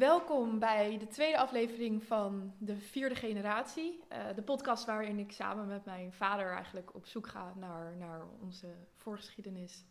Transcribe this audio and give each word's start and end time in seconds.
Welkom 0.00 0.58
bij 0.58 0.98
de 0.98 1.06
tweede 1.06 1.38
aflevering 1.38 2.02
van 2.02 2.54
de 2.58 2.76
vierde 2.76 3.14
generatie. 3.14 4.00
Uh, 4.12 4.18
de 4.34 4.42
podcast 4.42 4.84
waarin 4.84 5.18
ik 5.18 5.32
samen 5.32 5.66
met 5.66 5.84
mijn 5.84 6.12
vader 6.12 6.52
eigenlijk 6.52 6.94
op 6.94 7.06
zoek 7.06 7.26
ga 7.26 7.52
naar, 7.56 7.96
naar 7.96 8.22
onze 8.42 8.66
voorgeschiedenis 8.96 9.84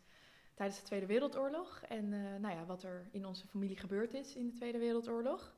tijdens 0.54 0.78
de 0.78 0.86
Tweede 0.86 1.06
Wereldoorlog. 1.06 1.82
En 1.88 2.12
uh, 2.12 2.36
nou 2.40 2.54
ja, 2.54 2.64
wat 2.64 2.82
er 2.82 3.06
in 3.10 3.26
onze 3.26 3.46
familie 3.46 3.76
gebeurd 3.76 4.14
is 4.14 4.36
in 4.36 4.46
de 4.46 4.52
Tweede 4.52 4.78
Wereldoorlog. 4.78 5.54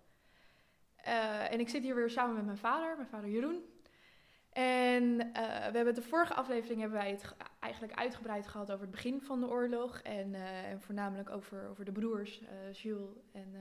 Uh, 1.06 1.52
en 1.52 1.60
ik 1.60 1.68
zit 1.68 1.82
hier 1.82 1.94
weer 1.94 2.10
samen 2.10 2.34
met 2.34 2.44
mijn 2.44 2.58
vader, 2.58 2.96
mijn 2.96 3.08
vader 3.08 3.30
Jeroen. 3.30 3.62
En 4.52 5.16
we 5.72 5.72
hebben 5.72 5.94
de 5.94 6.02
vorige 6.02 6.34
aflevering 6.34 6.80
hebben 6.80 6.98
wij 6.98 7.10
het 7.10 7.34
eigenlijk 7.58 7.94
uitgebreid 7.94 8.46
gehad 8.46 8.70
over 8.70 8.82
het 8.82 8.90
begin 8.90 9.20
van 9.20 9.40
de 9.40 9.48
oorlog. 9.48 10.00
En, 10.00 10.34
en 10.34 10.80
voornamelijk 10.80 11.30
over, 11.30 11.68
over 11.68 11.84
de 11.84 11.92
broers 11.92 12.42
Jules 12.72 13.16
en 13.32 13.54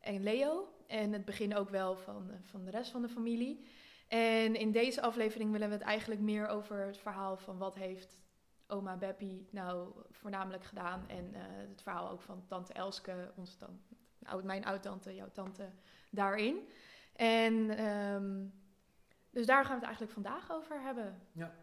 en 0.00 0.22
Leo. 0.22 0.68
En 0.86 1.12
het 1.12 1.24
begin 1.24 1.56
ook 1.56 1.70
wel 1.70 1.96
van, 1.96 2.30
van 2.42 2.64
de 2.64 2.70
rest 2.70 2.90
van 2.90 3.02
de 3.02 3.08
familie. 3.08 3.66
En 4.08 4.54
in 4.54 4.72
deze 4.72 5.00
aflevering 5.02 5.52
willen 5.52 5.68
we 5.68 5.74
het 5.74 5.82
eigenlijk 5.82 6.20
meer 6.20 6.46
over 6.46 6.86
het 6.86 6.98
verhaal 6.98 7.36
van 7.36 7.58
wat 7.58 7.74
heeft 7.74 8.20
oma 8.66 8.96
Beppie 8.96 9.48
nou 9.50 9.92
voornamelijk 10.10 10.64
gedaan. 10.64 11.08
En 11.08 11.24
uh, 11.34 11.40
het 11.68 11.82
verhaal 11.82 12.10
ook 12.10 12.22
van 12.22 12.44
tante 12.46 12.72
Elske, 12.72 13.32
onze 13.36 13.56
tante, 13.56 13.94
mijn 14.42 14.64
oud-tante, 14.64 15.14
jouw 15.14 15.30
tante, 15.32 15.70
daarin. 16.10 16.68
En 17.12 17.84
um, 17.86 18.52
dus 19.30 19.46
daar 19.46 19.64
gaan 19.64 19.78
we 19.78 19.78
het 19.78 19.84
eigenlijk 19.84 20.12
vandaag 20.12 20.52
over 20.52 20.82
hebben. 20.82 21.20
Ja. 21.32 21.54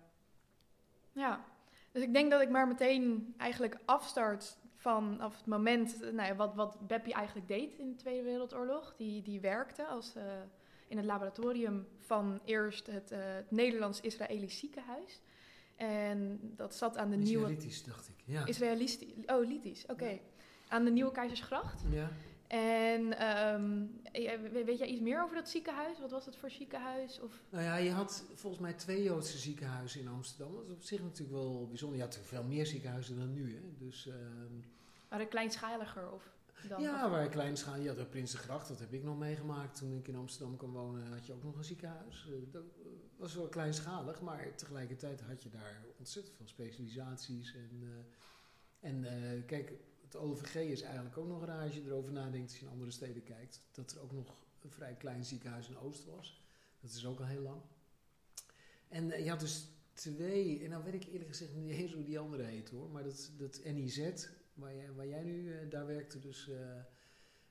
Ja. 1.12 1.46
Dus 1.92 2.04
ik 2.04 2.14
denk 2.14 2.32
dat 2.32 2.42
ik 2.42 2.50
maar 2.50 2.68
meteen 2.68 3.34
eigenlijk 3.38 3.78
afstart 3.86 4.58
vanaf 4.78 5.38
het 5.38 5.46
moment 5.46 6.00
nou 6.02 6.28
ja, 6.28 6.36
wat, 6.36 6.56
wat 6.56 6.88
Beppie 6.88 7.14
eigenlijk 7.14 7.48
deed 7.48 7.74
in 7.74 7.90
de 7.90 7.96
Tweede 7.96 8.24
Wereldoorlog. 8.24 8.94
Die, 8.98 9.22
die 9.22 9.40
werkte 9.40 9.86
als, 9.86 10.16
uh, 10.16 10.24
in 10.88 10.98
het 10.98 11.06
laboratorium 11.06 11.88
van 12.00 12.40
eerst 12.46 12.88
het, 12.88 13.12
uh, 13.12 13.18
het 13.22 13.52
Nederlands-Israëlisch 13.52 14.60
ziekenhuis. 14.60 15.22
En 15.76 16.40
dat 16.56 16.76
zat 16.76 16.98
aan 16.98 17.10
de 17.10 17.16
nieuwe... 17.16 17.44
Israëlitisch, 17.44 17.84
dacht 17.84 18.08
ik. 18.08 18.16
Ja. 18.26 18.46
Israëlistisch. 18.46 19.12
Oh, 19.26 19.48
Litisch, 19.48 19.84
oké. 19.84 19.92
Okay. 19.92 20.14
Ja. 20.14 20.20
Aan 20.68 20.86
de 20.86 20.92
Nieuwe 20.92 21.12
Keizersgracht. 21.12 21.84
Ja. 21.90 22.12
En 22.48 23.28
um, 23.62 24.02
weet 24.66 24.78
jij 24.78 24.88
iets 24.88 25.02
meer 25.02 25.24
over 25.24 25.36
dat 25.36 25.50
ziekenhuis? 25.50 26.00
Wat 26.00 26.12
was 26.12 26.26
het 26.26 26.36
voor 26.36 26.50
ziekenhuis? 26.50 27.20
Of? 27.20 27.44
Nou 27.50 27.64
ja, 27.64 27.76
je 27.76 27.92
had 27.92 28.26
volgens 28.34 28.62
mij 28.62 28.74
twee 28.74 29.04
Joodse 29.04 29.38
ziekenhuizen 29.38 30.02
in 30.02 30.08
Amsterdam. 30.08 30.56
Dat 30.56 30.66
is 30.66 30.72
op 30.72 30.84
zich 30.84 31.02
natuurlijk 31.02 31.38
wel 31.38 31.68
bijzonder. 31.68 31.98
Je 31.98 32.04
had 32.04 32.20
veel 32.24 32.44
meer 32.44 32.66
ziekenhuizen 32.66 33.18
dan 33.18 33.34
nu. 33.34 33.56
Hè? 33.56 33.86
Dus, 33.86 34.06
um, 34.06 34.64
waren 35.10 35.28
kleinschaliger? 35.28 36.12
Of 36.12 36.36
dan, 36.68 36.82
ja, 36.82 37.06
of? 37.06 37.12
waren 37.12 37.30
kleinschalig. 37.30 37.82
Je 37.82 37.88
had 37.88 37.98
de 37.98 38.06
Prinsengracht, 38.06 38.68
dat 38.68 38.80
heb 38.80 38.94
ik 38.94 39.04
nog 39.04 39.18
meegemaakt. 39.18 39.78
Toen 39.78 39.98
ik 39.98 40.08
in 40.08 40.16
Amsterdam 40.16 40.58
kwam 40.58 40.72
wonen, 40.72 41.08
had 41.08 41.26
je 41.26 41.34
ook 41.34 41.44
nog 41.44 41.56
een 41.56 41.64
ziekenhuis. 41.64 42.28
Dat 42.52 42.64
was 43.18 43.36
wel 43.36 43.48
kleinschalig, 43.48 44.22
maar 44.22 44.56
tegelijkertijd 44.56 45.22
had 45.22 45.44
je 45.44 45.50
daar 45.50 45.86
ontzettend 45.98 46.36
veel 46.36 46.48
specialisaties. 46.48 47.56
En, 47.56 47.82
uh, 47.82 48.90
en 48.90 49.04
uh, 49.04 49.46
kijk 49.46 49.74
het 50.04 50.16
OVG 50.16 50.56
is 50.56 50.82
eigenlijk 50.82 51.18
ook 51.18 51.28
nog 51.28 51.46
raar 51.46 51.64
als 51.64 51.74
je 51.76 51.84
erover 51.86 52.12
nadenkt 52.12 52.50
als 52.50 52.60
je 52.60 52.66
in 52.66 52.72
andere 52.72 52.92
steden 52.92 53.24
kijkt. 53.24 53.62
Dat 53.72 53.92
er 53.92 54.02
ook 54.02 54.12
nog 54.12 54.46
een 54.62 54.72
vrij 54.72 54.96
klein 54.96 55.26
ziekenhuis 55.26 55.70
in 55.70 55.78
Oost 55.78 56.06
was. 56.06 56.42
Dat 56.80 56.92
is 56.92 57.06
ook 57.06 57.20
al 57.20 57.26
heel 57.26 57.42
lang. 57.42 57.62
En 58.88 59.24
je 59.24 59.30
had 59.30 59.40
dus 59.40 59.68
twee, 59.94 60.64
en 60.64 60.70
dan 60.70 60.84
weet 60.84 60.94
ik 60.94 61.04
eerlijk 61.04 61.30
gezegd 61.30 61.56
niet 61.56 61.72
eens 61.72 61.94
hoe 61.94 62.04
die 62.04 62.20
andere 62.20 62.44
heet 62.44 62.70
hoor. 62.70 62.90
Maar 62.90 63.04
dat, 63.04 63.32
dat 63.38 63.62
NIZ, 63.64 64.28
waar 64.58 64.76
jij, 64.76 64.94
waar 64.94 65.08
jij 65.08 65.24
nu, 65.24 65.44
uh, 65.44 65.70
daar 65.70 65.86
werkte 65.86 66.20
dus 66.20 66.50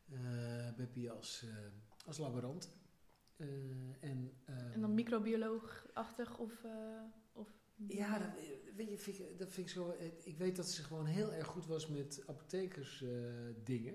uh, 0.09 0.75
Beppie 0.77 1.11
als, 1.11 1.45
als 2.07 2.19
laborant. 2.19 2.77
en, 4.01 4.33
en 4.73 4.81
dan 4.81 4.95
microbioloog-achtig 4.95 6.39
of... 6.39 6.65
of 7.33 7.49
ja, 7.89 8.19
dat, 8.19 8.29
weet 8.77 8.91
je, 8.91 8.99
vind 8.99 9.19
ik, 9.19 9.39
dat 9.39 9.53
vind 9.53 9.67
ik 9.67 9.73
zo. 9.73 9.97
Ik 10.25 10.39
weet 10.39 10.57
dat 10.57 10.71
ze 10.71 10.83
gewoon 10.83 11.07
heel 11.07 11.33
erg 11.33 11.47
goed 11.47 11.67
was 11.67 11.87
met 11.87 12.23
apothekersdingen. 12.27 13.95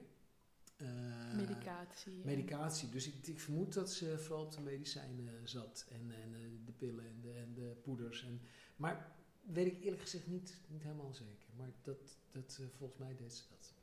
Uh, 0.77 1.35
medicatie. 1.35 2.21
Medicatie. 2.25 2.89
Dus 2.89 3.07
ik, 3.07 3.27
ik, 3.27 3.39
vermoed 3.39 3.73
dat 3.73 3.91
ze 3.91 4.17
vooral 4.17 4.45
op 4.45 4.51
de 4.51 4.61
medicijnen 4.61 5.49
zat. 5.49 5.85
En, 5.89 6.11
en 6.11 6.61
de 6.65 6.71
pillen 6.71 7.07
en 7.07 7.21
de, 7.21 7.31
en 7.31 7.53
de 7.53 7.75
poeders. 7.83 8.23
En, 8.23 8.41
maar 8.75 9.15
weet 9.41 9.65
ik 9.65 9.83
eerlijk 9.83 10.01
gezegd 10.01 10.27
niet, 10.27 10.57
niet 10.67 10.83
helemaal 10.83 11.13
zeker. 11.13 11.47
Maar 11.57 11.71
dat, 11.81 12.17
dat, 12.31 12.59
volgens 12.77 12.99
mij 12.99 13.15
deed 13.15 13.33
ze 13.33 13.43
dat. 13.49 13.73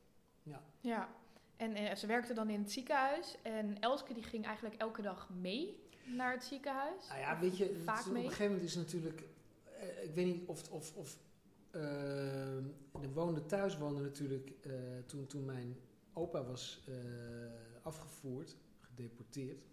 Ja. 0.43 0.63
Ja. 0.79 1.09
En 1.57 1.97
ze 1.97 2.07
werkte 2.07 2.33
dan 2.33 2.49
in 2.49 2.59
het 2.59 2.71
ziekenhuis. 2.71 3.35
En 3.41 3.79
Elske 3.79 4.13
die 4.13 4.23
ging 4.23 4.45
eigenlijk 4.45 4.75
elke 4.75 5.01
dag 5.01 5.29
mee 5.29 5.83
naar 6.15 6.31
het 6.31 6.43
ziekenhuis. 6.43 7.07
Nou 7.07 7.19
ja, 7.19 7.39
weet 7.39 7.57
je, 7.57 7.81
vaak 7.83 8.05
mee. 8.05 8.11
op 8.11 8.15
een 8.15 8.23
gegeven 8.23 8.45
moment 8.45 8.63
is 8.63 8.75
natuurlijk 8.75 9.23
uh, 9.81 10.03
ik 10.03 10.13
weet 10.13 10.25
niet 10.25 10.47
of. 10.47 10.71
of, 10.71 10.95
of 10.95 11.17
de 13.01 13.11
woonde 13.13 13.45
thuis 13.45 13.77
woonde 13.77 14.01
natuurlijk 14.01 14.51
toen, 15.05 15.27
toen 15.27 15.45
mijn 15.45 15.77
opa 16.13 16.43
was 16.43 16.81
afgevoerd, 17.81 18.55
gedeporteerd. 18.79 19.63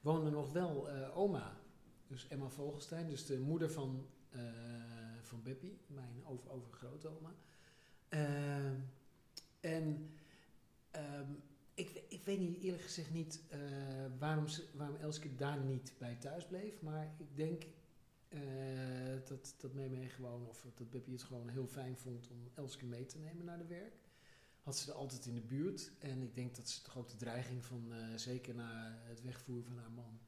Woonde 0.00 0.30
nog 0.30 0.52
wel 0.52 0.88
oma, 1.14 1.60
dus 2.06 2.28
Emma 2.28 2.48
Vogelstein, 2.48 3.08
dus 3.08 3.26
de 3.26 3.38
moeder 3.38 3.70
van, 3.70 4.06
van 5.22 5.42
Beppie, 5.42 5.78
mijn 5.86 6.24
over, 6.24 6.50
overgrootoma. 6.50 7.34
en. 9.60 10.10
Um, 10.92 11.42
ik, 11.76 12.02
ik, 12.08 12.24
weet 12.24 12.38
niet, 12.38 12.62
eerlijk 12.62 12.82
gezegd 12.82 13.10
niet 13.10 13.40
uh, 13.52 13.58
waarom, 14.18 14.48
ze, 14.48 14.64
waarom 14.74 14.96
Elske 14.96 15.34
daar 15.34 15.58
niet 15.58 15.92
bij 15.98 16.14
thuis 16.14 16.46
bleef. 16.46 16.82
Maar 16.82 17.14
ik 17.18 17.36
denk 17.36 17.64
uh, 18.28 18.40
dat, 19.28 19.54
dat 19.58 19.74
Meme 19.74 20.08
gewoon, 20.08 20.46
of 20.46 20.66
dat 20.74 20.90
Beppie 20.90 21.12
het 21.12 21.22
gewoon 21.22 21.48
heel 21.48 21.66
fijn 21.66 21.96
vond 21.96 22.28
om 22.30 22.50
Elske 22.54 22.84
mee 22.84 23.06
te 23.06 23.18
nemen 23.18 23.44
naar 23.44 23.58
de 23.58 23.66
werk. 23.66 23.94
Had 24.62 24.78
ze 24.78 24.90
er 24.90 24.96
altijd 24.96 25.26
in 25.26 25.34
de 25.34 25.40
buurt. 25.40 25.92
En 25.98 26.22
ik 26.22 26.34
denk 26.34 26.56
dat 26.56 26.68
ze 26.68 26.82
de 27.06 27.16
dreiging 27.16 27.64
van, 27.64 27.92
zeker 28.14 28.54
na 28.54 28.98
het 29.02 29.22
wegvoeren 29.22 29.64
van 29.64 29.78
haar 29.78 29.90
man, 29.90 30.20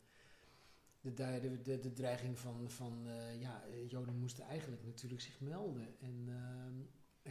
de, 1.01 1.13
de, 1.15 1.63
de, 1.63 1.79
de 1.79 1.93
dreiging 1.93 2.39
van, 2.39 2.71
van 2.71 3.07
uh, 3.07 3.41
ja, 3.41 3.65
Joden 3.89 4.19
moesten 4.19 4.45
eigenlijk 4.45 4.85
natuurlijk 4.85 5.21
zich 5.23 5.41
melden. 5.41 5.95
En 6.01 6.29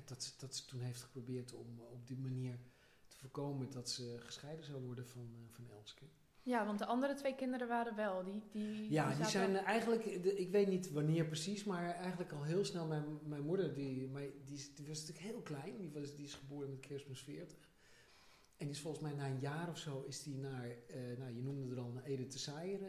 dat, 0.06 0.36
dat 0.40 0.56
ze 0.56 0.66
toen 0.66 0.80
heeft 0.80 1.02
geprobeerd 1.02 1.54
om 1.54 1.80
op 1.80 2.08
die 2.08 2.18
manier 2.18 2.60
te 3.08 3.18
voorkomen 3.18 3.72
dat 3.72 3.90
ze 3.90 4.18
gescheiden 4.20 4.66
zou 4.66 4.82
worden 4.82 5.08
van, 5.08 5.30
van 5.50 5.70
Elske. 5.70 6.06
Ja, 6.48 6.66
want 6.66 6.80
de 6.80 6.86
andere 6.86 7.14
twee 7.14 7.36
kinderen 7.36 7.68
waren 7.68 7.96
wel. 7.96 8.24
Die, 8.24 8.44
die, 8.52 8.92
ja, 8.92 9.16
die, 9.16 9.26
zijn 9.26 9.56
eigenlijk, 9.56 10.06
ik 10.06 10.52
weet 10.52 10.68
niet 10.68 10.92
wanneer 10.92 11.26
precies, 11.26 11.64
maar 11.64 11.96
eigenlijk 11.96 12.32
al 12.32 12.44
heel 12.44 12.66
snel. 12.66 12.86
Mijn, 12.86 13.20
mijn 13.24 13.44
moeder, 13.44 13.74
die, 13.74 14.12
die, 14.46 14.72
die, 14.76 14.88
was 14.88 15.00
natuurlijk 15.00 15.26
heel 15.26 15.42
klein, 15.42 15.78
die, 15.78 15.92
was, 15.92 16.16
die 16.16 16.26
is 16.26 16.34
geboren 16.34 16.70
met 16.70 16.80
kerstmis 16.80 17.22
40. 17.22 17.67
En 18.58 18.70
is 18.70 18.80
volgens 18.80 19.04
mij 19.04 19.14
na 19.14 19.26
een 19.26 19.40
jaar 19.40 19.70
of 19.70 19.78
zo 19.78 20.04
is 20.08 20.24
die 20.24 20.38
naar, 20.38 20.66
uh, 20.66 21.18
nou 21.18 21.36
je 21.36 21.42
noemde 21.42 21.76
er 21.76 21.82
al, 21.82 21.92
naar 21.92 22.04
Ede 22.04 22.28
te 22.28 22.40
Saaier, 22.40 22.82
uh, 22.82 22.88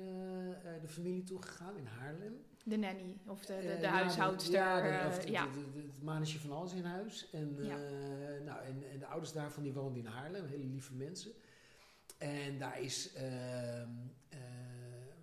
uh, 0.49 0.81
de 0.81 0.89
familie 0.89 1.23
toegegaan 1.23 1.77
in 1.77 1.87
Haarlem. 1.87 2.45
De 2.65 2.77
nanny, 2.77 3.17
of 3.27 3.47
de, 3.47 3.61
de, 3.61 3.77
de 3.81 3.87
huishoudster. 3.87 4.53
Ja, 4.53 5.11
de, 5.11 5.31
ja. 5.31 5.49
het 5.77 6.03
manetje 6.03 6.39
van 6.39 6.53
alles 6.53 6.73
in 6.73 6.85
huis. 6.85 7.31
En, 7.31 7.57
ja. 7.65 7.77
nou, 8.45 8.63
en, 8.65 8.91
en 8.91 8.99
de 8.99 9.07
ouders 9.07 9.33
daarvan 9.33 9.63
die 9.63 9.73
woonden 9.73 10.03
in 10.03 10.07
Haarlem, 10.07 10.47
hele 10.47 10.65
lieve 10.65 10.95
mensen. 10.95 11.33
En 12.19 12.59
daar 12.59 12.81
is 12.81 13.15
uh, 13.15 13.23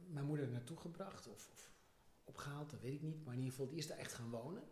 mijn 0.08 0.26
moeder 0.26 0.48
naartoe 0.48 0.78
gebracht 0.78 1.28
of, 1.28 1.50
of, 1.54 1.72
opgehaald, 2.24 2.70
dat 2.70 2.82
weet 2.82 2.94
ik 2.94 3.02
niet. 3.02 3.24
Maar 3.24 3.34
in 3.34 3.40
ieder 3.40 3.54
geval, 3.54 3.70
die 3.70 3.78
is 3.78 3.88
daar 3.88 3.98
echt 3.98 4.14
gaan 4.14 4.30
wonen. 4.30 4.64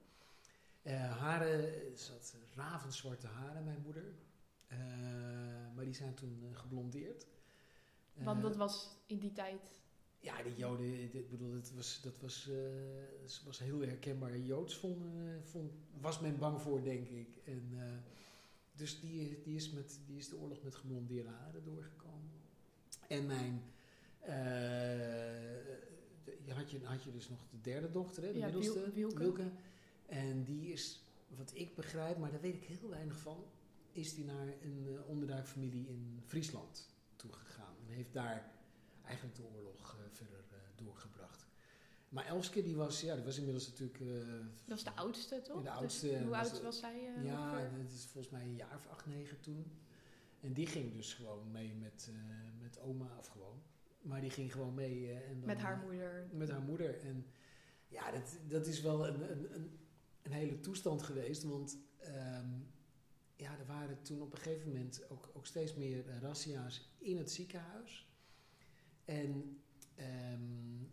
Haren, 1.20 1.98
ze 1.98 2.12
had 2.12 2.36
ravenzwarte 2.56 3.28
haren, 3.28 3.64
mijn 3.64 3.82
moeder. 3.82 4.04
Eh, 4.80 5.76
maar 5.76 5.86
die 5.86 5.94
zijn 5.94 6.14
toen 6.14 6.50
geblondeerd. 6.52 7.28
Want 8.14 8.42
dat 8.42 8.56
was 8.56 8.90
in 9.06 9.20
die 9.20 9.32
tijd... 9.32 9.82
Ja, 10.20 10.44
die 10.44 10.56
Joden, 10.56 11.04
ik 11.14 11.30
bedoel, 11.30 11.52
dat 11.52 11.72
was, 11.72 12.02
dat 12.02 12.20
was, 12.20 12.50
was 13.46 13.60
heel 13.60 13.80
herkenbaar 13.80 14.38
Joods, 14.38 14.78
vond, 14.78 14.98
vond, 15.42 15.72
was 16.02 16.20
men 16.20 16.38
bang 16.38 16.62
voor, 16.62 16.84
denk 16.84 17.08
ik. 17.08 17.38
En 17.46 17.74
dus 18.76 19.00
die, 19.00 19.42
die, 19.44 19.56
is 19.56 19.70
met, 19.70 20.00
die 20.06 20.18
is 20.18 20.30
de 20.30 20.38
oorlog 20.38 20.64
met 20.64 20.76
geblondeerde 20.76 21.30
haren 21.30 21.64
doorgekomen. 21.64 22.32
En 23.08 23.26
mijn. 23.26 23.64
Uh, 24.28 24.34
had, 26.56 26.72
je, 26.72 26.80
had 26.84 27.04
je 27.04 27.12
dus 27.12 27.30
nog 27.30 27.40
de 27.50 27.62
derde 27.62 27.92
dochter, 27.92 28.24
hè, 28.24 28.32
de 28.32 28.38
ja, 28.38 28.46
middelste, 28.46 28.92
Wilke. 28.92 29.18
Wilke. 29.18 29.52
En 30.06 30.44
die 30.44 30.72
is, 30.72 31.04
wat 31.28 31.52
ik 31.56 31.76
begrijp, 31.76 32.18
maar 32.18 32.32
daar 32.32 32.42
weet 32.42 32.56
ik 32.56 32.64
heel 32.64 32.90
weinig 32.90 33.20
van, 33.20 33.44
is 33.94 34.16
die 34.16 34.26
naar 34.26 34.48
een 34.62 34.86
uh, 34.88 35.08
onderduikfamilie 35.10 35.88
in 35.88 36.22
Friesland 36.26 36.90
toegegaan. 37.16 37.76
En 37.88 37.94
heeft 37.94 38.14
daar 38.14 38.52
eigenlijk 39.04 39.36
de 39.36 39.44
oorlog 39.44 39.96
uh, 40.00 40.06
verder 40.12 40.44
doorgebracht. 40.76 41.48
Maar 42.10 42.26
Elske, 42.26 42.64
die 42.64 42.76
was, 42.76 43.02
ja, 43.02 43.16
die 43.16 43.24
was 43.24 43.38
inmiddels 43.38 43.68
natuurlijk... 43.68 44.00
Uh, 44.00 44.28
dat 44.40 44.84
was 44.84 44.84
de 44.84 44.96
oudste, 44.96 45.42
toch? 45.42 45.64
De 45.64 45.70
oudste. 45.70 46.08
Dus 46.08 46.22
hoe 46.22 46.36
oud 46.36 46.62
was 46.62 46.80
zij? 46.80 47.14
Uh, 47.18 47.26
ja, 47.26 47.60
het 47.60 47.92
is 47.92 48.06
volgens 48.06 48.34
mij 48.34 48.42
een 48.42 48.56
jaar 48.56 48.76
of 48.76 48.88
acht, 48.88 49.06
negen 49.06 49.40
toen. 49.40 49.72
En 50.40 50.54
die 50.54 50.68
ging 50.68 50.94
dus 50.94 51.14
gewoon 51.14 51.52
mee 51.52 51.76
met, 51.76 52.10
eh, 52.10 52.62
met 52.62 52.80
oma, 52.80 53.18
of 53.18 53.28
gewoon. 53.28 53.62
Maar 54.02 54.22
die 54.22 54.30
ging 54.30 54.52
gewoon 54.52 54.74
mee. 54.74 55.10
eh, 55.10 55.30
en 55.30 55.40
dan, 55.40 55.46
Met 55.46 55.58
haar 55.60 55.78
moeder. 55.78 56.28
Met 56.32 56.50
haar 56.50 56.62
moeder. 56.62 57.00
En 57.00 57.26
ja, 57.88 58.12
dat, 58.12 58.38
dat 58.48 58.68
is 58.68 58.82
wel 58.82 59.08
een, 59.08 59.32
een, 59.32 59.56
een, 59.56 59.80
een 60.22 60.32
hele 60.32 60.60
toestand 60.60 61.04
geweest. 61.04 61.44
Want 61.44 61.78
ehm, 62.00 62.50
ja, 63.36 63.58
er 63.58 63.66
waren 63.66 64.02
toen 64.02 64.22
op 64.22 64.32
een 64.32 64.38
gegeven 64.38 64.68
moment 64.68 65.10
ook, 65.10 65.30
ook 65.34 65.46
steeds 65.46 65.74
meer 65.74 66.20
razzia's 66.22 66.90
in 66.98 67.18
het 67.18 67.32
ziekenhuis. 67.32 68.08
En 69.06 69.62
ehm, 69.96 70.84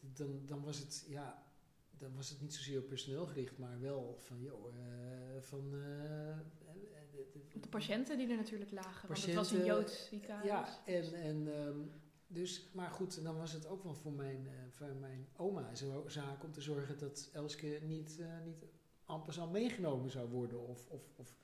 dan, 0.00 0.40
dan 0.46 0.62
was 0.62 0.78
het, 0.78 1.04
ja, 1.08 1.42
dan 1.90 2.14
was 2.14 2.28
het 2.30 2.40
niet 2.40 2.54
zozeer 2.54 2.78
op 2.78 2.88
personeel 2.88 3.26
gericht, 3.26 3.58
maar 3.58 3.80
wel 3.80 4.16
van, 4.18 4.40
joh, 4.42 4.66
eh, 4.76 5.40
van... 5.40 5.74
eh, 5.74 6.38
de- 7.60 7.68
patiënten 7.70 8.18
die 8.18 8.28
er 8.30 8.36
natuurlijk 8.36 8.70
lagen. 8.70 9.08
Want 9.08 9.26
het 9.26 9.34
was 9.34 9.50
een 9.50 9.64
Joods 9.64 10.06
ziekenhuis. 10.08 10.46
ja, 10.46 10.84
en, 10.84 11.14
en 11.14 11.54
ehm, 11.54 11.78
dus, 12.26 12.70
maar 12.72 12.90
goed, 12.90 13.22
dan 13.22 13.36
was 13.36 13.52
het 13.52 13.66
ook 13.66 13.82
wel 13.82 13.94
voor 13.94 14.12
mijn, 14.12 14.48
voor 14.70 14.94
mijn 14.94 15.28
oma 15.36 15.74
zo 15.74 16.04
zaak 16.08 16.44
om 16.44 16.52
te 16.52 16.60
zorgen 16.60 16.98
dat 16.98 17.30
Elske 17.32 17.78
niet, 17.82 18.18
niet 18.44 18.64
amper 19.04 19.40
al 19.40 19.48
meegenomen 19.48 20.10
zou 20.10 20.28
worden 20.28 20.60
of, 20.68 20.88
of, 20.88 21.02
of, 21.16 21.34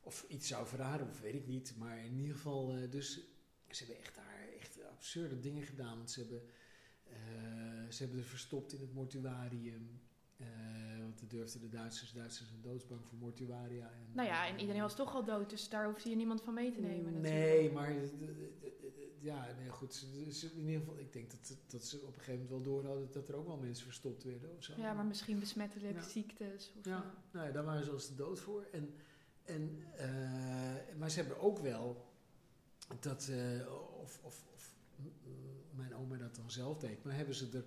of 0.00 0.24
iets 0.28 0.48
zou 0.48 0.66
verraden, 0.66 1.08
of 1.08 1.20
weet 1.20 1.34
ik 1.34 1.46
niet. 1.46 1.74
Maar 1.78 2.04
in 2.04 2.16
ieder 2.18 2.34
geval, 2.34 2.74
eh, 2.74 2.90
dus 2.90 3.12
ze 3.70 3.78
hebben 3.84 3.98
echt 4.04 4.14
daar 4.14 4.48
echt 4.60 4.78
absurde 4.90 5.40
dingen 5.40 5.62
gedaan. 5.62 5.96
Want 5.96 6.10
ze 6.10 6.20
hebben, 6.20 6.42
eh, 7.04 7.90
ze 7.90 8.02
hebben 8.02 8.18
er 8.18 8.24
verstopt 8.26 8.72
in 8.72 8.80
het 8.80 8.92
mortuarium. 8.94 10.00
eh, 10.36 10.46
want 10.98 11.20
dat 11.20 11.30
durfden 11.30 11.60
de 11.60 11.68
Duitsers, 11.68 12.12
Duitsers 12.12 12.48
zijn 12.48 12.60
doodsbang 12.60 13.00
voor 13.06 13.18
mortuaria. 13.18 13.90
En, 13.90 14.06
Nou 14.12 14.28
ja, 14.28 14.46
en 14.48 14.58
iedereen 14.60 14.80
was 14.80 14.94
toch 14.96 15.14
al 15.14 15.24
dood, 15.24 15.50
dus 15.50 15.68
daar 15.68 15.84
hoefde 15.86 16.10
je 16.10 16.16
niemand 16.16 16.42
van 16.42 16.54
mee 16.54 16.72
te 16.72 16.80
nemen. 16.80 17.12
natuurlijk. 17.12 17.32
Nee, 17.44 17.72
maar 17.72 17.92
ja, 19.20 19.54
nee, 19.58 19.68
goed. 19.68 19.94
ze- 19.94 20.06
In 20.54 20.58
ieder 20.66 20.78
geval, 20.80 20.98
ik 20.98 21.12
denk 21.12 21.30
dat, 21.30 21.56
dat 21.66 21.84
ze 21.84 21.96
op 22.00 22.06
een 22.06 22.12
gegeven 22.22 22.32
moment 22.32 22.50
wel 22.50 22.62
door 22.62 22.84
hadden 22.86 23.08
dat 23.12 23.28
er 23.28 23.34
ook 23.36 23.46
wel 23.46 23.56
mensen 23.56 23.84
verstopt 23.84 24.22
werden 24.24 24.56
of 24.56 24.62
zo. 24.64 24.72
Ja, 24.76 24.92
maar 24.92 25.04
misschien 25.04 25.38
besmettelijke 25.38 25.98
Ja. 26.00 26.08
ziektes. 26.08 26.72
Of, 26.78 26.84
Ja, 26.84 27.14
nou 27.32 27.46
ja, 27.46 27.52
daar 27.52 27.64
waren 27.64 27.84
ze 27.84 27.90
als 27.90 28.08
de 28.08 28.14
dood 28.14 28.40
voor. 28.40 28.68
En, 28.72 28.94
en, 29.44 29.84
eh, 29.96 30.96
maar 30.98 31.10
ze 31.10 31.18
hebben 31.20 31.40
ook 31.40 31.58
wel 31.58 32.08
dat, 33.00 33.28
eh, 33.28 33.72
of, 34.00 34.20
of, 34.22 34.44
of 34.54 34.74
mijn 35.70 35.94
oma 35.94 36.16
dat 36.16 36.34
dan 36.34 36.50
zelf 36.50 36.78
deed, 36.78 37.04
maar 37.04 37.14
hebben 37.14 37.34
ze 37.34 37.48
er 37.52 37.64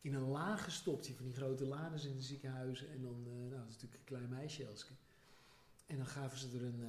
in 0.00 0.14
een 0.14 0.28
la 0.28 0.56
gestopt, 0.56 1.04
die 1.04 1.14
van 1.14 1.24
die 1.24 1.34
grote 1.34 1.64
lades 1.64 2.04
in 2.04 2.14
de 2.16 2.22
ziekenhuizen. 2.22 2.90
En 2.90 3.02
dan, 3.02 3.24
eh, 3.26 3.32
nou, 3.32 3.50
dat 3.50 3.68
is 3.68 3.74
natuurlijk 3.74 4.00
een 4.00 4.04
klein 4.04 4.28
meisje, 4.28 4.64
Elske. 4.64 4.92
En 5.86 5.96
dan 5.96 6.06
gaven 6.06 6.38
ze 6.38 6.48
er 6.56 6.62
een 6.64 6.80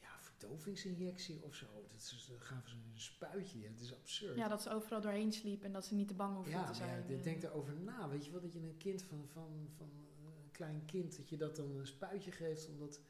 ja, 0.00 0.18
verdovingsinjectie 0.20 1.42
of 1.42 1.54
zo. 1.54 1.66
Dat 1.92 2.00
is, 2.00 2.26
dan 2.30 2.40
gaven 2.40 2.70
ze 2.70 2.76
een 2.76 3.00
spuitje. 3.00 3.60
Ja, 3.60 3.68
het 3.68 3.80
is 3.80 3.94
absurd. 3.94 4.36
ja, 4.36 4.48
dat 4.48 4.62
ze 4.62 4.70
overal 4.70 5.00
doorheen 5.00 5.32
sliep 5.32 5.62
en 5.64 5.72
dat 5.72 5.86
ze 5.86 5.94
niet 5.94 6.08
te 6.08 6.14
bang 6.14 6.36
hoefde 6.36 6.50
Ja, 6.50 6.64
te 6.64 6.74
zijn. 6.74 7.04
ja, 7.08 7.22
denk 7.22 7.40
daarover 7.40 7.74
na. 7.74 8.08
Weet 8.08 8.24
je 8.24 8.30
wel, 8.30 8.40
dat 8.40 8.52
je 8.52 8.58
een 8.58 8.76
kind 8.76 9.02
van, 9.02 9.28
van, 9.32 9.68
van 9.76 9.88
een 10.44 10.50
klein 10.50 10.84
kind, 10.84 11.16
dat 11.16 11.28
je 11.28 11.36
dat 11.36 11.56
dan 11.56 11.76
een 11.78 11.86
spuitje 11.86 12.32
geeft, 12.32 12.68
omdat 12.68 13.00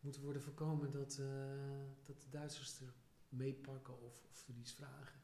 moet 0.00 0.18
worden 0.18 0.42
voorkomen 0.42 0.90
dat, 0.90 1.18
eh, 1.18 1.26
dat 2.02 2.22
de 2.22 2.28
Duitsers 2.30 2.80
er 2.80 2.92
meepakken 3.28 4.02
of, 4.02 4.24
of 4.30 4.48
er 4.48 4.54
iets 4.54 4.72
vragen. 4.72 5.20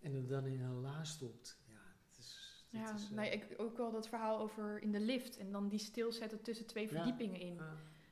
En 0.00 0.14
het 0.14 0.28
dan 0.28 0.46
in 0.46 0.60
een 0.60 0.80
la 0.80 1.04
stopt. 1.04 1.58
Ja, 1.66 1.80
het 2.08 2.18
is. 2.18 2.64
dat 2.70 2.80
Ja, 2.80 2.94
is, 2.94 3.04
eh, 3.04 3.16
nee, 3.16 3.30
ik, 3.30 3.54
ook 3.60 3.76
wel 3.76 3.90
dat 3.90 4.08
verhaal 4.08 4.38
over 4.38 4.78
in 4.82 4.92
de 4.92 5.00
lift 5.00 5.36
en 5.38 5.52
dan 5.52 5.68
die 5.68 5.78
stilzetten 5.78 6.42
tussen 6.42 6.66
twee 6.66 6.84
Ja. 6.84 6.90
verdiepingen 6.90 7.40
in. 7.40 7.60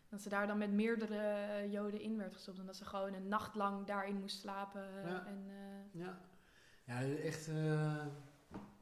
Dat 0.09 0.23
ze 0.23 0.29
daar 0.29 0.47
dan 0.47 0.59
met 0.59 0.71
meerdere 0.73 1.69
joden 1.71 2.01
in 2.01 2.17
werd 2.17 2.33
gestopt 2.35 2.59
en 2.59 2.67
dat 2.67 2.77
ze 2.77 2.85
gewoon 2.85 3.15
een 3.15 3.29
nacht 3.29 3.55
lang 3.55 3.87
daarin 3.87 4.17
moest 4.21 4.39
slapen. 4.41 4.97
eh, 4.97 5.11
Ja. 5.11 5.27
En, 5.27 5.45
ja. 5.93 6.21
ja, 6.85 7.03
echt. 7.17 7.47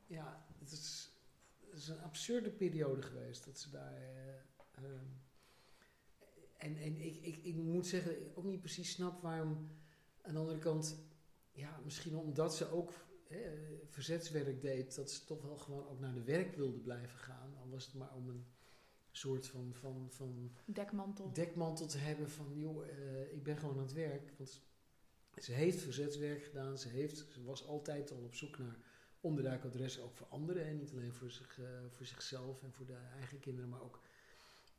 ja, 0.06 0.44
het 0.58 0.70
is, 0.72 1.10
het 1.70 1.78
is 1.78 1.88
een 1.88 2.00
absurde 2.02 2.50
periode 2.50 3.02
geweest 3.02 3.44
dat 3.44 3.58
ze 3.58 3.70
daar. 3.70 3.94
eh, 3.94 4.34
ehm, 4.74 5.04
en 6.58 6.76
en 6.76 6.96
ik, 7.00 7.16
ik, 7.16 7.36
ik 7.36 7.54
moet 7.54 7.86
zeggen, 7.86 8.26
ik 8.26 8.38
ook 8.38 8.44
niet 8.44 8.60
precies 8.60 8.90
snap 8.90 9.22
waarom. 9.22 9.68
Aan 10.22 10.34
de 10.34 10.40
andere 10.40 10.58
kant, 10.58 10.96
ja, 11.52 11.80
misschien 11.84 12.16
omdat 12.16 12.56
ze 12.56 12.70
ook 12.70 12.92
hè, 13.28 13.40
verzetswerk 13.88 14.60
deed, 14.60 14.94
dat 14.94 15.10
ze 15.10 15.24
toch 15.24 15.42
wel 15.42 15.58
gewoon 15.58 15.88
ook 15.88 16.00
naar 16.00 16.14
de 16.14 16.22
werk 16.22 16.56
wilde 16.56 16.78
blijven 16.78 17.18
gaan. 17.18 17.56
Al 17.56 17.68
was 17.70 17.86
het 17.86 17.94
maar 17.94 18.14
om 18.14 18.28
een 18.28 18.46
soort 19.10 19.46
van, 19.46 19.74
van, 19.74 20.06
van 20.10 20.52
dekmantel. 20.64 21.32
dekmantel 21.32 21.86
te 21.86 21.98
hebben 21.98 22.30
van, 22.30 22.58
joh, 22.58 22.88
eh, 22.88 23.32
ik 23.32 23.42
ben 23.42 23.56
gewoon 23.56 23.76
aan 23.76 23.82
het 23.82 23.92
werk. 23.92 24.32
Want 24.36 24.62
ze 25.36 25.52
heeft 25.52 25.80
verzetswerk 25.80 26.42
gedaan, 26.44 26.78
ze, 26.78 26.88
heeft, 26.88 27.16
ze 27.16 27.44
was 27.44 27.66
altijd 27.66 28.10
al 28.10 28.22
op 28.22 28.34
zoek 28.34 28.58
naar 28.58 28.76
onderduikadressen, 29.20 30.02
ook 30.02 30.16
voor 30.16 30.26
anderen. 30.26 30.64
En 30.64 30.76
niet 30.76 30.92
alleen 30.92 31.12
voor, 31.12 31.30
zich, 31.30 31.58
eh, 31.58 31.64
voor 31.88 32.06
zichzelf 32.06 32.62
en 32.62 32.72
voor 32.72 32.86
de 32.86 32.98
eigen 33.16 33.38
kinderen, 33.38 33.70
maar 33.70 33.82
ook, 33.82 34.02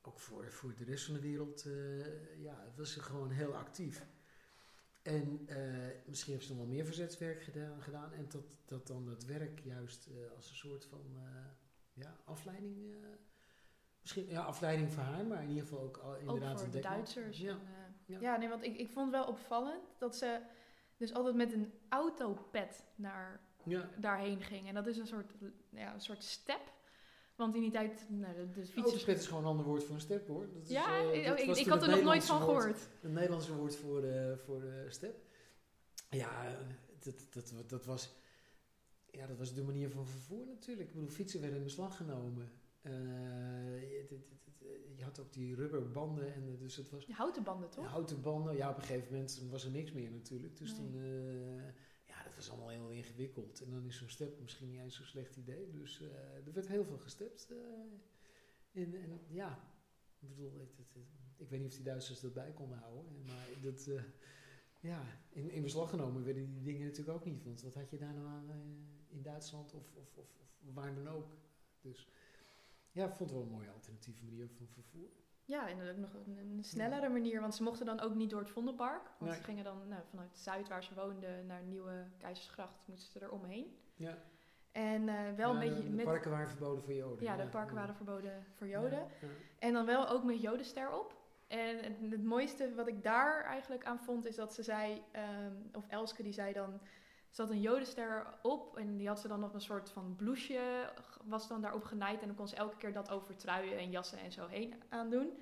ook 0.02 0.20
voor, 0.20 0.52
voor 0.52 0.76
de 0.76 0.84
rest 0.84 1.06
van 1.06 1.14
de 1.14 1.20
wereld. 1.22 1.66
eh, 1.66 2.42
ja, 2.42 2.72
was 2.76 2.94
ze 2.94 3.00
gewoon 3.04 3.30
heel 3.32 3.56
actief. 3.56 4.06
En 5.02 5.44
eh, 5.48 5.88
misschien 6.06 6.34
heeft 6.34 6.46
ze 6.46 6.52
nog 6.52 6.62
wel 6.62 6.72
meer 6.72 6.86
verzetswerk 6.86 7.42
gedaan, 7.44 7.82
gedaan 7.82 8.14
en 8.14 8.26
dat, 8.30 8.44
dat 8.66 8.88
dan 8.88 9.06
dat 9.06 9.24
werk 9.26 9.60
juist 9.60 10.08
eh, 10.08 10.36
als 10.36 10.50
een 10.50 10.56
soort 10.56 10.86
van 10.86 11.02
eh, 11.16 11.46
ja, 11.94 12.18
afleiding... 12.26 12.92
eh, 12.92 12.96
Misschien 14.02 14.28
ja, 14.30 14.42
afleiding 14.44 14.92
voor 14.94 15.04
haar, 15.04 15.26
maar 15.26 15.42
in 15.44 15.48
ieder 15.50 15.64
geval 15.64 15.80
ook 15.82 15.98
al, 15.98 16.12
ook 16.14 16.20
inderdaad 16.20 16.56
voor 16.58 16.66
een 16.66 16.72
de. 16.72 16.80
Duitsers. 16.80 17.38
Ja. 17.40 17.50
En, 17.52 17.60
eh, 17.60 17.72
Ja. 18.06 18.20
ja. 18.20 18.38
nee, 18.38 18.50
want 18.50 18.64
ik, 18.64 18.78
ik 18.78 18.90
vond 18.90 19.12
wel 19.12 19.24
opvallend 19.26 19.84
dat 19.98 20.16
ze 20.16 20.42
dus 20.98 21.14
altijd 21.14 21.36
met 21.36 21.54
een 21.54 21.74
autopet 21.90 22.86
naar 22.96 23.40
Ja. 23.64 23.90
daarheen 23.98 24.42
ging. 24.42 24.68
En 24.68 24.74
dat 24.74 24.88
is 24.88 24.98
een 24.98 25.08
soort, 25.08 25.32
ja, 25.70 25.94
een 25.94 26.02
soort 26.02 26.24
step. 26.24 26.62
Want 27.40 27.56
in 27.56 27.62
die 27.62 27.72
tijd, 27.72 28.06
nou, 28.10 28.36
de, 28.36 28.50
de 29.06 29.12
is 29.14 29.28
gewoon 29.28 29.44
een 29.44 29.50
ander 29.50 29.66
woord 29.66 29.84
voor 29.84 29.96
een 29.96 30.02
step 30.02 30.28
hoor. 30.28 30.48
Dat 30.54 30.64
is, 30.64 30.70
Ja, 30.70 31.00
eh, 31.00 31.14
ik, 31.18 31.26
dat 31.26 31.40
ik, 31.40 31.46
was 31.48 31.58
ik 31.58 31.64
toen 31.64 31.74
had 31.74 31.84
er 31.84 31.90
nog 31.90 32.04
nooit 32.04 32.26
van 32.26 32.42
woord- 32.42 32.58
gehoord. 32.62 32.88
Het 33.02 33.12
Nederlandse 33.12 33.56
woord 33.56 33.76
voor, 33.76 34.04
eh, 34.04 34.38
voor 34.38 34.64
eh, 34.64 34.90
step. 34.90 35.16
Ja, 36.10 36.58
dat, 37.00 37.26
dat, 37.30 37.54
dat, 37.70 37.86
was, 37.86 38.10
ja, 39.12 39.28
dat 39.28 39.38
was 39.38 39.54
de 39.54 39.64
manier 39.64 39.90
van 39.90 40.06
vervoer 40.08 40.46
natuurlijk. 40.46 40.88
Ik 40.88 40.94
bedoel, 40.94 41.10
fietsen 41.10 41.40
werden 41.42 41.58
in 41.58 41.64
beslag 41.64 41.98
genomen. 41.98 42.52
Je, 42.82 44.06
dit- 44.10 44.30
dit- 44.30 44.42
dit- 44.60 44.80
je 44.96 45.04
had 45.04 45.20
ook 45.20 45.34
die 45.34 45.56
rubberbanden 45.56 46.34
en 46.34 46.58
dus 46.58 46.76
het 46.76 46.90
was 46.90 47.06
De 47.06 47.14
houten 47.14 47.44
banden, 47.44 47.70
toch? 47.70 47.86
houten 47.88 48.22
banden. 48.22 48.56
Ja, 48.56 48.70
op 48.70 48.76
een 48.78 48.82
gegeven 48.84 49.12
moment 49.14 49.42
was 49.50 49.66
er 49.66 49.72
niks 49.72 49.92
meer 49.92 50.12
natuurlijk. 50.12 50.58
Dus 50.58 50.76
Nee. 50.78 51.02
eh, 51.58 51.64
dat 52.24 52.36
was 52.36 52.50
allemaal 52.50 52.70
heel 52.70 52.90
ingewikkeld. 52.90 53.62
En 53.62 53.72
dan 53.72 53.86
is 53.86 53.98
zo'n 53.98 54.10
step 54.10 54.40
misschien 54.40 54.70
niet 54.70 54.80
eens 54.80 54.96
zo'n 54.96 55.06
slecht 55.06 55.36
idee. 55.36 55.72
Dus 55.72 56.02
eh, 56.02 56.48
er 56.48 56.54
werd 56.54 56.68
heel 56.68 56.86
veel 56.86 56.98
gestept. 56.98 57.52
eh 57.52 57.58
en, 58.72 58.94
en 58.96 59.20
ja, 59.28 59.60
ik 60.20 60.30
bedoel, 60.30 60.60
het, 60.60 60.80
ik 61.38 61.50
weet 61.50 61.60
niet 61.60 61.70
of 61.70 61.76
die 61.76 61.84
Duitsers 61.84 62.20
dat 62.20 62.34
bij 62.34 62.52
konden 62.52 62.78
houden. 62.78 63.26
Maar 63.26 63.48
dat, 63.62 63.88
eh, 63.88 64.04
ja, 64.80 65.04
in, 65.30 65.50
in 65.52 65.62
beslag 65.62 65.90
genomen 65.90 66.24
werden 66.24 66.54
die 66.54 66.64
dingen 66.64 66.88
natuurlijk 66.88 67.18
ook 67.18 67.26
niet. 67.26 67.44
Want 67.44 67.62
wat 67.62 67.74
had 67.74 67.90
je 67.90 67.98
daar 67.98 68.14
nou 68.14 68.28
aan 68.28 68.50
in 69.10 69.22
Duitsland 69.22 69.74
of, 69.74 69.96
of, 69.96 70.18
of, 70.18 70.28
of 70.40 70.74
waar 70.74 70.96
dan 70.96 71.08
ook. 71.08 71.38
Dus 71.82 72.08
ja, 72.92 73.08
ik 73.08 73.14
vond 73.16 73.30
het 73.30 73.40
wel 73.40 73.48
een 73.48 73.54
mooie 73.54 73.72
alternatieve 73.72 74.24
manier 74.26 74.50
van 74.50 74.68
vervoer. 74.68 75.10
Ja, 75.50 75.68
en 75.68 75.90
ook 75.90 75.98
nog 75.98 76.14
een, 76.14 76.38
een 76.38 76.64
snellere 76.64 77.10
manier, 77.10 77.42
want 77.42 77.56
ze 77.56 77.64
mochten 77.64 77.86
dan 77.86 78.00
ook 78.00 78.16
niet 78.16 78.30
door 78.30 78.40
het 78.40 78.50
Vondelpark. 78.50 79.02
Want 79.18 79.32
Nee. 79.32 79.40
ze 79.40 79.44
gingen 79.46 79.64
dan 79.64 79.88
nou, 79.88 80.02
vanuit 80.10 80.38
Zuid, 80.38 80.68
waar 80.68 80.84
ze 80.84 80.94
woonden, 80.94 81.46
naar 81.46 81.62
Nieuwe 81.64 82.06
Keizersgracht, 82.18 82.82
moesten 82.86 83.12
ze 83.12 83.20
er 83.20 83.32
omheen. 83.32 83.78
Ja, 83.96 84.18
En 84.72 85.10
eh, 85.10 85.16
wel 85.36 85.54
Ja, 85.56 85.62
een 85.62 85.70
beetje 85.70 85.84
de 85.84 85.90
met... 85.96 86.06
parken 86.06 86.32
waren 86.32 86.50
verboden 86.50 86.84
voor 86.84 86.94
Joden. 86.94 87.24
Ja, 87.24 87.36
de 87.38 87.48
parken 87.48 87.76
waren 87.76 87.96
verboden 87.96 88.46
voor 88.56 88.68
Joden. 88.68 89.08
En 89.60 89.74
dan 89.74 89.86
wel 89.86 90.10
ook 90.10 90.24
met 90.24 90.42
Jodenster 90.42 90.92
op. 91.00 91.18
En 91.48 91.78
het, 91.84 92.12
het 92.12 92.24
mooiste 92.24 92.76
wat 92.76 92.88
ik 92.88 93.04
daar 93.04 93.44
eigenlijk 93.44 93.86
aan 93.86 94.00
vond, 94.00 94.26
is 94.26 94.36
dat 94.36 94.54
ze 94.54 94.64
zei, 94.64 95.02
ehm, 95.12 95.54
of 95.74 95.88
Elske 95.88 96.24
die 96.24 96.34
zei 96.34 96.54
dan, 96.54 96.80
zat 97.30 97.50
een 97.50 97.62
Jodenster 97.62 98.26
op 98.42 98.78
en 98.78 98.98
die 98.98 99.08
had 99.08 99.20
ze 99.20 99.28
dan 99.28 99.40
nog 99.40 99.54
een 99.54 99.62
soort 99.62 99.90
van 99.90 100.16
blouseje, 100.16 100.94
was 101.24 101.48
dan 101.48 101.62
daarop 101.62 101.84
genaaid. 101.84 102.22
En 102.22 102.28
dan 102.28 102.36
kon 102.36 102.48
ze 102.48 102.56
elke 102.56 102.78
keer 102.78 102.94
dat 102.94 103.10
over 103.10 103.36
truien 103.36 103.78
en 103.78 103.90
jassen 103.90 104.20
en 104.20 104.32
zo 104.32 104.48
heen 104.48 104.76
aandoen. 104.90 105.34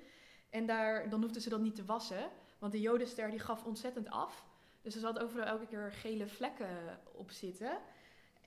En 0.50 0.66
daar, 0.66 1.08
dan 1.08 1.22
hoefde 1.22 1.40
ze 1.40 1.48
dat 1.48 1.60
niet 1.60 1.74
te 1.74 1.84
wassen, 1.84 2.30
want 2.58 2.72
de 2.72 2.80
Jodenster 2.80 3.30
die 3.30 3.38
gaf 3.38 3.64
ontzettend 3.64 4.10
af. 4.10 4.46
Dus 4.82 4.94
er 4.94 5.00
zat 5.00 5.18
overal 5.18 5.46
elke 5.46 5.66
keer 5.66 5.92
gele 5.92 6.28
vlekken 6.28 7.00
op 7.12 7.30
zitten. 7.30 7.78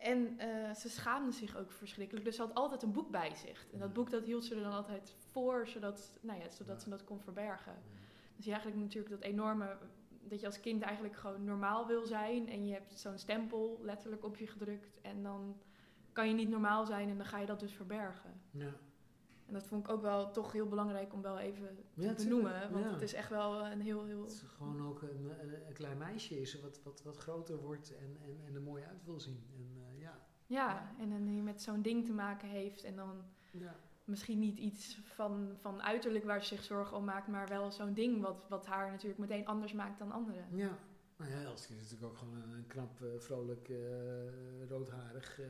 En 0.01 0.39
eh, 0.39 0.75
ze 0.75 0.89
schaamde 0.89 1.31
zich 1.31 1.57
ook 1.57 1.71
verschrikkelijk. 1.71 2.25
Dus 2.25 2.35
ze 2.35 2.41
had 2.41 2.55
altijd 2.55 2.83
een 2.83 2.91
boek 2.91 3.11
bij 3.11 3.35
zich. 3.35 3.65
En 3.73 3.79
dat 3.79 3.93
boek 3.93 4.09
dat 4.09 4.23
hield 4.23 4.45
ze 4.45 4.55
er 4.55 4.61
dan 4.61 4.71
altijd 4.71 5.15
voor, 5.31 5.67
zodat, 5.67 6.11
nou 6.21 6.39
ja, 6.39 6.49
zodat 6.49 6.81
ze 6.81 6.89
dat 6.89 7.03
kon 7.03 7.19
verbergen. 7.19 7.75
Dus 8.35 8.45
je 8.45 8.51
eigenlijk 8.51 8.81
natuurlijk 8.81 9.21
dat 9.21 9.29
enorme... 9.29 9.77
dat 10.23 10.39
je 10.39 10.45
als 10.45 10.59
kind 10.59 10.81
eigenlijk 10.81 11.15
gewoon 11.15 11.43
normaal 11.43 11.87
wil 11.87 12.05
zijn... 12.05 12.49
en 12.49 12.65
je 12.67 12.73
hebt 12.73 12.99
zo'n 12.99 13.17
stempel 13.17 13.79
letterlijk 13.81 14.23
op 14.25 14.37
je 14.37 14.47
gedrukt... 14.47 15.01
en 15.01 15.23
dan 15.23 15.61
kan 16.11 16.27
je 16.27 16.33
niet 16.33 16.49
normaal 16.49 16.85
zijn 16.85 17.09
en 17.09 17.17
dan 17.17 17.25
ga 17.25 17.39
je 17.39 17.45
dat 17.45 17.59
dus 17.59 17.73
verbergen. 17.73 18.41
Ja. 18.51 18.73
En 19.45 19.53
dat 19.53 19.67
vond 19.67 19.85
ik 19.85 19.91
ook 19.91 20.01
wel 20.01 20.31
toch 20.31 20.51
heel 20.51 20.67
belangrijk 20.67 21.13
om 21.13 21.21
wel 21.21 21.39
even 21.39 21.75
te 21.75 22.01
Ja, 22.01 22.13
benoemen. 22.13 22.51
tuurlijk, 22.51 22.71
Want 22.71 22.85
ja. 22.85 22.91
het 22.91 23.01
is 23.01 23.13
echt 23.13 23.29
wel 23.29 23.65
een 23.65 23.81
heel, 23.81 24.05
heel... 24.05 24.23
Het 24.23 24.43
gewoon 24.57 24.87
ook 24.87 25.01
een, 25.01 25.25
een, 25.41 25.67
een 25.67 25.73
klein 25.73 25.97
meisje 25.97 26.41
is 26.41 26.61
wat, 26.61 26.83
wat, 26.83 27.03
wat 27.03 27.17
groter 27.17 27.57
wordt 27.57 27.95
en, 27.97 28.17
en, 28.23 28.39
en 28.45 28.55
er 28.55 28.61
mooi 28.61 28.83
uit 28.83 29.05
wil 29.05 29.19
zien. 29.19 29.43
En, 29.55 29.83
eh, 29.87 30.01
ja. 30.01 30.19
Ja, 30.45 30.95
en 30.99 31.09
dan 31.09 31.25
die 31.25 31.41
met 31.41 31.61
zo'n 31.61 31.81
ding 31.81 32.05
te 32.05 32.13
maken 32.13 32.49
heeft. 32.49 32.83
En 32.83 32.95
dan 32.95 33.23
Ja. 33.51 33.75
Misschien 34.03 34.39
niet 34.39 34.57
iets 34.57 34.99
van, 35.03 35.55
van 35.59 35.81
uiterlijk 35.81 36.25
waar 36.25 36.41
ze 36.41 36.55
zich 36.55 36.63
zorgen 36.63 36.97
om 36.97 37.03
maakt, 37.03 37.27
maar 37.27 37.47
wel 37.47 37.71
zo'n 37.71 37.93
ding 37.93 38.21
wat, 38.21 38.45
wat 38.49 38.65
haar 38.65 38.91
natuurlijk 38.91 39.19
meteen 39.19 39.45
anders 39.45 39.73
maakt 39.73 39.99
dan 39.99 40.11
anderen. 40.11 40.57
Ja. 40.57 40.77
Nou 41.17 41.31
ja, 41.31 41.41
Elske 41.41 41.73
is 41.73 41.81
natuurlijk 41.81 42.11
ook 42.11 42.17
gewoon 42.17 42.51
een, 42.51 42.67
knap, 42.67 43.01
eh, 43.01 43.19
vrolijk, 43.19 43.69
eh, 43.69 44.67
roodharig 44.67 45.39
eh 45.39 45.47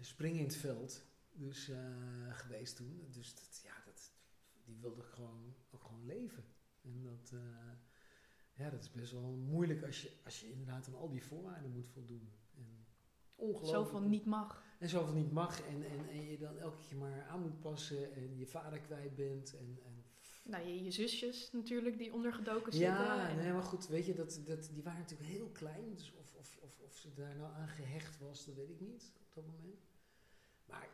spring 0.00 0.36
in 0.36 0.44
het 0.44 0.56
veld 0.56 1.04
dus, 1.32 1.70
geweest 2.30 2.76
toen. 2.76 3.06
Dus 3.10 3.34
dat, 3.34 3.60
ja, 3.64 3.74
dat, 3.84 4.12
die 4.64 4.78
wilde 4.80 5.02
gewoon, 5.02 5.54
ook 5.70 5.82
gewoon 5.82 6.04
leven. 6.04 6.44
En 6.82 7.02
dat, 7.02 7.32
ja, 8.52 8.70
dat 8.70 8.82
is 8.82 8.90
best 8.90 9.12
wel 9.12 9.30
moeilijk 9.30 9.82
als 9.82 10.02
je, 10.02 10.12
als 10.24 10.40
je 10.40 10.50
inderdaad 10.50 10.86
aan 10.86 10.94
al 10.94 11.08
die 11.08 11.24
voorwaarden 11.24 11.72
moet 11.72 11.88
voldoen. 11.88 12.32
Ongelooflijk. 13.36 13.74
Zoveel 13.74 14.00
niet 14.08 14.24
mag. 14.24 14.64
En 14.78 14.88
zoveel 14.88 15.14
niet 15.14 15.32
mag 15.32 15.62
en, 15.62 15.82
en, 15.84 16.08
en 16.08 16.30
je 16.30 16.38
dan 16.38 16.58
elke 16.58 16.80
keer 16.88 16.96
maar 16.98 17.26
aan 17.28 17.40
moet 17.40 17.60
passen 17.60 18.14
en 18.14 18.38
je 18.38 18.46
vader 18.46 18.80
kwijt 18.80 19.14
bent. 19.14 19.56
En, 19.56 19.78
en 19.84 20.04
Nou, 20.42 20.66
je, 20.66 20.84
je 20.84 20.90
zusjes 20.90 21.52
natuurlijk 21.52 21.98
die 21.98 22.12
ondergedoken 22.12 22.72
zitten. 22.72 22.90
ja, 22.90 23.28
en- 23.28 23.36
nee, 23.36 23.52
maar 23.52 23.62
goed, 23.62 23.86
weet 23.86 24.06
je, 24.06 24.14
dat, 24.14 24.40
dat, 24.44 24.70
die 24.72 24.82
waren 24.82 25.00
natuurlijk 25.00 25.30
heel 25.30 25.48
klein. 25.48 25.94
Dus 25.94 26.12
of, 26.18 26.34
of, 26.34 26.58
of, 26.62 26.80
of 26.80 26.96
ze 26.96 27.12
daar 27.14 27.36
nou 27.36 27.54
aan 27.54 27.68
gehecht 27.68 28.18
was, 28.18 28.44
dat 28.44 28.54
weet 28.54 28.70
ik 28.70 28.80
niet 28.80 29.12
op 29.20 29.34
dat 29.34 29.44
moment. 29.46 29.80
Maar 30.66 30.88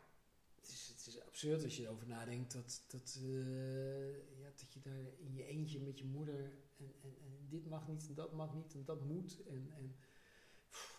het 0.61 0.69
is, 0.69 0.89
het 0.97 1.07
is 1.07 1.21
absurd 1.27 1.65
als 1.65 1.77
je 1.77 1.83
erover 1.85 2.07
nadenkt 2.09 2.53
dat, 2.53 2.85
dat, 2.89 3.19
eh, 3.23 4.11
ja, 4.41 4.51
dat 4.57 4.73
je 4.75 4.81
daar 4.81 5.07
in 5.19 5.35
je 5.35 5.45
eentje 5.47 5.81
met 5.81 5.99
je 5.99 6.05
moeder 6.05 6.41
en, 6.79 6.95
en, 7.03 7.15
en 7.25 7.47
dit 7.49 7.69
mag 7.69 7.89
niet 7.89 8.07
en 8.09 8.15
dat 8.15 8.33
mag 8.33 8.55
niet 8.55 8.75
en 8.75 8.85
dat 8.85 9.05
moet. 9.05 9.43
En, 9.49 9.71
en 9.77 9.95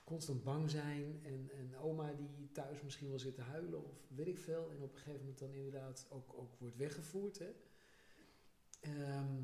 constant 0.04 0.44
bang 0.44 0.70
zijn 0.70 1.20
en, 1.24 1.50
en 1.58 1.78
oma 1.78 2.12
die 2.14 2.52
thuis 2.52 2.82
misschien 2.82 3.10
wel 3.10 3.20
zit 3.20 3.36
te 3.36 3.42
huilen 3.42 3.86
of 3.86 3.96
weet 4.08 4.28
ik 4.28 4.38
veel. 4.38 4.72
En 4.72 4.82
op 4.84 4.92
een 4.92 4.98
gegeven 4.98 5.20
moment 5.20 5.40
dan 5.40 5.54
inderdaad 5.54 6.08
ook, 6.10 6.34
ook 6.34 6.56
wordt 6.60 6.78
weggevoerd. 6.78 7.40
Hè. 7.40 7.52
Ehm, 8.82 9.42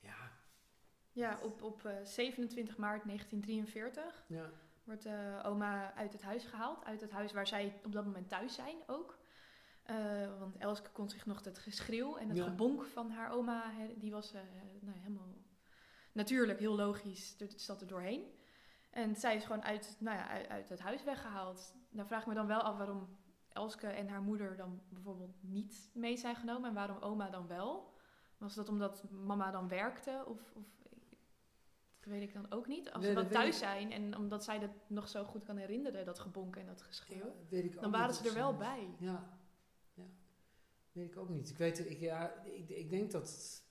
ja, 0.00 0.32
Ja, 1.12 1.38
op, 1.42 1.62
op 1.62 1.84
eh, 1.84 2.04
27 2.04 2.76
maart 2.76 3.04
1943 3.04 4.24
ja. 4.28 4.50
wordt 4.84 5.04
eh, 5.04 5.42
oma 5.44 5.94
uit 5.94 6.12
het 6.12 6.22
huis 6.22 6.44
gehaald. 6.44 6.84
Uit 6.84 7.00
het 7.00 7.10
huis 7.10 7.32
waar 7.32 7.46
zij 7.46 7.80
op 7.84 7.92
dat 7.92 8.04
moment 8.04 8.28
thuis 8.28 8.54
zijn 8.54 8.76
ook. 8.86 9.18
Eh, 9.82 10.38
want 10.38 10.56
Elske 10.56 10.90
kon 10.90 11.08
zich 11.08 11.26
nog 11.26 11.44
het 11.44 11.58
geschreeuw 11.58 12.16
en 12.16 12.28
het 12.28 12.36
Ja. 12.36 12.44
gebonk 12.44 12.84
van 12.84 13.10
haar 13.10 13.30
oma, 13.30 13.72
die 13.96 14.10
was 14.10 14.32
eh, 14.32 14.40
nou, 14.80 14.98
helemaal 14.98 15.34
natuurlijk, 16.12 16.58
heel 16.58 16.76
logisch, 16.76 17.34
het 17.38 17.60
zat 17.60 17.80
er 17.80 17.86
doorheen. 17.86 18.22
En 18.90 19.16
zij 19.16 19.36
is 19.36 19.44
gewoon 19.44 19.64
uit, 19.64 19.96
nou 20.00 20.16
ja, 20.16 20.28
uit, 20.28 20.48
uit 20.48 20.68
het 20.68 20.80
huis 20.80 21.04
weggehaald. 21.04 21.74
Dan 21.90 22.06
vraag 22.06 22.20
ik 22.20 22.26
me 22.26 22.34
dan 22.34 22.46
wel 22.46 22.60
af 22.60 22.76
waarom 22.76 23.08
Elske 23.52 23.86
en 23.86 24.08
haar 24.08 24.22
moeder 24.22 24.56
dan 24.56 24.80
bijvoorbeeld 24.88 25.36
niet 25.40 25.90
mee 25.94 26.16
zijn 26.16 26.36
genomen 26.36 26.68
en 26.68 26.74
waarom 26.74 26.98
oma 26.98 27.30
dan 27.30 27.46
wel. 27.46 27.94
Was 28.38 28.54
dat 28.54 28.68
omdat 28.68 29.10
mama 29.10 29.50
dan 29.50 29.68
werkte? 29.68 30.24
Of, 30.26 30.52
of 30.54 30.64
dat 32.00 32.12
weet 32.12 32.22
ik 32.22 32.32
dan 32.32 32.50
ook 32.50 32.66
niet. 32.66 32.92
Als 32.92 33.04
ze 33.04 33.12
dan 33.12 33.28
thuis 33.28 33.58
zijn 33.58 33.92
en 33.92 34.16
omdat 34.16 34.44
zij 34.44 34.58
dat 34.58 34.70
nog 34.86 35.08
zo 35.08 35.24
goed 35.24 35.44
kan 35.44 35.56
herinneren, 35.56 36.04
dat 36.04 36.18
gebonk 36.18 36.56
en 36.56 36.66
dat 36.66 36.82
geschreeuw, 36.82 37.34
Ja, 37.48 37.80
dan 37.80 37.90
waren 37.90 38.14
ze 38.14 38.28
er 38.28 38.34
wel 38.34 38.56
bij. 38.56 38.88
Ja, 38.98 39.38
ja. 39.94 40.06
Weet 40.92 41.10
ik 41.10 41.16
ook 41.16 41.28
niet. 41.28 41.50
Ik 41.50 41.58
weet, 41.58 41.90
ik, 41.90 41.98
ja, 41.98 42.42
ik, 42.44 42.68
ik 42.68 42.90
denk 42.90 43.10
dat, 43.10 43.62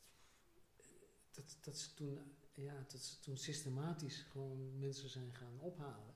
dat, 1.31 1.57
dat, 1.61 1.77
ze 1.77 1.93
toen, 1.93 2.35
ja, 2.63 2.85
dat 2.87 3.01
ze 3.01 3.19
toen 3.19 3.37
systematisch 3.37 4.25
gewoon 4.31 4.79
mensen 4.79 5.09
zijn 5.09 5.33
gaan 5.33 5.59
ophalen. 5.59 6.13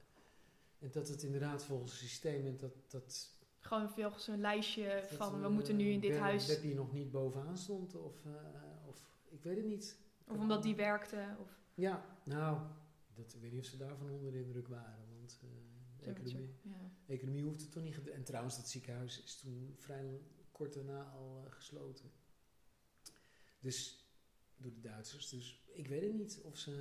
En 0.80 0.92
dat 0.92 1.08
het 1.08 1.24
inderdaad 1.24 1.64
volgens 1.64 1.92
het 1.92 2.02
systeem 2.02 2.46
en 2.46 2.58
dat, 2.58 2.74
dat, 2.88 3.32
Gewoon 3.60 3.90
veel 3.90 4.12
zo'n 4.20 4.40
lijstje 4.40 5.06
dat, 5.10 5.18
van 5.18 5.40
we 5.40 5.46
eh, 5.46 5.52
moeten 5.52 5.76
nu 5.76 5.90
in 5.90 6.00
dit 6.00 6.18
huis. 6.18 6.48
Beppie 6.48 6.76
nog 6.76 6.94
niet 6.94 7.12
bovenaan 7.12 7.58
stond 7.58 7.96
of, 7.96 8.26
eh, 8.26 8.32
of 8.88 8.98
ik 9.30 9.44
weet 9.44 9.56
het 9.56 9.66
niet. 9.66 9.98
Of 10.28 10.38
omdat 10.38 10.64
die 10.64 10.76
werkte. 10.76 11.36
Of, 11.40 11.60
Ja, 11.74 12.06
nou, 12.24 12.60
dat, 13.14 13.34
ik 13.34 13.42
weet 13.42 13.52
niet 13.52 13.62
of 13.62 13.66
ze 13.66 13.78
daarvan 13.78 14.10
onder 14.10 14.32
de 14.32 14.44
indruk 14.44 14.68
waren. 14.68 15.08
Want 15.10 15.40
eh, 15.44 15.50
de 15.98 16.06
economie, 16.06 16.56
ja. 16.62 16.92
economie 17.06 17.44
hoeft 17.44 17.62
het 17.62 17.72
toch 17.72 17.84
niet. 17.84 18.10
En 18.10 18.24
trouwens, 18.24 18.56
dat 18.56 18.70
ziekenhuis 18.70 19.24
is 19.24 19.38
toen 19.38 19.76
vrij 19.78 20.22
kort 20.52 20.74
daarna 20.74 21.04
al 21.04 21.46
gesloten. 21.50 22.12
Dus 23.60 24.03
door 24.58 24.74
de 24.74 24.80
Duitsers. 24.80 25.30
Dus 25.30 25.64
ik 25.74 25.88
weet 25.88 26.02
het 26.02 26.14
niet 26.14 26.40
of 26.44 26.58
ze, 26.58 26.72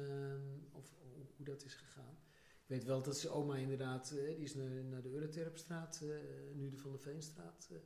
eh, 0.71 0.77
of, 0.79 0.95
hoe- 1.15 1.45
dat 1.45 1.65
is 1.65 1.75
gegaan. 1.75 2.19
Ik 2.63 2.69
weet 2.79 2.85
wel 2.85 3.03
dat 3.03 3.19
ze 3.19 3.29
oma 3.29 3.57
inderdaad, 3.57 4.11
eh, 4.11 4.27
die 4.27 4.37
is 4.45 4.55
naar, 4.55 4.85
naar 4.85 5.03
de 5.03 5.09
Euroterpstraat, 5.11 6.01
eh, 6.03 6.09
nu 6.55 6.69
de 6.71 6.77
Van 6.77 6.93
de 6.93 6.99
Veenstraat. 6.99 7.69
eh, 7.73 7.79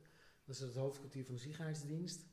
dat 0.45 0.55
is 0.55 0.61
het 0.61 0.75
hoofdkwartier 0.75 1.25
van 1.25 1.33
de 1.35 1.39
ziekenhuisdienst. 1.41 2.25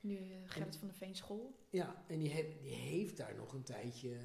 Nu 0.00 0.18
Gerrit 0.44 0.76
van 0.76 0.88
de 0.88 0.94
Veen 0.94 1.14
school. 1.14 1.66
Ja, 1.70 2.04
en 2.08 2.18
die, 2.18 2.28
heeft 2.28 2.62
die 2.62 2.74
heeft 2.74 3.16
daar 3.16 3.34
nog 3.34 3.52
een 3.52 3.62
tijdje 3.62 4.16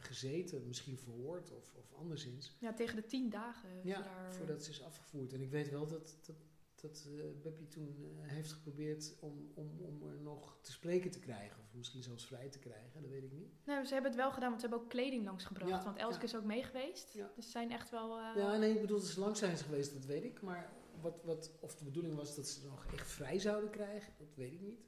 gezeten, 0.00 0.66
misschien 0.66 0.98
verhoord 0.98 1.50
of, 1.50 1.74
of 1.74 1.92
anderszins. 1.92 2.56
Ja, 2.60 2.72
tegen 2.74 2.96
de 2.96 3.06
tien 3.06 3.30
dagen. 3.30 3.68
Ja, 3.84 4.02
daar, 4.02 4.32
voordat 4.34 4.64
ze 4.64 4.70
is 4.70 4.82
afgevoerd. 4.82 5.32
En 5.32 5.40
ik 5.40 5.50
weet 5.50 5.70
wel 5.70 5.86
dat, 5.86 6.18
dat, 6.26 6.36
dat 6.80 7.08
Beppie 7.42 7.68
toen 7.68 7.96
eh, 8.22 8.28
heeft 8.28 8.52
geprobeerd 8.52 9.16
om, 9.20 9.50
om, 9.54 9.80
om 9.80 10.02
er 10.02 10.20
nog 10.20 10.58
te 10.60 10.72
spreken 10.72 11.10
te 11.10 11.18
krijgen. 11.18 11.60
Of 11.62 11.74
misschien 11.74 12.02
zelfs 12.02 12.26
vrij 12.26 12.48
te 12.48 12.58
krijgen, 12.58 13.02
dat 13.02 13.10
weet 13.10 13.22
ik 13.24 13.32
niet. 13.32 13.52
Nee, 13.66 13.86
ze 13.86 13.92
hebben 13.92 14.10
het 14.10 14.20
wel 14.20 14.32
gedaan, 14.32 14.48
want 14.48 14.60
ze 14.60 14.66
hebben 14.68 14.84
ook 14.84 14.90
kleding 14.92 15.24
langsgebracht. 15.24 15.70
Ja, 15.70 15.84
want 15.84 15.96
Elske 15.96 16.20
ja. 16.20 16.26
is 16.26 16.36
ook 16.36 16.44
mee 16.44 16.62
geweest. 16.62 17.12
Ja. 17.12 17.32
Dus 17.34 17.44
ze 17.44 17.50
zijn 17.50 17.70
echt 17.70 17.90
wel... 17.90 18.18
eh, 18.18 18.36
Ja, 18.36 18.56
nee, 18.56 18.74
ik 18.74 18.80
bedoel, 18.80 18.98
dat 18.98 19.06
ze 19.06 19.20
lang 19.20 19.36
zijn 19.36 19.56
ze 19.56 19.64
geweest, 19.64 19.92
dat 19.92 20.04
weet 20.04 20.24
ik. 20.24 20.42
Maar 20.42 20.72
wat, 21.00 21.22
wat, 21.24 21.52
of 21.60 21.74
de 21.76 21.84
bedoeling 21.84 22.14
was 22.16 22.34
dat 22.36 22.48
ze 22.48 22.66
nog 22.66 22.86
echt 22.92 23.10
vrij 23.10 23.38
zouden 23.38 23.70
krijgen, 23.70 24.12
dat 24.18 24.34
weet 24.34 24.52
ik 24.52 24.60
niet. 24.60 24.80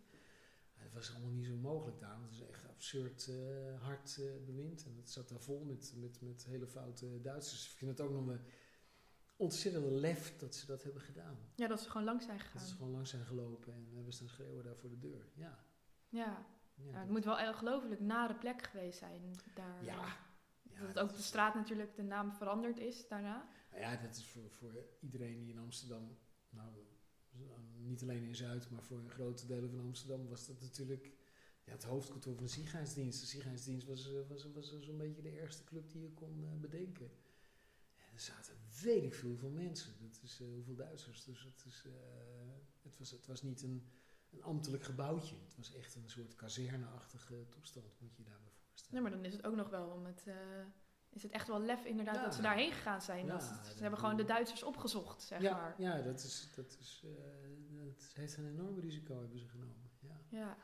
Maar 0.75 0.85
dat 0.85 0.95
was 0.95 1.11
allemaal 1.15 1.31
niet 1.31 1.47
zo 1.47 1.57
mogelijk 1.57 1.99
daar, 2.01 2.19
want 2.21 2.31
het 2.31 2.41
is 2.41 2.47
echt 2.49 2.69
absurd 2.69 3.31
hard 3.81 4.21
bewind. 4.47 4.85
En 4.85 4.97
het 4.97 5.11
zat 5.11 5.29
daar 5.29 5.41
vol 5.41 5.65
met, 5.65 5.93
met, 5.97 6.21
met 6.21 6.45
hele 6.45 6.67
foute 6.67 7.21
Duitsers. 7.21 7.71
Ik 7.71 7.77
vind 7.77 7.91
het 7.91 8.01
ook 8.01 8.13
nog 8.13 8.27
een 8.27 8.41
ontzettende 9.43 9.91
lef 9.91 10.37
dat 10.37 10.55
ze 10.55 10.67
dat 10.67 10.83
hebben 10.83 11.03
gedaan. 11.03 11.37
ja, 11.57 11.67
dat 11.67 11.81
ze 11.81 11.91
gewoon 11.91 12.05
langs 12.07 12.25
zijn 12.25 12.37
Dat 12.39 12.47
gegaan. 12.47 12.67
ze 12.67 12.75
gewoon 12.75 12.93
langs 12.93 13.11
zijn 13.11 13.25
gelopen 13.25 13.73
en 13.73 13.89
hebben 13.95 14.13
staan 14.13 14.29
schreeuwen 14.29 14.65
daar 14.65 14.77
voor 14.77 14.91
de 14.91 14.99
deur. 14.99 15.27
Ja. 15.35 15.65
Ja. 16.09 16.47
Dat- 16.75 16.95
het 16.95 17.09
moet 17.11 17.25
wel 17.25 17.49
ongelooflijk 17.49 18.01
nare 18.01 18.35
plek 18.35 18.63
geweest 18.63 18.99
zijn. 18.99 19.21
Daar, 19.55 19.85
Ja. 19.85 20.05
ja, 20.63 20.79
dat 20.79 20.87
het 20.87 20.95
dat 20.95 21.05
ook 21.05 21.17
de 21.17 21.23
straat 21.23 21.55
natuurlijk 21.55 21.97
de 21.97 22.03
naam 22.03 22.33
veranderd 22.33 22.79
is 22.79 23.09
daarna. 23.09 23.49
Nou 23.71 23.83
ja, 23.83 23.97
dat 23.97 24.17
is 24.17 24.25
voor, 24.25 24.51
voor 24.51 24.85
iedereen 25.01 25.39
die 25.45 25.53
in 25.53 25.59
Amsterdam, 25.59 26.19
nou, 26.51 26.71
niet 27.77 28.03
alleen 28.03 28.23
in 28.25 28.35
Zuid, 28.35 28.71
maar 28.71 28.83
voor 28.83 29.01
grote 29.09 29.47
delen 29.47 29.71
van 29.71 29.81
Amsterdam 29.81 30.29
was 30.29 30.47
dat 30.47 30.61
natuurlijk 30.61 31.13
ja, 31.65 31.73
het 31.73 31.85
hoofdkantoor 31.85 32.35
van 32.35 32.45
de 32.45 32.51
ziekenhuisdienst. 32.51 33.21
De 33.21 33.27
ziekenhuisdienst 33.27 33.87
was, 33.87 34.13
eh, 34.13 34.29
was, 34.29 34.53
was, 34.53 34.81
zo'n 34.81 34.97
beetje 34.97 35.23
de 35.23 35.41
eerste 35.41 35.65
club 35.65 35.91
die 35.91 36.03
je 36.03 36.13
kon 36.13 36.45
eh, 36.45 36.61
bedenken. 36.61 37.11
En 38.29 38.37
er 38.39 38.45
zaten 38.45 38.57
weet 38.83 39.03
ik 39.05 39.15
veel, 39.15 39.37
veel 39.37 39.51
mensen. 39.51 39.93
Dat 40.01 40.21
is 40.23 40.41
eh, 40.41 40.47
hoeveel 40.55 40.75
Duitsers. 40.75 41.25
Dus 41.25 41.43
het, 41.45 41.65
is, 41.67 41.83
eh, 41.87 41.93
het, 42.83 42.99
was, 42.99 43.11
het 43.11 43.27
was 43.27 43.43
niet 43.43 43.63
een, 43.63 43.87
een 44.31 44.43
ambtelijk 44.43 44.83
gebouwtje. 44.85 45.37
Het 45.45 45.57
was 45.57 45.73
echt 45.75 45.95
een 45.95 46.09
soort 46.11 46.35
kazerneachtige 46.35 47.49
toestand, 47.49 48.01
moet 48.01 48.17
je 48.17 48.23
je 48.23 48.29
daarbij 48.29 48.51
voorstellen. 48.69 49.03
Nee, 49.03 49.11
maar 49.11 49.21
dan 49.21 49.29
is 49.31 49.37
het 49.37 49.47
ook 49.47 49.55
nog 49.57 49.69
wel 49.69 49.89
om 49.91 50.05
het... 50.05 50.25
eh, 50.27 50.35
is 51.11 51.23
het 51.23 51.33
echt 51.33 51.49
wel 51.49 51.61
lef 51.61 51.85
inderdaad 51.85 52.15
Ja. 52.15 52.23
dat 52.25 52.35
ze 52.35 52.43
daarheen 52.43 52.73
gegaan 52.73 53.03
zijn. 53.03 53.27
Ja, 53.27 53.33
dat, 53.33 53.43
ze- 53.43 53.69
dat 53.69 53.79
hebben 53.79 53.99
gewoon 53.99 54.17
de 54.17 54.25
Duitsers 54.25 54.63
opgezocht, 54.63 55.23
zeg 55.23 55.41
ja, 55.43 55.53
maar. 55.57 55.75
ja, 55.79 56.03
dat, 56.03 56.23
is, 56.23 56.49
dat, 56.55 56.77
is, 56.81 57.05
dat 57.75 58.11
heeft 58.15 58.37
een 58.37 58.49
enorm 58.49 58.79
risico 58.81 59.21
hebben 59.21 59.39
ze 59.39 59.49
genomen. 59.49 59.91
Ja. 60.01 60.21
Ja. 60.29 60.57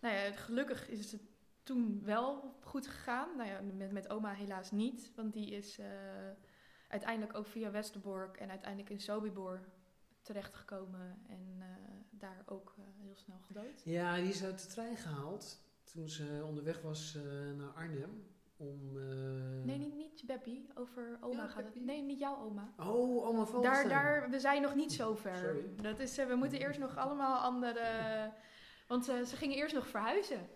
Nou 0.00 0.14
ja, 0.14 0.32
gelukkig 0.32 0.88
is 0.88 1.12
het 1.12 1.22
toen 1.62 2.02
wel 2.04 2.58
goed 2.62 2.86
gegaan. 2.86 3.36
Nou 3.36 3.48
ja, 3.48 3.60
met, 3.60 3.92
met 3.92 4.08
oma 4.08 4.32
helaas 4.32 4.70
niet. 4.70 5.12
Want 5.14 5.32
die 5.32 5.50
is 5.50 5.78
uiteindelijk 6.90 7.38
ook 7.38 7.46
via 7.46 7.70
Westerbork 7.70 8.36
en 8.36 8.50
uiteindelijk 8.50 8.90
in 8.90 9.00
Sobibor 9.00 9.60
terechtgekomen. 10.22 11.22
En 11.28 11.56
eh, 11.58 11.66
daar 12.10 12.42
ook 12.46 12.74
eh, 12.78 12.84
heel 13.04 13.16
snel 13.16 13.38
gedood. 13.46 13.82
ja, 13.84 14.14
die 14.14 14.28
is 14.28 14.44
uit 14.44 14.62
de 14.62 14.66
trein 14.68 14.96
gehaald 14.96 15.60
toen 15.92 16.08
ze 16.08 16.42
onderweg 16.44 16.80
was 16.82 17.16
eh, 17.16 17.22
naar 17.56 17.68
Arnhem. 17.74 18.24
Om, 18.56 18.96
eh, 18.96 19.64
Nee, 19.64 19.78
niet, 19.78 19.94
niet 19.94 20.22
Beppie. 20.26 20.68
Over 20.74 21.18
oma 21.20 21.42
Ja, 21.42 21.48
gaat 21.48 21.64
het. 21.64 21.84
Nee, 21.84 22.02
niet 22.02 22.18
jouw 22.18 22.36
oma. 22.36 22.72
Oh, 22.76 23.26
oma 23.26 23.38
Daar, 23.38 23.46
Valkenstein. 23.46 23.88
daar, 23.88 24.30
we 24.30 24.40
zijn 24.40 24.62
nog 24.62 24.74
niet 24.74 24.92
zo 24.92 25.14
ver. 25.14 25.36
Sorry. 25.36 25.74
Dat 25.82 25.98
is, 25.98 26.18
eh, 26.18 26.26
we 26.26 26.34
moeten 26.34 26.58
eerst 26.58 26.78
nog 26.78 26.96
allemaal 26.96 27.38
andere... 27.40 27.84
Want 28.86 29.08
eh, 29.08 29.22
ze 29.22 29.36
gingen 29.36 29.56
eerst 29.56 29.74
nog 29.74 29.86
verhuizen. 29.86 30.48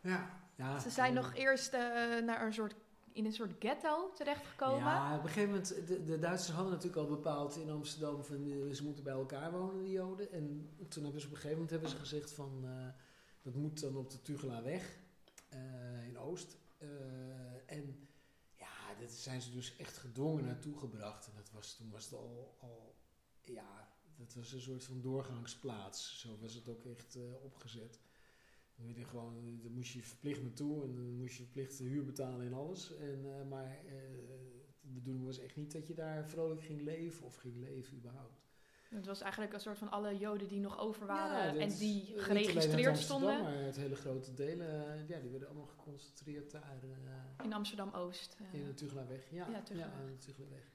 Ja. 0.00 0.30
ja. 0.54 0.78
Ze 0.78 0.90
zijn 0.90 1.14
nog 1.14 1.34
eerst 1.34 1.72
eh, 1.72 1.80
naar 2.24 2.42
een 2.46 2.52
soort 2.52 2.74
in 3.16 3.24
een 3.24 3.32
soort 3.32 3.54
ghetto 3.58 4.12
terechtgekomen. 4.12 4.78
Ja, 4.78 5.16
op 5.16 5.22
een 5.22 5.28
gegeven 5.28 5.48
moment, 5.48 5.86
de, 5.86 6.04
de 6.04 6.18
Duitsers 6.18 6.56
hadden 6.56 6.72
natuurlijk 6.72 7.02
al 7.02 7.08
bepaald 7.08 7.56
in 7.56 7.70
Amsterdam 7.70 8.24
van 8.24 8.50
eh, 8.50 8.74
ze 8.74 8.84
moeten 8.84 9.04
bij 9.04 9.12
elkaar 9.12 9.52
wonen, 9.52 9.84
de 9.84 9.90
Joden. 9.90 10.32
En 10.32 10.70
toen 10.88 11.02
hebben 11.02 11.20
ze 11.20 11.26
op 11.26 11.32
een 11.32 11.38
gegeven 11.40 11.50
moment 11.50 11.70
hebben 11.70 11.90
ze 11.90 11.96
gezegd 11.96 12.32
van 12.32 12.64
eh, 12.64 12.86
dat 13.42 13.54
moet 13.54 13.80
dan 13.80 13.96
op 13.96 14.10
de 14.10 14.22
Tugelaweg 14.22 14.98
eh 15.48 16.06
in 16.06 16.18
Oost. 16.18 16.56
En 17.66 18.08
ja, 18.54 18.94
dat 19.00 19.10
zijn 19.10 19.40
ze 19.40 19.50
dus 19.50 19.76
echt 19.76 19.96
gedwongen 19.96 20.44
naartoe 20.44 20.78
gebracht. 20.78 21.26
En 21.26 21.32
dat 21.36 21.50
was, 21.50 21.74
toen 21.74 21.90
was 21.90 22.04
het 22.04 22.14
al, 22.14 22.56
al, 22.60 22.94
ja, 23.42 23.88
dat 24.16 24.34
was 24.34 24.52
een 24.52 24.60
soort 24.60 24.84
van 24.84 25.00
doorgangsplaats. 25.00 26.20
Zo 26.20 26.38
was 26.40 26.54
het 26.54 26.68
ook 26.68 26.84
echt 26.84 27.18
opgezet. 27.42 28.00
Dan 28.76 28.94
werd 28.94 29.08
gewoon, 29.08 29.60
dan 29.62 29.72
moest 29.72 29.92
je 29.92 30.02
verplicht 30.02 30.42
naartoe 30.42 30.84
en 30.84 30.94
dan 30.94 31.16
moest 31.16 31.36
je 31.36 31.42
verplicht 31.42 31.78
de 31.78 31.84
huur 31.84 32.04
betalen 32.04 32.46
en 32.46 32.52
alles. 32.52 32.96
En, 32.96 33.20
eh, 33.24 33.48
maar 33.48 33.78
eh, 33.86 33.92
de 34.80 34.92
bedoeling 34.92 35.24
was 35.24 35.38
echt 35.38 35.56
niet 35.56 35.72
dat 35.72 35.86
je 35.86 35.94
daar 35.94 36.28
vrolijk 36.28 36.62
ging 36.62 36.82
leven 36.82 37.26
of 37.26 37.36
ging 37.36 37.56
leven 37.56 37.96
überhaupt. 37.96 38.44
Het 38.88 39.06
was 39.06 39.20
eigenlijk 39.20 39.52
een 39.52 39.60
soort 39.60 39.78
van 39.78 39.90
alle 39.90 40.18
Joden 40.18 40.48
die 40.48 40.60
nog 40.60 40.78
over 40.78 41.06
waren 41.06 41.60
en 41.60 41.68
die 41.68 42.12
geregistreerd 42.16 42.98
stonden 42.98 43.42
Maar 43.42 43.54
het 43.54 43.76
hele 43.76 43.96
grote 43.96 44.34
delen, 44.34 44.92
eh, 44.92 45.08
ja, 45.08 45.20
die 45.20 45.30
werden 45.30 45.48
allemaal 45.48 45.66
geconcentreerd 45.66 46.50
daar 46.50 46.78
in 47.42 47.52
Amsterdam-Oost. 47.52 48.36
in 48.52 48.64
de 48.64 48.74
Tugelaweg. 48.74 49.30
Ja, 49.30 49.48
Ja, 49.50 49.62
Tugelaweg. 49.62 49.94
Ja, 49.94 50.00
aan 50.00 50.06
de 50.06 50.18
Tugelaweg. 50.18 50.70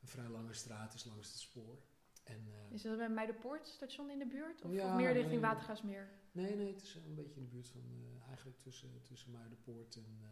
Een 0.00 0.08
vrij 0.08 0.28
lange 0.28 0.52
straat 0.52 0.94
is 0.94 1.04
langs 1.04 1.28
het 1.28 1.38
spoor. 1.38 1.78
En, 2.24 2.48
Is 2.70 2.82
dat 2.82 2.96
bij 2.96 3.08
Meiderpoort 3.08 3.66
station 3.66 4.10
in 4.10 4.18
de 4.18 4.26
buurt? 4.26 4.62
Of, 4.62 4.72
Ja, 4.72 4.88
of 4.88 4.96
meer 4.96 5.12
richting. 5.12 5.40
Watergaasmeer? 5.40 6.08
Nee, 6.36 6.56
nee, 6.56 6.72
het 6.72 6.82
is 6.82 6.94
een 6.94 7.14
beetje 7.14 7.36
in 7.36 7.42
de 7.42 7.48
buurt 7.50 7.68
van, 7.68 7.82
eh, 7.90 8.26
eigenlijk 8.26 8.58
tussen, 8.58 9.02
tussen 9.02 9.30
Muidenpoort 9.30 9.96
en 9.96 10.18
eh, 10.20 10.28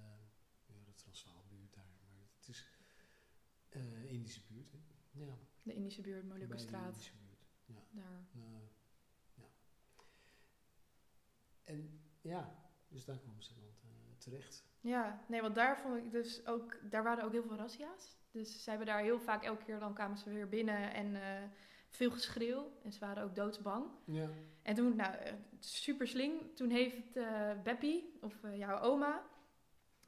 ja, 0.67 0.85
de 0.85 0.95
Transvaalbuurt 0.95 1.75
daar. 1.75 1.99
Maar 2.07 2.27
het 2.37 2.49
is 2.49 2.67
eh 3.69 4.13
Indische 4.13 4.43
buurt, 4.49 4.73
hè. 4.73 4.79
Ja, 5.11 5.39
De 5.63 5.75
Indische 5.75 6.01
buurt, 6.03 6.25
Moluckenstraat. 6.25 6.89
Indische 6.89 7.13
buurt. 7.17 7.47
Daar. 7.91 8.27
Nou, 8.31 8.63
ja. 9.35 9.51
En 11.65 12.01
ja, 12.21 12.65
dus 12.89 13.05
daar 13.05 13.19
kwamen 13.19 13.43
ze 13.43 13.55
dan 13.55 13.65
eh, 13.83 14.17
terecht. 14.19 14.65
Ja, 14.81 15.25
nee, 15.29 15.41
want 15.41 15.55
daar 15.55 15.79
vond 15.81 15.97
ik 15.97 16.11
dus 16.11 16.47
ook, 16.47 16.91
daar 16.91 17.03
waren 17.03 17.25
ook 17.25 17.33
heel 17.33 17.43
veel 17.43 17.57
razzia's. 17.57 18.17
Dus 18.31 18.63
ze 18.63 18.69
hebben 18.69 18.87
daar 18.87 19.03
heel 19.03 19.21
vaak, 19.21 19.43
elke 19.43 19.65
keer 19.65 19.79
dan 19.79 19.95
kwamen 19.95 20.19
ze 20.19 20.31
weer 20.31 20.49
binnen 20.49 20.95
en 20.95 21.15
eh, 21.15 21.51
veel 21.95 22.11
geschreeuw. 22.11 22.73
En 22.83 22.93
ze 22.93 23.01
waren 23.01 23.23
ook 23.23 23.35
doodsbang. 23.35 23.87
Ja. 24.05 24.29
En 24.63 24.75
toen, 24.75 24.97
nou, 24.97 25.15
eh, 25.15 25.33
super 25.59 26.09
sling, 26.09 26.41
toen 26.55 26.71
heeft 26.71 27.17
eh 27.17 27.51
Beppie, 27.63 28.19
of 28.21 28.45
eh, 28.45 28.59
jouw 28.59 28.81
oma, 28.81 29.23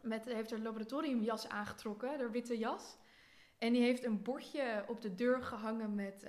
met, 0.00 0.25
heeft 0.25 0.50
haar 0.50 0.61
laboratoriumjas 0.61 1.49
aangetrokken, 1.49 2.19
haar 2.19 2.31
witte 2.31 2.59
jas. 2.59 2.97
En 3.59 3.73
die 3.73 3.83
heeft 3.83 4.05
een 4.05 4.23
bordje 4.23 4.85
op 4.88 5.00
de 5.00 5.14
deur 5.14 5.43
gehangen 5.43 5.95
met 5.95 6.26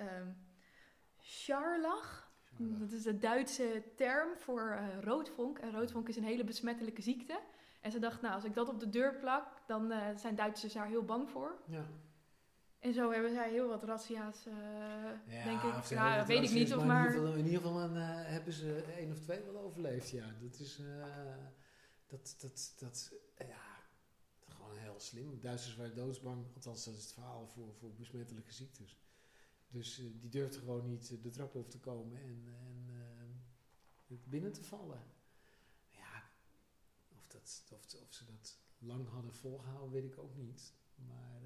Scharlach. 1.18 2.30
Dat 2.58 2.92
is 2.92 3.02
de 3.02 3.18
Duitse 3.18 3.82
term 3.96 4.36
voor 4.36 4.70
eh, 4.70 5.00
roodvonk. 5.00 5.58
En 5.58 5.70
roodvonk 5.70 6.08
is 6.08 6.16
een 6.16 6.24
hele 6.24 6.44
besmettelijke 6.44 7.02
ziekte. 7.02 7.40
En 7.80 7.90
ze 7.90 7.98
dacht, 7.98 8.20
nou, 8.20 8.34
als 8.34 8.44
ik 8.44 8.54
dat 8.54 8.68
op 8.68 8.80
de 8.80 8.88
deur 8.88 9.14
plak, 9.14 9.62
dan 9.66 9.92
zijn 10.16 10.34
Duitsers 10.34 10.72
daar 10.72 10.86
heel 10.86 11.04
bang 11.04 11.30
voor. 11.30 11.58
Ja. 11.66 11.86
En 12.78 12.94
zo 12.94 13.10
hebben 13.10 13.32
zij 13.32 13.50
heel 13.50 13.68
wat 13.68 13.82
razzia's, 13.82 14.46
eh, 14.46 14.54
Ja, 15.26 15.44
denk 15.44 15.62
ik. 15.62 15.84
Ja, 15.84 16.26
weet 16.26 16.42
ik 16.42 16.50
niet 16.50 16.74
of 16.74 16.80
In 16.80 16.86
maar... 16.86 17.06
ieder 17.06 17.20
geval, 17.20 17.38
in 17.38 17.44
ieder 17.44 17.60
geval 17.60 17.80
een, 17.80 17.96
eh, 17.96 18.30
hebben 18.30 18.52
ze 18.52 18.82
één 18.82 19.10
of 19.12 19.18
twee 19.18 19.42
wel 19.42 19.60
overleefd, 19.60 20.10
ja. 20.10 20.34
Dat 20.40 20.58
is, 20.58 20.78
eh, 20.78 21.36
dat, 22.06 22.36
dat, 22.38 22.74
dat, 22.78 23.12
ja, 23.38 23.80
gewoon 24.48 24.76
heel 24.76 25.00
slim. 25.00 25.40
Duitsers 25.40 25.76
waren 25.76 25.94
doodsbang, 25.94 26.46
althans 26.54 26.84
dat 26.84 26.94
is 26.94 27.02
het 27.02 27.12
verhaal 27.12 27.46
voor, 27.46 27.74
voor 27.74 27.94
besmettelijke 27.94 28.52
ziektes. 28.52 28.98
Dus 29.68 29.96
die 29.96 30.28
durfden 30.28 30.60
gewoon 30.60 30.86
niet 30.86 31.22
de 31.22 31.30
trap 31.30 31.56
over 31.56 31.70
te 31.70 31.78
komen 31.78 32.18
en, 32.18 32.44
en 34.08 34.20
binnen 34.24 34.52
te 34.52 34.64
vallen. 34.64 35.02
Ja, 35.90 36.30
of, 37.16 37.26
dat, 37.26 37.64
of, 37.72 38.00
of 38.02 38.12
ze 38.14 38.24
dat 38.24 38.58
lang 38.78 39.08
hadden 39.08 39.34
volgehouden, 39.34 39.90
weet 39.92 40.12
ik 40.12 40.18
ook 40.18 40.36
niet. 40.36 40.72
Maar 40.94 41.40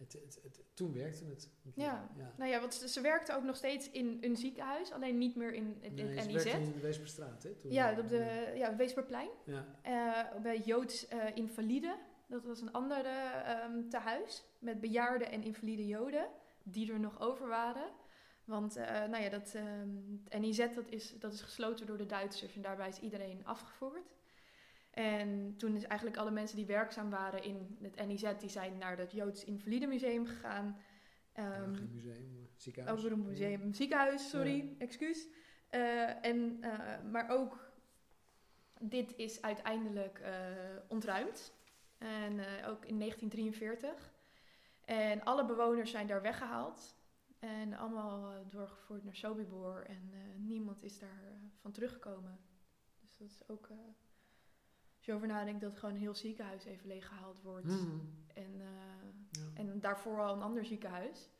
het, 0.00 0.12
het, 0.12 0.38
het, 0.42 0.60
toen 0.74 0.92
werkte 0.94 1.24
het. 1.24 1.50
Ja. 1.74 2.10
ja. 2.16 2.34
Nou 2.36 2.50
ja, 2.50 2.60
want 2.60 2.74
ze, 2.74 2.88
ze 2.88 3.00
werkte 3.00 3.34
ook 3.36 3.42
nog 3.42 3.56
steeds 3.56 3.90
in 3.90 4.18
een 4.20 4.36
ziekenhuis, 4.36 4.92
alleen 4.92 5.18
niet 5.18 5.36
meer 5.36 5.52
in 5.52 5.78
het 5.80 5.94
Nee, 5.94 6.20
ze 6.20 6.26
NIZ. 6.26 6.44
werkte 6.44 6.62
in 6.62 6.72
de 6.72 6.80
Weesperstraat, 6.80 7.42
hè? 7.42 7.50
Toen, 7.54 7.72
Ja, 7.72 7.98
op 7.98 8.08
de 8.08 8.52
ja, 8.56 8.76
Weesperplein. 8.76 9.30
Ja, 9.44 9.66
Eh, 9.82 10.40
bij 10.42 10.58
Joods 10.58 11.08
eh 11.08 11.36
Invalide. 11.36 11.98
Dat 12.26 12.44
was 12.44 12.60
een 12.60 12.72
andere 12.72 13.08
ehm 13.44 13.88
tehuis 13.88 14.44
met 14.58 14.80
bejaarde 14.80 15.24
en 15.24 15.42
invalide 15.42 15.86
Joden 15.86 16.28
die 16.62 16.92
er 16.92 17.00
nog 17.00 17.20
over 17.20 17.48
waren. 17.48 17.90
Want 18.44 18.76
eh, 18.76 19.04
nou 19.04 19.22
ja, 19.22 19.28
dat, 19.28 19.54
ehm, 19.54 19.88
het 20.28 20.40
NIZ 20.40 20.74
dat 20.74 20.88
is, 20.90 21.18
dat 21.18 21.32
is 21.32 21.40
gesloten 21.40 21.86
door 21.86 21.96
de 21.98 22.06
Duitsers 22.06 22.54
en 22.54 22.62
daarbij 22.62 22.88
is 22.88 22.98
iedereen 22.98 23.46
afgevoerd. 23.46 24.14
En 25.00 25.54
toen 25.56 25.76
is 25.76 25.84
eigenlijk 25.84 26.20
alle 26.20 26.30
mensen 26.30 26.56
die 26.56 26.66
werkzaam 26.66 27.10
waren 27.10 27.42
in 27.42 27.78
het 27.82 28.06
NIZ, 28.06 28.32
die 28.38 28.48
zijn 28.48 28.78
naar 28.78 28.98
het 28.98 29.12
Joods 29.12 29.44
Invalide 29.44 29.86
Museum 29.86 30.26
gegaan. 30.26 30.76
Geen 31.32 31.90
museum, 31.92 32.48
ziekenhuis. 32.56 32.98
over 32.98 33.12
een 33.12 33.26
museum, 33.26 33.74
ziekenhuis, 33.74 34.28
sorry, 34.28 34.56
Ja. 34.56 34.64
excuus. 34.78 35.28
Eh, 35.68 36.24
en, 36.24 36.58
eh, 36.60 37.02
maar 37.10 37.30
ook 37.30 37.72
dit 38.80 39.16
is 39.16 39.42
uiteindelijk 39.42 40.18
eh, 40.18 40.32
ontruimd. 40.88 41.52
En 41.98 42.40
ook 42.66 42.84
in 42.84 42.98
1943. 42.98 44.12
En 44.84 45.22
alle 45.24 45.44
bewoners 45.44 45.90
zijn 45.90 46.06
daar 46.06 46.22
weggehaald. 46.22 46.96
En 47.38 47.74
allemaal 47.74 48.48
doorgevoerd 48.48 49.04
naar 49.04 49.14
Sobibor. 49.14 49.84
En 49.86 50.12
niemand 50.36 50.82
is 50.82 50.98
daar 50.98 51.40
van 51.60 51.72
teruggekomen. 51.72 52.38
Dus 53.00 53.16
dat 53.16 53.28
is 53.28 53.48
ook... 53.48 53.68
als 55.00 55.08
je 55.08 55.14
over 55.14 55.26
nadenkt 55.28 55.60
dat 55.60 55.78
gewoon 55.78 55.94
een 55.94 56.00
heel 56.00 56.14
ziekenhuis 56.14 56.64
even 56.64 56.86
leeggehaald 56.86 57.42
wordt. 57.42 57.66
Mhm. 57.66 57.98
En, 58.34 58.60
eh, 58.60 58.68
Ja. 59.30 59.48
en 59.54 59.80
daarvoor 59.80 60.20
al 60.20 60.34
een 60.34 60.42
ander 60.42 60.64
ziekenhuis. 60.64 61.30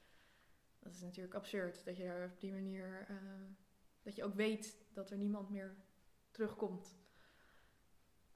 Dat 0.79 0.93
is 0.93 1.01
natuurlijk 1.01 1.35
absurd 1.35 1.85
dat 1.85 1.97
je 1.97 2.03
daar 2.05 2.31
op 2.33 2.41
die 2.41 2.53
manier. 2.53 3.05
eh, 3.09 3.17
dat 4.03 4.17
je 4.17 4.25
ook 4.25 4.35
weet 4.35 4.77
dat 4.93 5.11
er 5.11 5.17
niemand 5.17 5.51
meer 5.51 5.75
terugkomt. 6.31 6.99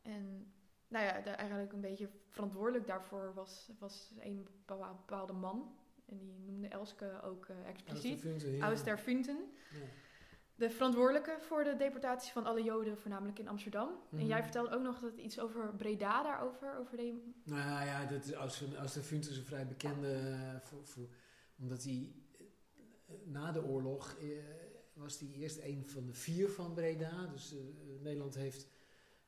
En 0.02 0.52
nou 0.88 1.04
ja, 1.04 1.20
de, 1.20 1.30
eigenlijk 1.30 1.72
een 1.72 1.80
beetje 1.80 2.08
verantwoordelijk 2.28 2.86
daarvoor 2.86 3.34
was, 3.34 3.70
was 3.78 4.12
een 4.18 4.48
bepa- 4.66 4.94
bepaalde 4.94 5.32
man. 5.32 5.76
En 6.06 6.18
die 6.18 6.38
noemde 6.38 6.68
Elske 6.68 7.20
ook 7.22 7.46
eh, 7.46 7.68
expliciet. 7.68 8.20
Funten, 8.96 9.36
ja. 9.72 9.86
De 10.56 10.70
verantwoordelijke 10.70 11.36
voor 11.40 11.64
de 11.64 11.76
deportatie 11.76 12.32
van 12.32 12.44
alle 12.44 12.62
Joden, 12.62 12.98
voornamelijk 12.98 13.38
in 13.38 13.48
Amsterdam. 13.48 13.88
En 13.88 14.16
Mhm. 14.16 14.26
jij 14.26 14.42
vertelde 14.42 14.70
ook 14.70 14.82
nog 14.82 15.00
dat 15.00 15.16
iets 15.16 15.38
over 15.40 15.74
Breda 15.76 16.22
daarover. 16.22 16.76
Over 16.78 16.96
de, 16.96 17.32
Nou 17.44 17.84
ja, 17.86 18.04
dat 18.06 18.24
is, 18.24 18.32
Auster, 18.32 18.76
Auster 18.76 19.02
Funten 19.02 19.30
is 19.30 19.36
een 19.36 19.44
vrij 19.44 19.66
bekende, 19.66 20.12
eh, 20.14 20.60
voor, 20.60 20.84
voor, 20.86 21.08
omdat 21.58 21.84
hij 21.84 22.12
eh, 22.38 23.14
na 23.24 23.52
de 23.52 23.64
oorlog 23.64 24.16
eh, 24.20 24.28
was 24.94 25.18
hij 25.18 25.28
eerst 25.28 25.58
een 25.58 25.88
van 25.88 26.06
de 26.06 26.14
vier 26.14 26.48
van 26.48 26.74
Breda. 26.74 27.26
Dus 27.26 27.54
Nederland 28.00 28.34
heeft 28.34 28.68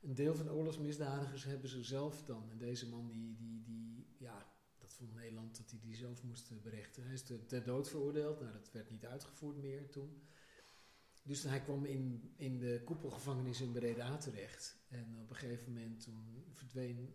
een 0.03 0.15
deel 0.15 0.35
van 0.35 0.47
de 0.47 0.53
oorlogsmisdadigers 0.53 1.45
hebben 1.45 1.69
ze 1.69 1.83
zelf 1.85 2.23
dan. 2.25 2.51
En 2.51 2.59
deze 2.59 2.89
man 2.89 3.09
die, 3.09 3.37
die, 3.37 3.63
die 3.63 4.07
ja, 4.19 4.47
dat 4.79 4.93
vond 4.93 5.15
Nederland 5.15 5.57
dat 5.57 5.71
hij 5.71 5.81
die 5.81 5.95
zelf 5.97 6.23
moest 6.23 6.63
berechten. 6.63 7.03
Hij 7.05 7.13
is 7.13 7.23
ter, 7.23 7.47
ter 7.47 7.65
dood 7.65 7.89
veroordeeld. 7.89 8.41
Nou, 8.41 8.53
dat 8.53 8.73
werd 8.73 8.91
niet 8.91 9.07
uitgevoerd 9.07 9.57
meer 9.57 9.89
toen. 9.91 10.23
Dus 11.27 11.43
hij 11.43 11.61
kwam 11.61 11.85
in, 11.85 12.33
in 12.37 12.59
de 12.59 12.83
koepelgevangenis 12.85 13.61
in 13.61 13.73
Breda 13.73 14.17
terecht. 14.17 14.77
En 14.89 15.19
op 15.21 15.31
een 15.31 15.37
gegeven 15.37 15.73
moment 15.73 16.01
toen 16.01 16.45
verdween, 16.53 17.15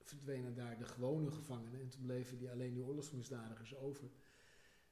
verdwenen 0.00 0.54
daar 0.54 0.78
de 0.78 0.84
gewone 0.84 1.30
gevangenen. 1.30 1.80
En 1.80 1.88
toen 1.88 2.02
bleven 2.02 2.38
die, 2.38 2.50
alleen 2.50 2.74
die 2.74 2.84
oorlogsmisdadigers 2.84 3.76
over. 3.76 4.10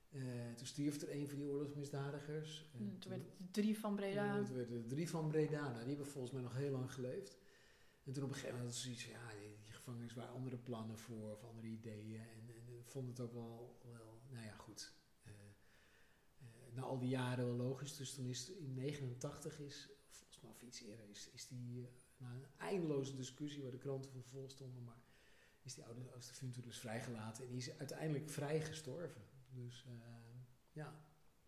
Eh, 0.08 0.20
toen 0.56 0.66
stierf 0.66 1.02
er 1.02 1.14
een 1.14 1.28
van 1.28 1.38
die 1.38 1.48
oorlogsmisdadigers. 1.48 2.70
En 2.78 2.98
toen 2.98 3.10
werd 3.10 3.22
het 3.22 3.52
drie 3.52 3.78
van 3.78 3.94
Breda. 3.94 4.44
toen 4.44 4.56
werden 4.56 4.76
er 4.76 4.88
drie 4.88 5.08
van 5.08 5.28
Breda. 5.28 5.62
Nou, 5.62 5.78
die 5.78 5.88
hebben 5.88 6.06
volgens 6.06 6.32
mij 6.32 6.42
nog 6.42 6.54
heel 6.54 6.70
lang 6.70 6.92
geleefd. 6.92 7.38
En 8.04 8.12
toen 8.12 8.22
op 8.22 8.28
een 8.28 8.34
gegeven 8.34 8.56
moment 8.56 8.74
ze 8.74 8.80
zoiets 8.80 9.02
van, 9.02 9.12
ja, 9.12 9.28
die, 9.40 9.56
die 9.64 9.72
gevangenis 9.72 10.14
waren 10.14 10.34
andere 10.34 10.56
plannen 10.56 10.98
voor 10.98 11.32
of 11.32 11.44
andere 11.44 11.66
ideeën. 11.66 12.20
En, 12.20 12.48
en, 12.48 12.66
en 12.66 12.84
vond 12.84 13.08
het 13.08 13.20
ook 13.20 13.32
wel, 13.32 13.80
wel 13.92 14.20
nou 14.30 14.44
ja, 14.44 14.54
goed. 14.54 14.92
Eh, 16.72 16.78
na 16.78 16.82
al 16.82 16.98
die 16.98 17.08
jaren 17.08 17.46
wel 17.46 17.66
logisch. 17.66 17.96
Dus 17.96 18.14
toen 18.14 18.26
is 18.26 18.50
in 18.50 18.74
89 18.74 19.58
is, 19.58 19.88
volgens 20.10 20.40
mij 20.40 20.50
of 20.50 20.62
iets 20.62 20.82
eerder, 20.82 21.08
is, 21.08 21.30
is 21.32 21.48
die, 21.48 21.86
eh, 21.86 21.92
na 22.16 22.34
een 22.34 22.46
eindeloze 22.58 23.16
discussie 23.16 23.62
waar 23.62 23.70
de 23.70 23.78
kranten 23.78 24.10
van 24.10 24.22
vol 24.22 24.48
stonden, 24.48 24.84
maar 24.84 25.00
is 25.62 25.74
die 25.74 25.84
oude 25.84 26.14
Oosterfunter 26.14 26.62
dus 26.62 26.78
vrijgelaten. 26.78 27.44
En 27.44 27.50
die 27.50 27.58
is 27.58 27.78
uiteindelijk 27.78 28.30
vrij 28.30 28.60
gestorven. 28.60 29.22
Dus 29.48 29.84
eh, 29.86 29.92
ja. 30.72 30.94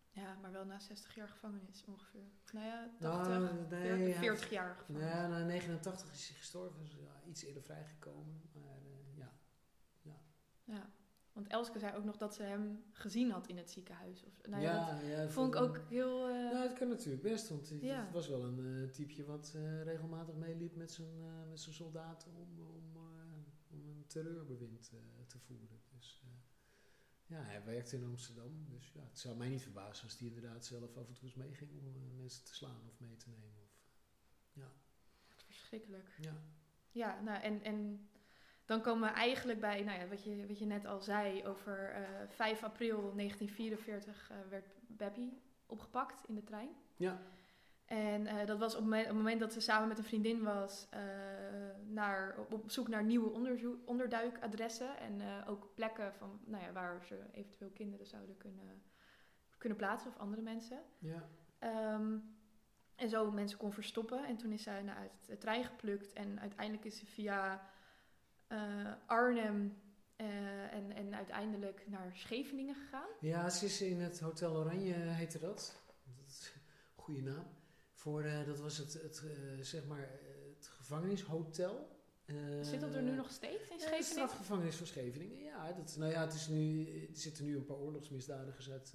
Ja, 0.09 0.35
maar 0.35 0.51
wel 0.51 0.65
na 0.65 0.79
60 0.79 1.15
jaar 1.15 1.27
gevangenis 1.27 1.83
ongeveer. 1.87 2.29
Nou 2.53 2.65
ja, 2.65 2.95
Nou, 2.99 3.23
80, 3.23 3.69
nee, 3.69 3.97
40, 3.97 4.13
ja. 4.13 4.19
40 4.19 4.49
jaar 4.49 4.75
gevangenis. 4.75 5.09
Ja, 5.09 5.27
na 5.27 5.43
89 5.43 6.11
is 6.11 6.27
hij 6.27 6.37
gestorven, 6.37 6.79
dus 6.79 6.93
ja, 6.93 7.21
iets 7.25 7.43
eerder 7.43 7.63
vrijgekomen. 7.63 8.41
Maar 8.53 8.81
eh, 8.81 9.17
ja. 10.65 10.89
Elske 11.43 11.79
zei 11.79 11.95
ook 11.95 12.03
nog 12.03 12.17
dat 12.17 12.35
ze 12.35 12.43
hem 12.43 12.83
gezien 12.91 13.31
had 13.31 13.47
in 13.47 13.57
het 13.57 13.71
ziekenhuis. 13.71 14.23
Of, 14.23 14.47
nou 14.47 14.63
ja, 14.63 14.99
ja, 15.01 15.07
ja, 15.09 15.21
dat 15.21 15.31
vond 15.31 15.53
ik 15.55 15.61
ook 15.61 15.77
heel... 15.89 16.27
eh, 16.27 16.33
Nou, 16.33 16.67
het 16.67 16.73
kan 16.73 16.87
natuurlijk 16.87 17.23
best, 17.23 17.49
want 17.49 17.69
het, 17.69 17.81
Ja. 17.81 18.09
was 18.11 18.27
wel 18.27 18.43
een 18.43 18.83
eh, 18.83 18.89
typeje 18.91 19.25
wat 19.25 19.53
eh, 19.55 19.83
regelmatig 19.83 20.35
meeliep 20.35 20.75
met 20.75 20.91
zijn, 20.91 21.47
met 21.49 21.59
zijn 21.59 21.75
soldaten 21.75 22.31
om, 22.35 22.59
om, 22.59 22.97
om 23.71 23.87
een 23.89 24.03
terreurbewind 24.07 24.91
te 25.27 25.39
voeren. 25.39 25.81
Dus 25.97 26.23
ja, 27.25 27.41
hij 27.41 27.63
werkte 27.65 27.95
in 27.95 28.03
Amsterdam, 28.03 28.65
dus 28.69 28.91
ja, 28.93 29.03
het 29.03 29.19
zou 29.19 29.37
mij 29.37 29.49
niet 29.49 29.61
verbazen 29.61 30.03
als 30.03 30.17
hij 30.19 30.27
inderdaad 30.27 30.65
zelf 30.65 30.97
af 30.97 31.07
en 31.07 31.13
toe 31.13 31.23
eens 31.23 31.33
meeging 31.35 31.71
om 31.79 32.15
mensen 32.15 32.43
te 32.45 32.55
slaan 32.55 32.87
of 32.87 32.99
mee 32.99 33.15
te 33.17 33.29
nemen. 33.29 33.61
Of, 33.61 33.73
verschrikkelijk. 35.45 36.15
ja. 36.21 36.33
Ja, 36.91 37.21
nou 37.21 37.41
en, 37.41 37.63
en 37.63 38.09
dan 38.65 38.81
komen 38.81 39.09
we 39.09 39.15
eigenlijk 39.15 39.59
bij, 39.59 39.83
nou 39.83 39.99
ja, 39.99 40.07
wat 40.07 40.23
je, 40.23 40.47
wat 40.47 40.59
je 40.59 40.65
net 40.65 40.85
al 40.85 41.01
zei, 41.01 41.45
over 41.45 41.89
eh 41.89 42.01
5 42.27 42.63
april 42.63 42.97
1944 43.15 44.29
eh, 44.29 44.37
werd 44.49 44.75
Beppie 44.87 45.41
opgepakt 45.65 46.23
in 46.27 46.35
de 46.35 46.43
trein. 46.43 46.69
ja, 46.95 47.21
En 47.85 48.27
eh, 48.27 48.45
dat 48.45 48.59
was 48.59 48.75
op 48.75 48.81
het 48.81 48.89
moment, 48.89 49.03
op 49.03 49.09
het 49.09 49.17
moment 49.17 49.39
dat 49.39 49.53
ze 49.53 49.59
samen 49.59 49.87
met 49.87 49.97
een 49.97 50.03
vriendin 50.03 50.43
was 50.43 50.87
naar, 51.87 52.35
op, 52.37 52.53
op 52.53 52.71
zoek 52.71 52.87
naar 52.87 53.03
nieuwe 53.03 53.31
onderduikadressen. 53.85 54.97
En 54.97 55.45
ook 55.47 55.73
plekken 55.75 56.13
van, 56.13 56.39
nou 56.45 56.63
ja, 56.63 56.71
waar 56.71 57.03
ze 57.05 57.19
eventueel 57.31 57.69
kinderen 57.69 58.05
zouden 58.05 58.37
kunnen, 58.37 58.83
kunnen 59.57 59.77
plaatsen 59.77 60.09
of 60.09 60.17
andere 60.17 60.41
mensen. 60.41 60.79
ja. 60.99 61.27
Ehm, 61.59 62.17
en 62.95 63.09
zo 63.09 63.31
mensen 63.31 63.57
kon 63.57 63.73
verstoppen. 63.73 64.25
En 64.25 64.37
toen 64.37 64.51
is 64.51 64.63
zij 64.63 64.81
nou, 64.81 64.97
uit 64.97 65.25
de 65.25 65.37
trein 65.37 65.63
geplukt. 65.63 66.13
En 66.13 66.39
uiteindelijk 66.39 66.85
is 66.85 66.99
ze 66.99 67.05
via 67.05 67.69
eh, 68.55 68.91
Arnhem 69.05 69.77
eh, 70.15 70.73
en, 70.73 70.91
en 70.91 71.15
uiteindelijk 71.15 71.83
naar 71.87 72.11
Scheveningen 72.15 72.75
gegaan. 72.75 73.09
Ja, 73.19 73.49
ze 73.49 73.65
is 73.65 73.81
in 73.81 73.99
het 73.99 74.19
Hotel 74.19 74.55
Oranje, 74.55 74.93
heette 74.93 75.39
dat. 75.39 75.75
dat 76.17 76.27
is 76.27 76.51
een 76.55 76.61
goede 77.03 77.21
naam. 77.21 77.45
Voor, 77.93 78.23
eh, 78.23 78.45
dat 78.45 78.59
was 78.59 78.77
het, 78.77 78.93
het, 78.93 79.23
zeg 79.61 79.85
maar, 79.85 80.09
het 80.55 80.67
gevangenishotel. 80.67 81.93
Zit 82.61 82.81
dat 82.81 82.93
er 82.93 83.01
nu 83.01 83.15
nog 83.15 83.31
steeds 83.31 83.69
in 83.69 83.69
Ja, 83.69 83.75
de 83.75 83.81
Scheveningen? 83.81 84.03
strafgevangenis 84.03 84.75
van 84.75 84.87
Scheveningen. 84.87 85.43
Ja, 85.43 85.71
dat, 85.71 85.95
nou 85.97 86.11
ja, 86.11 86.21
het 86.21 86.33
is 86.33 86.47
nu, 86.47 86.87
er 86.87 87.07
zitten 87.17 87.45
nu 87.45 87.55
een 87.55 87.65
paar 87.65 87.77
oorlogsmisdadigers 87.77 88.71
uit, 88.71 88.93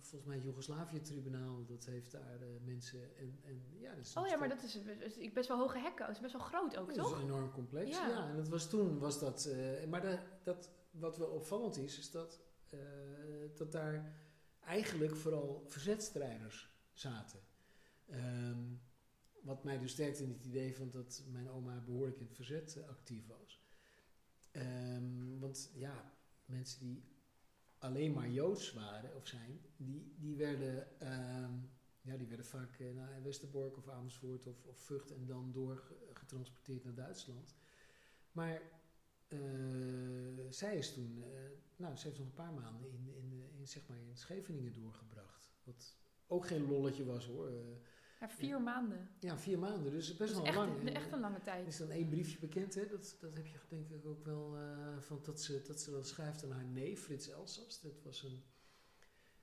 volgens 0.00 0.24
mij 0.24 0.34
het 0.34 0.44
Joegoslavië-tribunaal. 0.44 1.64
Dat 1.66 1.84
heeft 1.84 2.10
daar 2.10 2.40
eh, 2.40 2.48
mensen 2.64 3.16
en, 3.16 3.38
en 3.44 3.62
ja, 3.78 3.94
dat 3.94 4.04
is 4.04 4.16
Oh 4.16 4.26
ja, 4.26 4.36
maar 4.36 4.48
dat 4.48 4.62
is, 4.62 4.76
is 5.16 5.32
best 5.32 5.48
wel 5.48 5.58
hoge 5.58 5.78
hekken. 5.78 6.06
Dat 6.06 6.14
is 6.14 6.20
best 6.20 6.32
wel 6.32 6.42
groot 6.42 6.76
ook, 6.76 6.90
Ja, 6.90 6.96
dat 6.96 7.04
toch? 7.04 7.16
is 7.16 7.22
een 7.22 7.28
enorm 7.28 7.50
complex. 7.52 7.90
Ja. 7.90 8.08
Ja, 8.08 8.28
en 8.28 8.36
dat 8.36 8.48
was 8.48 8.68
toen 8.68 8.98
was 8.98 9.20
dat. 9.20 9.44
eh, 9.44 9.84
maar 9.88 10.00
de, 10.00 10.18
dat, 10.42 10.70
wat 10.90 11.16
wel 11.16 11.28
opvallend 11.28 11.76
is, 11.76 11.98
is 11.98 12.10
dat, 12.10 12.40
eh, 12.70 12.78
dat 13.56 13.72
daar 13.72 14.14
eigenlijk 14.60 15.16
vooral 15.16 15.64
verzetstrijders 15.66 16.68
zaten. 16.92 17.40
Ehm, 18.06 18.62
wat 19.42 19.64
mij 19.64 19.78
dus 19.78 19.92
sterkte 19.92 20.22
in 20.22 20.30
het 20.30 20.44
idee 20.44 20.76
van 20.76 20.90
dat 20.90 21.22
mijn 21.32 21.50
oma 21.50 21.80
behoorlijk 21.80 22.18
in 22.18 22.26
het 22.26 22.34
verzet 22.34 22.76
eh, 22.76 22.88
actief 22.88 23.26
was. 23.26 23.62
Ehm, 24.50 25.38
want 25.38 25.70
ja, 25.74 26.12
mensen 26.44 26.80
die 26.80 27.04
alleen 27.80 28.12
maar 28.12 28.30
Joods 28.30 28.72
waren 28.72 29.14
of 29.14 29.26
zijn, 29.26 29.60
die, 29.76 30.14
die, 30.18 30.36
werden, 30.36 31.00
ehm, 31.00 31.52
ja, 32.00 32.16
die 32.16 32.26
werden 32.26 32.46
vaak 32.46 32.78
eh, 32.78 32.94
naar 32.94 33.22
Westerbork 33.22 33.76
of 33.76 33.88
Amersfoort 33.88 34.46
of, 34.46 34.64
of 34.64 34.78
Vught 34.78 35.10
en 35.10 35.26
dan 35.26 35.52
doorgetransporteerd 35.52 36.84
naar 36.84 36.94
Duitsland. 36.94 37.54
Maar 38.32 38.62
eh, 39.28 39.38
zij 40.50 40.76
is 40.76 40.92
toen, 40.92 41.22
eh, 41.22 41.28
nou, 41.76 41.96
ze 41.96 42.06
heeft 42.06 42.18
nog 42.18 42.26
een 42.26 42.34
paar 42.34 42.52
maanden 42.52 42.90
in, 42.90 43.14
in, 43.14 43.50
in, 43.58 43.68
zeg 43.68 43.86
maar 43.86 43.98
in 43.98 44.16
Scheveningen 44.16 44.72
doorgebracht. 44.72 45.50
Wat 45.64 45.96
ook 46.26 46.46
geen 46.46 46.68
lolletje 46.68 47.04
was 47.04 47.26
hoor. 47.26 47.50
Ja, 48.20 48.28
vier 48.30 48.60
maanden. 48.60 49.08
ja, 49.20 49.38
vier 49.38 49.58
maanden, 49.58 49.92
dus 49.92 50.16
best 50.16 50.34
wel 50.34 50.44
echt, 50.44 50.56
lang. 50.56 50.80
een- 50.80 50.88
En, 50.88 50.94
echt 50.94 51.12
een 51.12 51.20
lange 51.20 51.40
tijd. 51.40 51.66
is 51.66 51.76
dan 51.76 51.90
één 51.90 52.08
briefje 52.08 52.38
bekend, 52.38 52.74
hè? 52.74 52.86
Dat, 52.86 53.16
dat 53.20 53.34
heb 53.36 53.46
je 53.46 53.58
denk 53.68 53.90
ik 53.90 54.06
ook 54.06 54.24
wel 54.24 54.56
eh, 54.56 54.98
van 55.00 55.20
dat 55.22 55.40
ze, 55.42 55.62
dat 55.66 55.80
ze 55.80 55.90
dat 55.90 56.08
schrijft 56.08 56.44
aan 56.44 56.50
haar 56.50 56.64
neef, 56.64 57.00
Frits 57.02 57.28
Elsas. 57.28 57.80
Dat 57.80 58.02
was 58.02 58.22
een 58.22 58.42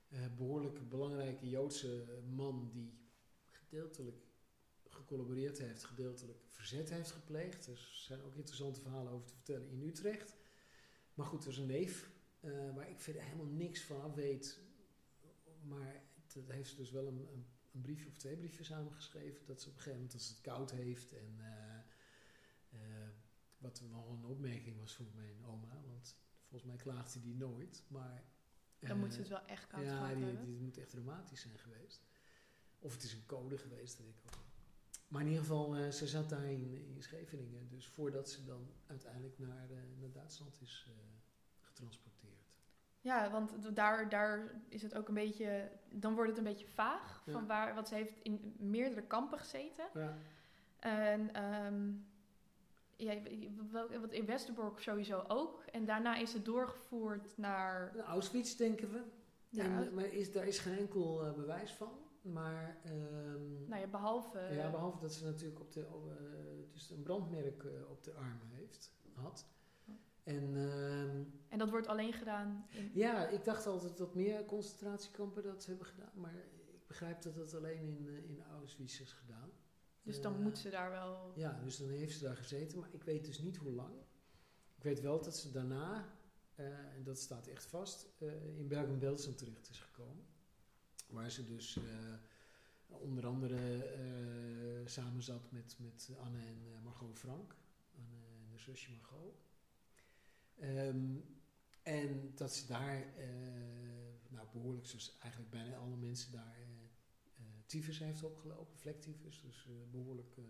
eh, 0.08 0.26
behoorlijk 0.36 0.88
belangrijke 0.88 1.48
Joodse 1.48 2.04
man 2.34 2.70
die 2.72 2.98
gedeeltelijk 3.50 4.16
gecollaboreerd 4.88 5.58
heeft, 5.58 5.84
gedeeltelijk 5.84 6.38
verzet 6.48 6.90
heeft 6.90 7.10
gepleegd. 7.10 7.66
Er 7.66 7.88
zijn 7.92 8.22
ook 8.22 8.34
interessante 8.34 8.80
verhalen 8.80 9.12
over 9.12 9.26
te 9.26 9.34
vertellen 9.34 9.68
in 9.68 9.82
Utrecht. 9.82 10.36
Maar 11.14 11.26
goed, 11.26 11.44
er 11.44 11.50
is 11.50 11.58
een 11.58 11.66
neef 11.66 12.10
eh, 12.40 12.74
waar 12.74 12.90
ik 12.90 13.00
verder 13.00 13.22
helemaal 13.22 13.46
niks 13.46 13.82
van 13.82 14.02
af 14.02 14.14
weet. 14.14 14.58
Maar 15.62 16.02
dat 16.34 16.42
heeft 16.48 16.70
ze 16.70 16.76
dus 16.76 16.90
wel 16.90 17.06
een, 17.06 17.28
een, 17.32 17.46
een 17.72 17.80
briefje 17.80 18.08
of 18.08 18.16
twee 18.16 18.36
briefjes 18.36 18.66
samengeschreven. 18.66 19.46
Dat 19.46 19.60
ze 19.62 19.68
op 19.68 19.74
een 19.74 19.78
gegeven 19.80 19.98
moment, 19.98 20.14
als 20.14 20.28
het 20.28 20.40
koud 20.40 20.70
heeft 20.70 21.12
en... 21.12 21.34
eh, 21.38 21.78
eh, 22.70 23.08
wat 23.58 23.80
wel 23.90 24.08
een 24.08 24.24
opmerking 24.24 24.78
was 24.78 24.94
voor 24.94 25.06
mijn 25.14 25.44
oma, 25.44 25.80
want 25.86 26.16
volgens 26.40 26.70
mij 26.70 26.76
klaagde 26.76 27.20
die 27.20 27.34
nooit. 27.34 27.84
Maar, 27.88 28.24
Dan 28.78 28.90
eh, 28.90 28.96
moet 28.96 29.12
ze 29.12 29.18
het 29.18 29.28
wel 29.28 29.46
echt 29.46 29.66
koud 29.66 29.84
ja, 29.84 30.14
die, 30.14 30.24
hebben. 30.24 30.44
die 30.44 30.58
moet 30.58 30.78
echt 30.78 30.90
dramatisch 30.90 31.40
zijn 31.40 31.58
geweest. 31.58 32.06
Of 32.78 32.92
het 32.92 33.02
is 33.02 33.12
een 33.12 33.26
code 33.26 33.58
geweest, 33.58 33.96
dat 33.96 34.06
ik 34.06 34.16
ook. 34.26 34.46
Maar 35.08 35.20
in 35.20 35.26
ieder 35.28 35.42
geval, 35.42 35.76
eh, 35.76 35.90
ze 35.90 36.06
zat 36.06 36.28
daar 36.28 36.44
in, 36.44 36.72
in 36.74 37.02
Scheveningen. 37.02 37.68
Dus 37.68 37.86
voordat 37.86 38.30
ze 38.30 38.44
dan 38.44 38.70
uiteindelijk 38.86 39.38
naar, 39.38 39.70
eh, 39.70 39.76
naar 40.00 40.12
Duitsland 40.12 40.60
is 40.60 40.86
eh, 40.88 40.94
getransporteerd. 41.60 42.37
Ja, 43.08 43.30
want 43.30 43.76
daar, 43.76 44.08
daar 44.08 44.60
is 44.68 44.82
het 44.82 44.94
ook 44.94 45.08
een 45.08 45.14
beetje... 45.14 45.70
Dan 45.90 46.14
wordt 46.14 46.28
het 46.28 46.38
een 46.38 46.44
beetje 46.44 46.66
vaag. 46.66 47.22
Ja. 47.26 47.32
Van 47.32 47.46
waar, 47.46 47.74
want 47.74 47.88
ze 47.88 47.94
heeft 47.94 48.20
in 48.22 48.54
meerdere 48.58 49.02
kampen 49.02 49.38
gezeten. 49.38 49.84
Ja, 49.94 50.16
En 50.78 51.34
ehm, 51.34 51.92
ja, 52.96 53.14
wat 54.00 54.12
in 54.12 54.26
Westerbork 54.26 54.80
sowieso 54.80 55.24
ook. 55.28 55.62
En 55.72 55.84
daarna 55.84 56.16
is 56.16 56.32
het 56.32 56.44
doorgevoerd 56.44 57.36
naar... 57.36 57.92
Nou, 57.94 58.08
Auschwitz 58.08 58.54
denken 58.54 58.90
we. 58.92 59.02
Ja, 59.48 59.64
En, 59.64 59.94
maar 59.94 60.04
is, 60.04 60.32
daar 60.32 60.46
is 60.46 60.58
geen 60.58 60.78
enkel 60.78 61.24
eh, 61.24 61.32
bewijs 61.32 61.72
van. 61.72 61.92
Maar 62.22 62.78
ehm, 62.84 63.68
nou 63.68 63.80
ja, 63.80 63.86
behalve... 63.86 64.38
Ja, 64.52 64.70
behalve 64.70 65.00
dat 65.00 65.12
ze 65.12 65.24
natuurlijk 65.24 65.60
op 65.60 65.72
de, 65.72 65.80
eh, 65.80 66.72
dus 66.72 66.90
een 66.90 67.02
brandmerk 67.02 67.64
eh, 67.64 67.90
op 67.90 68.04
de 68.04 68.12
armen 68.12 68.48
heeft, 68.50 68.92
had. 69.14 69.46
En 70.28 70.56
ehm, 70.56 71.22
En 71.48 71.58
dat 71.58 71.70
wordt 71.70 71.86
alleen 71.86 72.12
gedaan 72.12 72.66
in... 72.70 72.90
ja, 72.94 73.28
ik 73.28 73.44
dacht 73.44 73.66
altijd 73.66 73.96
dat 73.96 74.14
meer 74.14 74.44
concentratiekampen 74.44 75.42
dat 75.42 75.66
hebben 75.66 75.86
gedaan. 75.86 76.10
Maar 76.14 76.34
ik 76.34 76.86
begrijp 76.86 77.22
dat 77.22 77.34
dat 77.34 77.54
alleen 77.54 77.86
in, 77.88 78.06
eh, 78.08 78.28
in 78.30 78.42
Auschwitz 78.42 79.00
is 79.00 79.12
gedaan. 79.12 79.50
Dus 80.02 80.20
dan 80.20 80.34
Eh, 80.34 80.40
moet 80.40 80.58
ze 80.58 80.70
daar 80.70 80.90
wel... 80.90 81.32
Ja, 81.34 81.60
dus 81.64 81.76
dan 81.76 81.88
heeft 81.88 82.18
ze 82.18 82.24
daar 82.24 82.36
gezeten. 82.36 82.78
Maar 82.78 82.88
ik 82.94 83.02
weet 83.02 83.24
dus 83.24 83.38
niet 83.38 83.56
hoe 83.56 83.72
lang. 83.72 83.94
Ik 84.76 84.82
weet 84.82 85.00
wel 85.00 85.22
dat 85.22 85.36
ze 85.36 85.50
daarna, 85.50 86.08
eh, 86.54 86.94
en 86.94 87.02
dat 87.04 87.18
staat 87.18 87.46
echt 87.46 87.64
vast, 87.66 88.06
eh, 88.18 88.58
in 88.58 88.68
Bergen-Belsen 88.68 89.36
terecht 89.36 89.68
is 89.70 89.80
gekomen. 89.80 90.26
Waar 91.08 91.30
ze 91.30 91.44
dus 91.44 91.76
eh, 91.76 91.82
onder 92.86 93.26
andere 93.26 93.84
eh, 93.84 94.86
samen 94.86 95.22
zat 95.22 95.50
met, 95.52 95.76
met 95.78 96.10
Anne 96.18 96.38
en 96.38 96.62
eh, 96.74 96.82
Margot 96.84 97.18
Frank. 97.18 97.54
Anne 97.96 98.16
en 98.16 98.48
de 98.50 98.58
zusje 98.58 98.90
Margot. 98.92 99.46
Ehm, 100.60 101.16
en 101.82 102.32
dat 102.34 102.54
ze 102.54 102.66
daar, 102.66 102.96
eh, 103.16 103.28
nou 104.28 104.46
behoorlijk 104.52 104.86
zoals 104.86 105.18
eigenlijk 105.18 105.52
bijna 105.52 105.76
alle 105.76 105.96
mensen 105.96 106.32
daar, 106.32 106.56
eh 106.60 106.78
eh, 107.36 107.44
tyfus 107.66 107.98
heeft 107.98 108.22
opgelopen, 108.22 108.76
vlektyfus. 108.76 109.40
Dus 109.40 109.66
eh, 109.68 109.90
behoorlijk 109.90 110.36
eh 110.36 110.44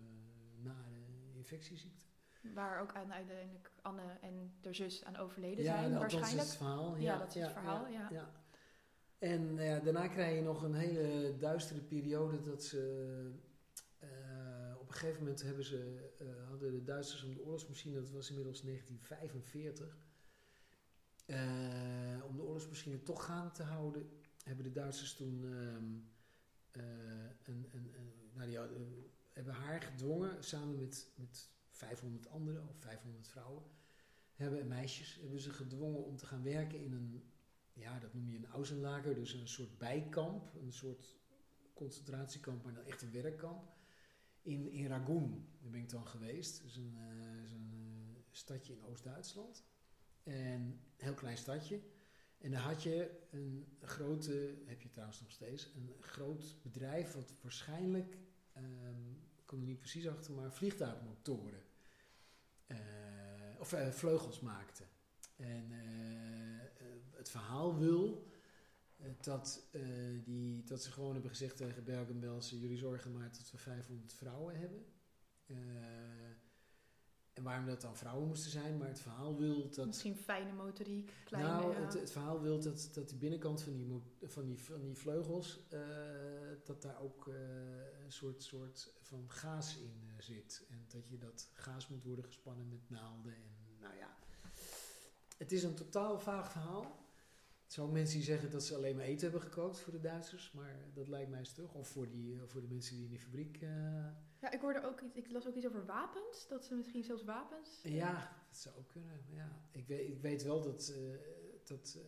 nare 0.62 0.94
infectieziekte. 1.34 2.06
Waar 2.54 2.80
ook 2.80 2.94
aan, 2.94 3.12
uiteindelijk 3.12 3.70
Anne 3.82 4.18
en 4.20 4.52
de 4.60 4.72
zus 4.72 5.04
aan 5.04 5.16
overleden 5.16 5.64
ja, 5.64 5.78
zijn, 5.78 5.92
dat 5.92 6.06
is 6.06 6.12
waarschijnlijk. 6.12 6.48
het 6.48 6.56
verhaal. 6.56 6.96
Ja, 6.96 7.02
Ja, 7.02 7.18
dat 7.18 7.34
is 7.34 7.42
het 7.42 7.52
verhaal, 7.52 7.86
ja. 7.86 8.30
En 9.18 9.54
nou 9.54 9.66
ja, 9.66 9.80
daarna 9.80 10.08
krijg 10.08 10.36
je 10.36 10.42
nog 10.42 10.62
een 10.62 10.74
hele 10.74 11.36
duistere 11.36 11.80
periode 11.80 12.40
dat 12.40 12.64
ze... 12.64 13.46
op 14.98 15.04
een 15.04 15.10
gegeven 15.10 15.26
moment 15.26 15.46
hebben 15.46 15.64
ze, 15.64 16.10
eh, 16.18 16.48
hadden 16.48 16.72
de 16.72 16.82
Duitsers 16.82 17.22
om 17.22 17.34
de 17.34 17.42
oorlogsmachine, 17.42 17.94
dat 17.94 18.10
was 18.10 18.28
inmiddels 18.28 18.62
1945, 18.62 19.98
eh, 21.26 22.24
om 22.28 22.36
de 22.36 22.42
oorlogsmachine 22.42 23.02
toch 23.02 23.24
gaande 23.24 23.50
te 23.50 23.62
houden, 23.62 24.10
hebben 24.44 24.64
de 24.64 24.72
Duitsers 24.72 25.14
toen 25.14 25.44
ehm, 25.44 25.84
eh, 26.70 27.30
een, 27.42 27.68
een, 27.72 27.94
nou, 28.32 28.50
hebben 29.32 29.54
haar 29.54 29.82
gedwongen, 29.82 30.44
samen 30.44 30.78
met, 30.78 31.08
met 31.14 31.50
500 31.70 32.28
anderen 32.28 32.68
of 32.68 32.76
500 32.78 33.28
vrouwen, 33.28 33.62
hebben 34.34 34.60
en 34.60 34.68
meisjes, 34.68 35.18
hebben 35.20 35.40
ze 35.40 35.50
gedwongen 35.50 36.04
om 36.04 36.16
te 36.16 36.26
gaan 36.26 36.42
werken 36.42 36.80
in 36.80 36.92
een, 36.92 37.30
ja, 37.72 37.98
dat 37.98 38.14
noem 38.14 38.30
je 38.30 38.36
een 38.36 38.46
Ausenlager, 38.46 39.14
dus 39.14 39.32
een 39.32 39.48
soort 39.48 39.78
bijkamp, 39.78 40.54
een 40.54 40.72
soort 40.72 41.16
concentratiekamp, 41.74 42.64
maar 42.64 42.74
dan 42.74 42.84
echt 42.84 43.02
een 43.02 43.12
werkkamp. 43.12 43.76
In, 44.48 44.70
in 44.70 44.88
daar 44.88 45.70
ben 45.70 45.80
ik 45.80 45.90
dan 45.90 46.06
geweest. 46.06 46.58
Dat 46.58 46.70
is 46.70 46.76
een, 46.76 46.96
eh, 46.96 47.52
eh, 47.52 47.60
stadje 48.30 48.72
in 48.72 48.84
Oost-Duitsland. 48.84 49.64
En 50.22 50.32
een 50.32 50.80
heel 50.96 51.14
klein 51.14 51.36
stadje. 51.36 51.80
En 52.38 52.50
dan 52.50 52.60
had 52.60 52.82
je 52.82 53.26
een 53.30 53.76
grote, 53.80 54.62
heb 54.64 54.82
je 54.82 54.88
trouwens 54.88 55.20
nog 55.20 55.30
steeds, 55.30 55.72
een 55.74 55.94
groot 56.00 56.56
bedrijf 56.62 57.12
wat 57.12 57.34
waarschijnlijk, 57.42 58.18
ehm, 58.52 59.10
ik 59.36 59.46
kom 59.46 59.60
er 59.60 59.66
niet 59.66 59.78
precies 59.78 60.08
achter, 60.08 60.32
maar 60.32 60.52
vliegtuigmotoren 60.52 61.62
eh, 62.66 62.76
of 63.58 63.74
vleugels 63.90 64.40
maakte. 64.40 64.84
En 65.36 65.70
het 67.10 67.30
verhaal 67.30 67.78
wil 67.78 68.26
dat, 69.20 69.68
eh, 69.70 69.82
die, 70.24 70.64
dat 70.64 70.82
ze 70.82 70.90
gewoon 70.90 71.12
hebben 71.12 71.30
gezegd 71.30 71.56
tegen 71.56 71.84
Bergen-Belsen, 71.84 72.58
jullie 72.58 72.78
zorgen 72.78 73.12
maar 73.12 73.30
dat 73.32 73.50
we 73.50 73.58
500 73.58 74.12
vrouwen 74.12 74.58
hebben. 74.58 74.84
Eh, 75.46 75.56
en 77.38 77.44
waarom 77.44 77.66
dat 77.66 77.80
dan 77.80 77.96
vrouwen 77.96 78.26
moesten 78.26 78.50
zijn, 78.50 78.76
maar 78.76 78.88
het 78.88 79.00
verhaal 79.00 79.36
wil 79.36 79.70
dat... 79.70 79.86
Misschien 79.86 80.16
fijne 80.16 80.52
motoriek, 80.52 81.12
kleine... 81.24 81.50
nou, 81.50 81.74
het, 81.74 81.94
het 81.94 82.10
verhaal 82.10 82.40
wil 82.40 82.60
dat, 82.60 82.90
dat 82.92 83.08
de 83.08 83.16
binnenkant 83.16 83.62
van 83.62 83.72
die, 83.72 84.02
van 84.22 84.46
die, 84.46 84.58
van 84.58 84.80
die 84.80 84.96
vleugels, 84.96 85.60
eh, 85.68 85.80
dat 86.64 86.82
daar 86.82 87.00
ook 87.00 87.28
eh, 87.28 87.34
een 88.04 88.12
soort, 88.12 88.42
soort 88.42 88.92
van 89.00 89.30
gaas 89.30 89.76
in 89.76 90.02
eh, 90.06 90.22
zit. 90.24 90.66
En 90.70 90.84
dat 90.88 91.08
je 91.08 91.18
dat 91.18 91.50
gaas 91.52 91.88
moet 91.88 92.04
worden 92.04 92.24
gespannen 92.24 92.68
met 92.68 92.90
naalden. 92.90 93.34
En 93.34 93.80
nou 93.80 93.96
ja, 93.96 94.16
het 95.36 95.52
is 95.52 95.62
een 95.62 95.74
totaal 95.74 96.20
vaag 96.20 96.50
verhaal. 96.50 97.07
Ook 97.76 97.92
mensen 97.92 98.16
die 98.16 98.24
zeggen 98.24 98.50
dat 98.50 98.64
ze 98.64 98.74
alleen 98.74 98.96
maar 98.96 99.04
eten 99.04 99.30
hebben 99.30 99.48
gekookt 99.48 99.80
voor 99.80 99.92
de 99.92 100.00
Duitsers, 100.00 100.52
maar 100.52 100.76
dat 100.94 101.08
lijkt 101.08 101.30
mij 101.30 101.44
stug. 101.44 101.74
Of 101.74 101.88
voor, 101.88 102.08
die, 102.10 102.34
eh, 102.34 102.42
voor 102.46 102.60
de 102.60 102.66
mensen 102.66 102.94
die 102.94 103.04
in 103.04 103.10
die 103.10 103.18
fabriek... 103.18 103.56
eh, 103.62 103.68
Ja, 104.40 104.50
ik 104.50 104.60
hoorde 104.60 104.82
ook 104.84 105.00
iets, 105.00 105.14
ik 105.14 105.30
las 105.30 105.46
ook 105.46 105.54
iets 105.54 105.66
over 105.66 105.86
wapens, 105.86 106.46
dat 106.48 106.64
ze 106.64 106.74
misschien 106.74 107.04
zelfs 107.04 107.24
wapens... 107.24 107.80
eh, 107.82 107.94
Ja, 107.96 108.36
dat 108.48 108.56
zou 108.58 108.76
ook 108.76 108.88
kunnen. 108.88 109.20
Ja. 109.34 109.60
Ik, 109.70 109.86
weet, 109.86 110.08
ik 110.08 110.20
weet 110.20 110.42
wel 110.42 110.62
dat, 110.62 110.92
dat 111.64 111.98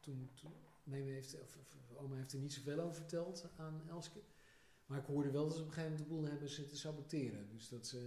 toen, 0.00 0.30
toen 0.34 0.52
Meme 0.84 1.10
heeft, 1.10 1.40
of, 1.40 1.56
of 1.56 1.96
oma 1.96 2.16
heeft 2.16 2.32
er 2.32 2.38
niet 2.38 2.52
zoveel 2.52 2.80
over 2.80 2.94
verteld 2.94 3.48
aan 3.56 3.82
Elske. 3.88 4.20
Maar 4.86 4.98
ik 4.98 5.06
hoorde 5.06 5.30
wel 5.30 5.44
dat 5.44 5.54
ze 5.54 5.60
op 5.60 5.66
een 5.66 5.72
gegeven 5.72 5.92
moment 5.96 6.08
de 6.10 6.14
boel 6.14 6.30
hebben 6.30 6.48
zitten 6.48 6.76
saboteren. 6.76 7.48
Dus 7.52 7.68
dat 7.68 7.86
ze 7.86 7.98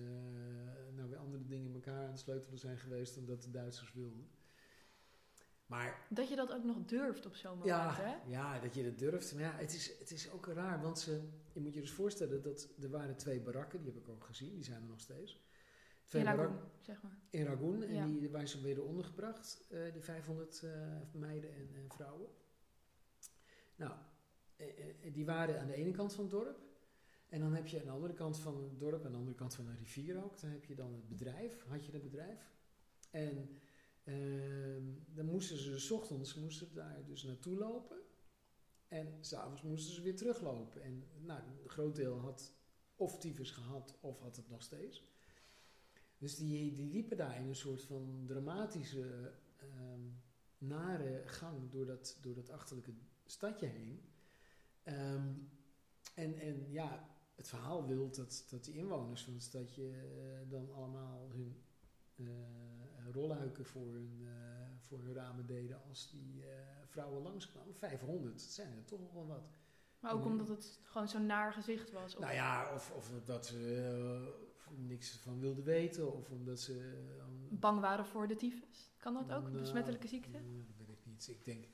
nou 0.96 1.10
weer 1.10 1.18
andere 1.20 1.46
dingen 1.46 1.68
in 1.68 1.74
elkaar 1.74 2.04
aan 2.04 2.10
het 2.12 2.20
sleutelen 2.20 2.60
zijn 2.60 2.78
geweest 2.78 3.16
dan 3.16 3.26
dat 3.26 3.42
de 3.44 3.52
Duitsers 3.52 3.94
wilden. 3.94 4.28
Maar 5.70 6.06
Dat 6.10 6.30
je 6.30 6.36
dat 6.36 6.52
ook 6.54 6.64
nog 6.64 6.86
durft 6.86 7.26
op 7.26 7.36
zo'n 7.36 7.52
moment, 7.52 7.68
ja, 7.70 7.94
hè? 7.96 8.16
ja, 8.32 8.60
dat 8.60 8.76
je 8.76 8.84
dat 8.84 8.98
durft. 9.00 9.34
Maar 9.34 9.44
ja, 9.44 9.52
het 9.56 9.74
is, 9.74 10.00
het 10.00 10.12
is 10.12 10.32
ook 10.32 10.46
raar, 10.48 10.82
want 10.82 11.00
ze, 11.00 11.22
je 11.54 11.60
moet 11.60 11.74
je 11.74 11.82
dus 11.82 11.92
voorstellen 11.92 12.42
dat 12.42 12.70
er 12.82 12.90
waren 12.90 13.18
twee 13.18 13.40
barakken, 13.42 13.84
die 13.84 13.94
heb 13.94 14.02
ik 14.02 14.10
ook 14.10 14.24
gezien, 14.24 14.56
die 14.56 14.64
zijn 14.64 14.82
er 14.82 14.88
nog 14.88 15.00
steeds. 15.00 15.40
Twee 16.06 16.22
In 16.22 16.28
barakken 16.28 16.56
Lagoon, 16.56 16.72
zeg 16.82 17.02
maar. 17.02 17.18
in 17.30 17.46
Ragoon. 17.46 17.84
En 17.84 17.94
Ja. 17.94 18.06
die, 18.06 18.30
waar 18.30 18.48
ze 18.48 18.62
werden 18.62 18.86
ondergebracht, 18.86 19.68
eh, 19.70 19.94
die 19.94 20.02
500 20.02 20.62
eh, 20.64 20.72
meiden 21.12 21.54
en, 21.54 21.70
en 21.76 21.90
vrouwen. 21.90 22.28
Nou, 23.76 23.94
eh, 24.56 24.66
die 25.14 25.26
waren 25.26 25.60
aan 25.60 25.68
de 25.68 25.74
ene 25.76 25.92
kant 25.92 26.14
van 26.14 26.24
het 26.24 26.32
dorp. 26.34 26.60
En 27.28 27.40
dan 27.40 27.54
heb 27.54 27.68
je 27.68 27.80
aan 27.80 27.86
de 27.86 27.92
andere 27.92 28.14
kant 28.14 28.40
van 28.40 28.64
het 28.64 28.80
dorp, 28.80 29.06
aan 29.06 29.12
de 29.12 29.18
andere 29.18 29.36
kant 29.36 29.56
van 29.56 29.66
de 29.66 29.76
rivier 29.76 30.24
ook, 30.24 30.40
dan 30.42 30.50
heb 30.50 30.66
je 30.66 30.76
dan 30.76 30.94
het 30.94 31.08
bedrijf, 31.10 31.64
had 31.68 31.86
je 31.86 31.92
het 31.92 32.04
bedrijf. 32.04 32.52
En 33.12 33.60
dan 35.06 35.26
moesten 35.26 35.58
ze, 35.58 35.80
s 35.80 35.92
ochtends 35.92 36.36
moesten 36.36 36.74
daar 36.74 37.06
dus 37.06 37.24
naartoe 37.24 37.58
lopen. 37.58 37.98
En 38.88 39.18
s'avonds 39.20 39.62
moesten 39.62 39.94
ze 39.94 40.02
weer 40.02 40.16
teruglopen. 40.16 40.82
En 40.82 41.04
nou, 41.20 41.42
een 41.64 41.70
groot 41.70 41.96
deel 41.96 42.20
had 42.20 42.54
of 42.96 43.18
tyfus 43.18 43.52
gehad, 43.52 43.98
of 44.02 44.20
had 44.20 44.36
het 44.36 44.50
nog 44.50 44.62
steeds. 44.62 45.04
Dus 46.18 46.36
die, 46.36 46.76
die 46.76 46.92
liepen 46.92 47.18
daar 47.18 47.38
in 47.38 47.48
een 47.48 47.56
soort 47.56 47.84
van 47.84 48.24
dramatische, 48.26 49.34
ehm, 49.58 50.02
nare 50.58 51.22
gang 51.26 51.72
door 51.72 51.86
dat, 51.86 52.18
door 52.22 52.34
dat 52.34 52.50
achterlijke 52.50 52.94
stadje 53.26 53.66
heen. 53.66 54.02
Ehm, 54.84 55.34
en, 56.16 56.40
en 56.40 56.72
ja, 56.72 57.10
het 57.36 57.48
verhaal 57.48 57.88
wil 57.88 58.12
dat, 58.12 58.46
dat 58.50 58.64
die 58.64 58.74
inwoners 58.74 59.24
van 59.24 59.34
het 59.34 59.44
stadje 59.44 59.90
eh, 59.90 60.50
dan 60.50 60.74
allemaal 60.74 61.30
hun 61.32 61.64
eh, 62.16 62.26
rolluiken 63.12 63.66
voor 63.66 63.94
hun, 63.94 64.22
eh, 64.24 64.32
voor 64.80 65.00
hun 65.04 65.14
ramen 65.14 65.46
deden 65.46 65.82
als 65.90 66.10
die 66.12 66.44
eh, 66.44 66.50
vrouwen 66.86 67.22
langskwamen. 67.22 67.76
500, 67.76 68.34
dat 68.34 68.42
zijn 68.42 68.78
er 68.78 68.86
toch 68.86 69.14
wel 69.14 69.28
wat. 69.28 69.50
Maar 70.00 70.14
ook 70.14 70.26
omdat 70.26 70.48
het 70.48 70.80
gewoon 70.84 71.08
zo'n 71.08 71.26
naar 71.26 71.54
gezicht 71.54 71.92
was. 71.92 72.16
Of, 72.16 72.22
Nou 72.22 72.34
ja, 72.34 72.74
of, 72.74 72.92
of 72.92 73.12
dat 73.26 73.46
ze 73.46 73.86
eh, 74.26 74.68
niks 74.78 75.10
van 75.18 75.40
wilden 75.40 75.64
weten, 75.64 76.14
of 76.14 76.30
omdat 76.30 76.60
ze... 76.60 76.74
eh, 77.20 77.26
Bang 77.60 77.80
waren 77.80 78.06
voor 78.06 78.28
de 78.28 78.36
tyfus. 78.36 78.92
Kan 78.98 79.14
dat 79.14 79.24
ook? 79.32 79.44
Nou, 79.44 79.60
Besmettelijke 79.60 80.08
ziekte? 80.08 80.38
eh, 80.38 80.44
dat 80.68 80.78
weet 80.78 80.90
ik 80.90 81.06
niet. 81.06 81.28
Ik 81.30 81.46
denk, 81.46 81.66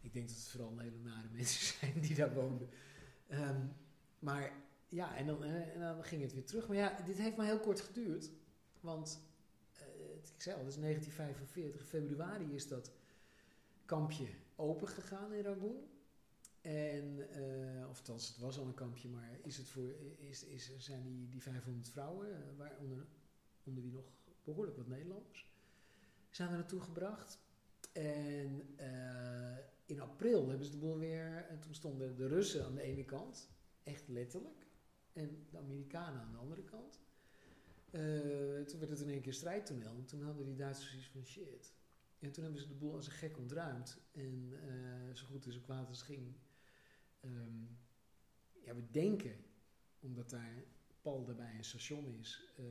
ik 0.00 0.12
denk 0.12 0.28
dat 0.28 0.36
het 0.36 0.48
vooral 0.48 0.78
hele 0.78 0.98
nare 0.98 1.28
mensen 1.36 1.76
zijn 1.78 2.00
die 2.00 2.14
daar 2.14 2.34
woonden. 2.34 2.68
Ehm, 3.26 3.66
maar 4.18 4.52
ja, 4.88 5.16
en 5.16 5.26
dan, 5.26 5.44
eh, 5.44 5.74
en 5.74 5.80
dan 5.80 6.04
ging 6.04 6.22
het 6.22 6.32
weer 6.32 6.44
terug. 6.44 6.68
Maar 6.68 6.76
ja, 6.76 6.96
dit 7.04 7.18
heeft 7.18 7.36
maar 7.36 7.46
heel 7.46 7.60
kort 7.60 7.80
geduurd. 7.80 8.30
Want, 8.80 9.20
eh, 9.20 9.35
ik 10.36 10.42
zei 10.42 10.56
al, 10.56 10.64
het 10.64 10.74
is 10.74 10.80
1945. 10.80 11.86
Februari 11.86 12.54
is 12.54 12.68
dat 12.68 12.90
kampje 13.84 14.26
open 14.56 14.88
gegaan 14.88 15.32
in 15.32 15.42
Ragoon. 15.42 15.84
En, 16.60 17.30
eh, 17.30 17.88
of 17.88 17.98
althans, 17.98 18.28
het 18.28 18.38
was 18.38 18.58
al 18.58 18.66
een 18.66 18.74
kampje, 18.74 19.08
maar 19.08 19.38
is 19.42 19.56
het 19.56 19.68
voor, 19.68 19.94
is, 20.16 20.44
is, 20.44 20.76
zijn 20.76 21.02
die, 21.02 21.28
die 21.28 21.42
500 21.42 21.88
vrouwen, 21.88 22.34
eh, 22.34 22.56
waaronder 22.56 23.06
onder 23.64 23.82
wie 23.82 23.92
nog 23.92 24.04
behoorlijk 24.44 24.76
wat 24.76 24.86
Nederlanders, 24.86 25.50
zijn 26.30 26.48
er 26.48 26.54
naartoe 26.54 26.80
gebracht. 26.80 27.38
En 27.92 28.74
eh, 28.76 29.56
in 29.86 30.00
april 30.00 30.48
hebben 30.48 30.66
ze 30.66 30.72
de 30.72 30.78
boel 30.78 30.98
weer, 30.98 31.46
en 31.48 31.60
toen 31.60 31.74
stonden 31.74 32.16
de 32.16 32.28
Russen 32.28 32.64
aan 32.64 32.74
de 32.74 32.82
ene 32.82 33.04
kant, 33.04 33.48
echt 33.82 34.08
letterlijk, 34.08 34.66
en 35.12 35.46
de 35.50 35.58
Amerikanen 35.58 36.20
aan 36.20 36.32
de 36.32 36.38
andere 36.38 36.62
kant. 36.62 37.00
Eh, 37.90 38.64
toen 38.64 38.78
werd 38.78 38.90
het 38.90 39.00
in 39.00 39.08
één 39.08 39.20
keer 39.20 39.32
strijdtoneel. 39.32 39.94
En 39.94 40.04
toen 40.04 40.22
hadden 40.22 40.46
die 40.46 40.56
Duitsers 40.56 40.94
iets 40.96 41.08
van 41.08 41.26
shit. 41.26 41.74
En 42.18 42.32
toen 42.32 42.42
hebben 42.42 42.62
ze 42.62 42.68
de 42.68 42.74
boel 42.74 42.94
als 42.94 43.06
een 43.06 43.12
gek 43.12 43.38
ontruimd. 43.38 43.98
En 44.12 44.52
eh, 44.68 45.14
zo 45.14 45.26
goed 45.26 45.46
en 45.46 45.52
zo 45.52 45.60
kwaad 45.60 45.88
als 45.88 45.98
het 45.98 46.06
ging. 46.06 46.34
ehm, 47.20 47.64
ja, 48.64 48.74
we 48.74 48.90
denken, 48.90 49.36
omdat 49.98 50.30
daar 50.30 50.64
pal 51.02 51.24
daarbij 51.24 51.56
een 51.56 51.64
station 51.64 52.06
is, 52.06 52.52
eh, 52.56 52.64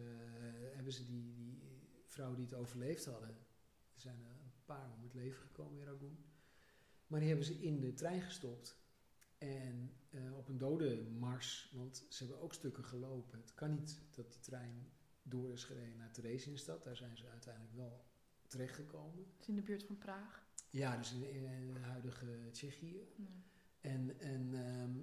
hebben 0.74 0.94
ze 0.94 1.06
die, 1.06 1.34
die 1.34 1.62
vrouwen 2.06 2.38
die 2.38 2.48
het 2.48 2.56
overleefd 2.56 3.06
hadden. 3.06 3.30
Er 3.30 4.02
zijn 4.02 4.20
er 4.20 4.30
een 4.30 4.64
paar 4.66 4.92
om 4.92 5.04
het 5.04 5.14
leven 5.14 5.42
gekomen 5.42 5.80
in 5.80 5.86
Ragoon. 5.86 6.18
Maar 7.08 7.20
die 7.20 7.30
hebben 7.30 7.46
ze 7.48 7.62
in 7.62 7.80
de 7.80 7.94
trein 7.94 8.22
gestopt. 8.22 8.84
En 9.38 9.94
op 10.34 10.48
een 10.48 10.58
dodenmars, 10.58 11.72
want 11.74 12.06
ze 12.10 12.24
hebben 12.24 12.42
ook 12.42 12.54
stukken 12.54 12.84
gelopen. 12.84 13.40
Het 13.40 13.54
kan 13.54 13.74
niet 13.74 14.02
dat 14.16 14.32
die 14.32 14.40
trein 14.40 14.92
door 15.28 15.52
is 15.52 15.64
gereden 15.64 15.98
naar 15.98 16.12
Theresienstadt. 16.12 16.84
Daar 16.84 16.96
zijn 16.96 17.18
ze 17.18 17.30
uiteindelijk 17.30 17.76
wel 17.76 18.06
terechtgekomen. 18.48 19.26
Het 19.32 19.42
is 19.42 19.48
in 19.48 19.56
de 19.56 19.62
buurt 19.62 19.84
van 19.84 19.98
Praag. 19.98 20.44
Ja, 20.70 20.98
dus 20.98 21.14
in, 21.14 21.24
in 21.24 21.74
het 21.74 21.84
huidige 21.84 22.50
Tsjechië. 22.52 23.08
En, 23.82 24.20
en, 24.20 24.54
ehm, 24.54 24.98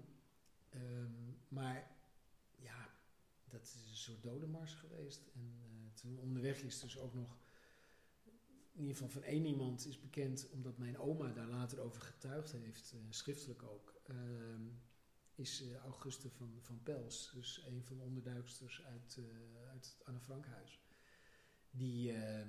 ehm, 0.68 1.12
maar 1.48 1.90
ja, 2.56 2.88
dat 3.48 3.62
is 3.62 3.90
een 3.90 3.96
soort 3.96 4.22
dodenmars 4.22 4.74
geweest. 4.74 5.30
En 5.34 5.56
eh, 5.60 5.94
toen 5.94 6.18
onderweg 6.18 6.62
is 6.62 6.80
dus 6.80 6.98
ook 6.98 7.14
nog, 7.14 7.38
in 8.72 8.80
ieder 8.80 8.96
geval 8.96 9.08
van 9.10 9.22
één 9.22 9.44
iemand 9.44 9.86
is 9.86 10.00
bekend, 10.00 10.50
omdat 10.50 10.78
mijn 10.78 10.98
oma 10.98 11.32
daar 11.32 11.48
later 11.48 11.80
over 11.80 12.02
getuigd 12.02 12.52
heeft, 12.52 12.92
eh, 12.92 13.00
schriftelijk 13.08 13.62
ook, 13.62 14.00
ehm, 14.06 14.62
is 15.34 15.62
eh, 15.62 15.76
Auguste 15.76 16.30
van, 16.30 16.56
van 16.60 16.82
Pels, 16.82 17.30
dus 17.34 17.64
een 17.66 17.82
van 17.84 17.96
de 17.96 18.02
onderduiksters 18.02 18.82
uit, 18.82 19.18
eh, 19.18 19.70
uit 19.70 19.84
het 19.84 20.04
Anne 20.04 20.20
Frankhuis. 20.20 20.80
Die, 21.70 22.12
eh, 22.12 22.46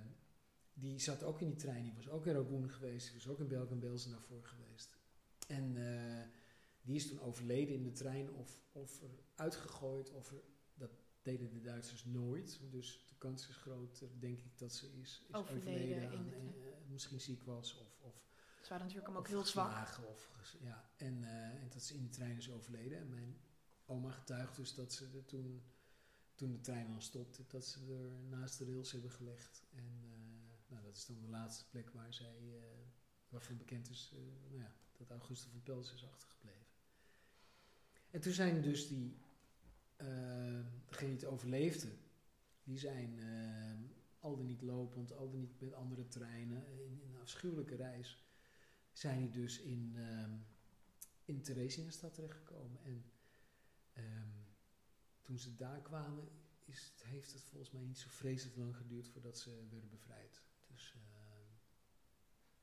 die 0.74 1.00
zat 1.00 1.24
ook 1.24 1.41
in 1.41 1.48
die 1.48 1.56
trein, 1.56 1.84
die 1.84 1.93
was 1.93 2.10
ook 2.10 2.26
in 2.26 2.34
Ragoon 2.34 2.69
geweest, 2.69 3.06
die 3.06 3.15
was 3.15 3.28
ook 3.28 3.39
in 3.39 3.48
Belgen-Belsen 3.48 4.12
daarvoor 4.12 4.43
geweest. 4.43 4.98
En 5.48 5.76
die 6.82 6.96
is 6.96 7.08
toen 7.08 7.19
overleden 7.22 7.76
in 7.76 7.84
de 7.84 7.91
trein 7.91 8.34
of, 8.34 8.60
of 8.72 9.02
er 9.02 9.10
uitgegooid. 9.36 10.10
Of 10.10 10.32
er, 10.32 10.43
dat 10.74 10.91
deden 11.22 11.50
de 11.50 11.62
Duitsers 11.62 12.06
nooit. 12.06 12.60
Dus 12.72 13.06
de 13.08 13.15
kans 13.17 13.48
is 13.48 13.56
groot, 13.56 14.04
denk 14.19 14.39
ik, 14.39 14.58
dat 14.58 14.74
ze 14.74 14.88
is, 15.02 15.24
is 15.28 15.36
Overleden 15.36 16.10
aan, 16.10 16.34
eh, 16.34 16.89
misschien 16.89 17.22
ziek 17.22 17.43
was 17.43 17.78
of, 17.78 18.00
of, 18.02 18.22
Ze 18.63 18.69
waren 18.69 18.86
natuurlijk 18.86 19.13
hem 19.13 19.17
ook 19.17 19.28
heel 19.28 19.45
zwak. 19.45 19.99
Of, 20.10 20.56
ja, 20.60 20.89
en, 20.97 21.23
eh, 21.23 21.62
en 21.62 21.69
dat 21.69 21.84
ze 21.84 21.93
in 21.93 22.04
de 22.04 22.10
trein 22.10 22.38
is 22.38 22.49
overleden. 22.49 22.97
En 22.97 23.10
mijn 23.10 23.38
oma 23.86 24.12
getuigt 24.12 24.56
dus 24.56 24.73
dat 24.73 24.93
ze 24.93 25.10
er 25.15 25.26
toen, 25.26 25.63
toen 26.36 26.52
de 26.52 26.60
trein 26.60 26.93
al 26.93 27.02
stopte, 27.02 27.43
dat 27.47 27.65
ze 27.65 27.80
er 27.80 28.38
naast 28.38 28.58
de 28.58 28.65
rails 28.65 28.91
hebben 28.91 29.12
gelegd. 29.12 29.63
En 29.76 29.99
eh, 30.04 30.71
nou, 30.71 30.84
dat 30.84 30.95
is 30.95 31.06
dan 31.06 31.21
de 31.21 31.28
laatste 31.28 31.69
plek 31.69 31.89
waar 31.89 32.13
zij, 32.13 32.38
eh, 32.38 32.62
waarvan 33.30 33.58
bekend 33.58 33.89
is 33.89 34.12
nou 34.49 34.62
ja, 34.62 34.76
dat 34.97 35.10
Auguste 35.10 35.49
van 35.49 35.63
Pels 35.63 35.93
is 35.93 36.06
achtergebleven. 36.06 36.65
En 38.10 38.21
toen 38.21 38.34
zijn 38.34 38.62
dus 38.62 38.88
die, 38.88 39.17
degenen 40.86 41.15
die 41.15 41.26
het 41.26 41.26
overleefden, 41.26 41.97
die 42.63 42.78
zijn 42.78 43.19
al 44.19 44.36
dan 44.36 44.45
niet 44.45 44.62
lopend, 44.62 45.13
al 45.13 45.30
dan 45.30 45.39
niet 45.39 45.60
met 45.60 45.73
andere 45.73 46.08
treinen, 46.08 46.67
in, 46.67 47.02
in 47.02 47.13
een 47.13 47.21
afschuwelijke 47.21 47.76
reis, 47.76 48.23
zijn 48.93 49.19
die 49.19 49.29
dus 49.29 49.60
in, 49.60 49.93
ehm 49.95 50.32
in 51.25 51.41
Theresienstadt 51.41 52.13
terechtgekomen. 52.13 52.84
En 52.84 53.06
ehm, 53.93 54.29
toen 55.21 55.38
ze 55.38 55.56
daar 55.56 55.82
kwamen, 55.82 56.29
is 56.65 56.91
het, 56.93 57.03
heeft 57.03 57.34
het 57.34 57.43
volgens 57.43 57.71
mij 57.71 57.82
niet 57.82 57.97
zo 57.97 58.10
vreselijk 58.10 58.58
lang 58.58 58.75
geduurd 58.75 59.08
voordat 59.08 59.38
ze 59.38 59.67
werden 59.69 59.89
bevrijd. 59.89 60.41
Dus 60.67 60.95
ehm, 60.95 61.51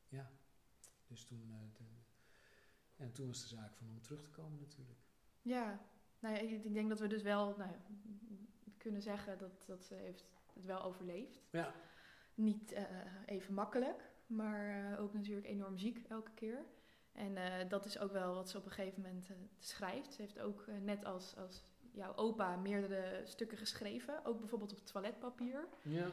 ja, 0.09 0.31
dus 1.07 1.25
toen, 1.25 1.51
eh, 1.51 1.77
de, 1.77 1.85
en 2.97 3.13
toen 3.13 3.27
was 3.27 3.43
de 3.43 3.49
zaak 3.49 3.75
van 3.75 3.89
om 3.89 4.01
terug 4.01 4.23
te 4.23 4.31
komen 4.31 4.61
natuurlijk. 4.61 4.99
Ja, 5.43 5.81
nou 6.19 6.35
ja, 6.35 6.41
ik 6.41 6.65
ik 6.65 6.73
denk 6.75 6.89
dat 6.89 7.01
we 7.01 7.07
dus 7.07 7.23
wel 7.23 7.57
nou 7.57 7.71
kunnen 8.77 9.03
zeggen 9.03 9.39
dat, 9.39 9.65
dat 9.67 9.85
ze 9.85 9.95
heeft 9.95 10.25
het 10.55 10.65
wel 10.65 10.83
overleefd. 10.83 11.41
Ja. 11.51 11.75
Niet 12.35 12.73
eh, 12.73 12.85
even 13.27 13.55
makkelijk, 13.55 14.10
maar 14.31 14.91
eh, 14.93 15.01
ook 15.01 15.13
natuurlijk 15.13 15.47
enorm 15.47 15.79
ziek 15.79 16.05
elke 16.09 16.31
keer. 16.35 16.65
En 17.13 17.37
eh, 17.37 17.69
dat 17.69 17.85
is 17.85 17.99
ook 17.99 18.13
wel 18.13 18.35
wat 18.35 18.51
ze 18.51 18.57
op 18.57 18.65
een 18.65 18.71
gegeven 18.71 19.03
moment 19.03 19.29
eh, 19.29 19.37
schrijft. 19.59 20.13
Ze 20.15 20.21
heeft 20.21 20.41
ook, 20.41 20.65
net 20.83 21.05
als, 21.05 21.37
als 21.37 21.63
jouw 21.93 22.15
opa, 22.17 22.57
meerdere 22.57 23.21
stukken 23.25 23.59
geschreven. 23.59 24.25
Ook 24.25 24.39
bijvoorbeeld 24.39 24.73
op 24.73 24.87
toiletpapier. 24.87 25.69
Ja. 25.83 26.07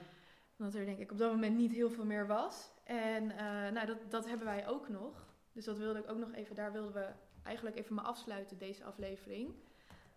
Omdat 0.58 0.76
er 0.76 0.86
denk 0.86 1.00
ik 1.00 1.12
op 1.12 1.18
dat 1.18 1.32
moment 1.32 1.58
niet 1.58 1.72
heel 1.72 1.90
veel 1.90 2.06
meer 2.06 2.28
was. 2.28 2.72
En 2.84 3.28
nou, 3.74 3.86
dat, 3.86 4.12
dat 4.12 4.28
hebben 4.28 4.46
wij 4.46 4.68
ook 4.68 4.90
nog. 4.90 5.36
Dus 5.52 5.66
dat 5.66 5.78
wilde 5.78 6.00
ik 6.00 6.10
ook 6.10 6.18
nog 6.18 6.34
even, 6.34 6.56
daar 6.56 6.72
wilden 6.72 6.94
we 6.94 7.10
eigenlijk 7.44 7.78
even 7.78 7.96
mee 7.96 8.06
afsluiten, 8.06 8.58
deze 8.58 8.84
aflevering. 8.84 9.54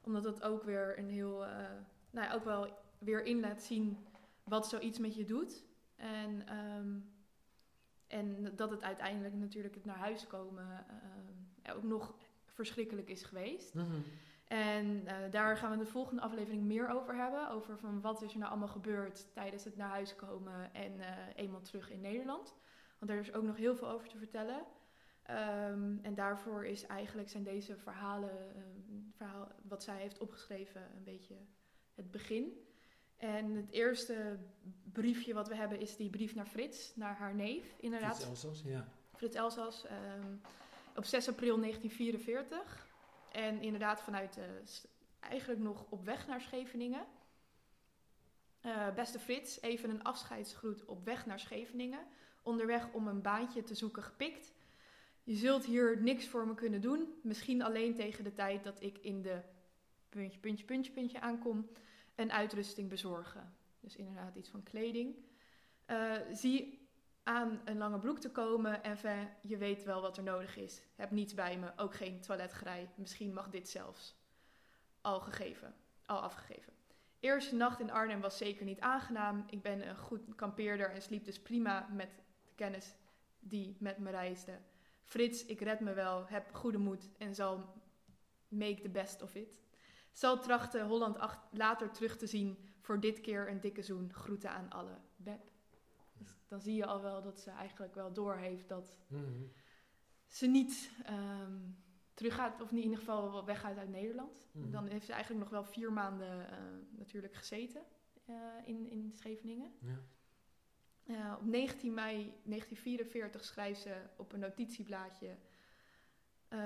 Omdat 0.00 0.22
dat 0.22 0.42
ook 0.42 0.62
weer 0.62 0.98
een 0.98 1.08
heel, 1.08 1.38
nou 2.10 2.26
ja, 2.26 2.32
ook 2.32 2.44
wel 2.44 2.68
weer 2.98 3.24
in 3.24 3.40
laat 3.40 3.62
zien 3.62 4.06
wat 4.44 4.68
zoiets 4.68 4.98
met 4.98 5.14
je 5.14 5.24
doet. 5.24 5.64
En, 5.96 6.46
ehm, 6.46 6.98
en 8.10 8.52
dat 8.56 8.70
het 8.70 8.82
uiteindelijk 8.82 9.34
natuurlijk 9.34 9.74
het 9.74 9.84
naar 9.84 9.98
huis 9.98 10.26
komen 10.26 10.84
ehm, 10.88 11.76
ook 11.76 11.82
nog 11.82 12.14
verschrikkelijk 12.44 13.08
is 13.08 13.22
geweest. 13.22 13.74
Mhm. 13.74 14.00
En 14.44 15.06
eh, 15.06 15.16
daar 15.30 15.56
gaan 15.56 15.70
we 15.70 15.84
de 15.84 15.90
volgende 15.90 16.22
aflevering 16.22 16.62
meer 16.62 16.88
over 16.88 17.16
hebben. 17.16 17.50
Over 17.50 17.78
van 17.78 18.00
wat 18.00 18.22
is 18.22 18.32
er 18.32 18.38
nou 18.38 18.50
allemaal 18.50 18.68
gebeurd 18.68 19.26
tijdens 19.32 19.64
het 19.64 19.76
naar 19.76 19.88
huis 19.88 20.16
komen 20.16 20.74
en 20.74 21.00
eh, 21.00 21.08
eenmaal 21.36 21.60
terug 21.60 21.90
in 21.90 22.00
Nederland. 22.00 22.54
Want 22.98 23.10
er 23.10 23.18
is 23.18 23.32
ook 23.32 23.42
nog 23.42 23.56
heel 23.56 23.76
veel 23.76 23.88
over 23.88 24.08
te 24.08 24.18
vertellen. 24.18 24.62
Ehm, 25.22 25.96
en 26.02 26.14
daarvoor 26.14 26.66
is 26.66 26.86
eigenlijk, 26.86 27.28
zijn 27.28 27.44
deze 27.44 27.76
verhalen, 27.76 28.54
ehm, 28.54 29.00
verhaal, 29.16 29.48
wat 29.62 29.82
zij 29.82 30.00
heeft 30.00 30.18
opgeschreven, 30.18 30.82
een 30.96 31.04
beetje 31.04 31.36
het 31.94 32.10
begin. 32.10 32.69
En 33.20 33.54
het 33.56 33.70
eerste 33.70 34.38
briefje 34.92 35.34
wat 35.34 35.48
we 35.48 35.54
hebben 35.54 35.80
is 35.80 35.96
die 35.96 36.10
brief 36.10 36.34
naar 36.34 36.46
Frits, 36.46 36.92
naar 36.96 37.16
haar 37.16 37.34
neef, 37.34 37.74
inderdaad. 37.80 38.16
Frits 38.16 38.44
Elsas, 38.44 38.62
ja. 38.62 38.88
Frits 39.16 39.36
Elsas 39.36 39.86
ehm, 39.86 40.34
op 40.96 41.04
6 41.04 41.28
april 41.28 41.60
1944. 41.60 42.86
En 43.32 43.62
inderdaad 43.62 44.00
vanuit, 44.00 44.36
eh, 44.36 44.44
eigenlijk 45.20 45.60
nog 45.60 45.86
op 45.88 46.04
weg 46.04 46.26
naar 46.26 46.40
Scheveningen. 46.40 47.06
Eh, 48.60 48.94
beste 48.94 49.18
Frits, 49.18 49.60
even 49.60 49.90
een 49.90 50.02
afscheidsgroet 50.02 50.84
op 50.84 51.04
weg 51.04 51.26
naar 51.26 51.40
Scheveningen. 51.40 52.06
Onderweg 52.42 52.92
om 52.92 53.08
een 53.08 53.22
baantje 53.22 53.62
te 53.62 53.74
zoeken 53.74 54.02
gepikt. 54.02 54.52
Je 55.22 55.34
zult 55.34 55.64
hier 55.64 56.02
niks 56.02 56.26
voor 56.26 56.46
me 56.46 56.54
kunnen 56.54 56.80
doen. 56.80 57.14
Misschien 57.22 57.62
alleen 57.62 57.94
tegen 57.94 58.24
de 58.24 58.32
tijd 58.32 58.64
dat 58.64 58.82
ik 58.82 58.98
in 58.98 59.22
de 59.22 59.40
puntje, 60.08 60.38
puntje, 60.38 60.64
puntje, 60.64 60.92
puntje 60.92 61.20
aankom. 61.20 61.70
Een 62.20 62.32
uitrusting 62.32 62.88
bezorgen. 62.88 63.54
Dus 63.80 63.96
inderdaad 63.96 64.34
iets 64.34 64.48
van 64.48 64.62
kleding. 64.62 65.16
Eh, 65.84 66.12
zie 66.32 66.88
aan 67.22 67.60
een 67.64 67.78
lange 67.78 67.98
broek 67.98 68.18
te 68.18 68.30
komen. 68.30 68.82
En 68.82 68.98
van, 68.98 69.28
je 69.42 69.56
weet 69.56 69.84
wel 69.84 70.00
wat 70.00 70.16
er 70.16 70.22
nodig 70.22 70.56
is. 70.56 70.82
Heb 70.96 71.10
niets 71.10 71.34
bij 71.34 71.58
me, 71.58 71.72
ook 71.76 71.94
geen 71.94 72.20
toiletgrij. 72.20 72.88
Misschien 72.94 73.32
mag 73.32 73.48
dit 73.48 73.68
zelfs. 73.68 74.14
Al 75.00 75.20
gegeven, 75.20 75.74
al 76.06 76.20
afgegeven. 76.20 76.72
Eerste 77.20 77.54
nacht 77.54 77.80
in 77.80 77.90
Arnhem 77.90 78.20
was 78.20 78.36
zeker 78.36 78.64
niet 78.64 78.80
aangenaam. 78.80 79.44
Ik 79.46 79.62
ben 79.62 79.88
een 79.88 79.96
goed 79.96 80.34
kampeerder 80.34 80.90
en 80.90 81.02
sliep 81.02 81.24
dus 81.24 81.40
prima 81.40 81.88
met 81.92 82.10
de 82.44 82.52
kennis 82.54 82.94
die 83.38 83.76
met 83.78 83.98
me 83.98 84.10
reisde. 84.10 84.58
Frits, 85.02 85.44
ik 85.44 85.60
red 85.60 85.80
me 85.80 85.92
wel, 85.92 86.26
heb 86.26 86.54
goede 86.54 86.78
moed 86.78 87.08
en 87.18 87.34
zal 87.34 87.74
make 88.48 88.80
the 88.80 88.88
best 88.88 89.22
of 89.22 89.34
it. 89.34 89.58
Zal 90.12 90.40
trachten 90.40 90.86
Holland 90.86 91.18
8 91.18 91.38
later 91.50 91.90
terug 91.90 92.16
te 92.16 92.26
zien. 92.26 92.58
Voor 92.80 93.00
dit 93.00 93.20
keer 93.20 93.48
een 93.48 93.60
dikke 93.60 93.82
zoen. 93.82 94.12
Groeten 94.12 94.50
aan 94.50 94.70
alle. 94.70 94.98
Beb. 95.16 95.50
Dus 96.18 96.38
dan 96.48 96.60
zie 96.60 96.74
je 96.74 96.86
al 96.86 97.02
wel 97.02 97.22
dat 97.22 97.40
ze 97.40 97.50
eigenlijk 97.50 97.94
wel 97.94 98.12
doorheeft 98.12 98.68
dat 98.68 98.98
Mhm. 99.08 99.42
ze 100.26 100.46
niet 100.46 100.90
ehm 101.04 101.58
teruggaat, 102.20 102.60
of 102.60 102.70
in 102.70 102.78
ieder 102.78 102.98
geval 102.98 103.44
weggaat 103.44 103.76
uit 103.76 103.88
Nederland. 103.88 104.48
Mhm. 104.52 104.70
Dan 104.70 104.86
heeft 104.86 105.06
ze 105.06 105.12
eigenlijk 105.12 105.42
nog 105.42 105.52
wel 105.52 105.64
vier 105.64 105.92
maanden 105.92 106.50
eh, 106.50 106.58
natuurlijk 106.90 107.34
gezeten 107.34 107.82
eh, 108.24 108.34
in, 108.64 108.90
in 108.90 109.12
Scheveningen. 109.14 109.72
Ja. 109.80 110.00
Eh, 111.04 111.34
op 111.38 111.44
19 111.46 111.94
mei 111.94 112.14
1944 112.44 113.44
schrijft 113.44 113.80
ze 113.80 114.02
op 114.16 114.32
een 114.32 114.40
notitieblaadje... 114.40 115.36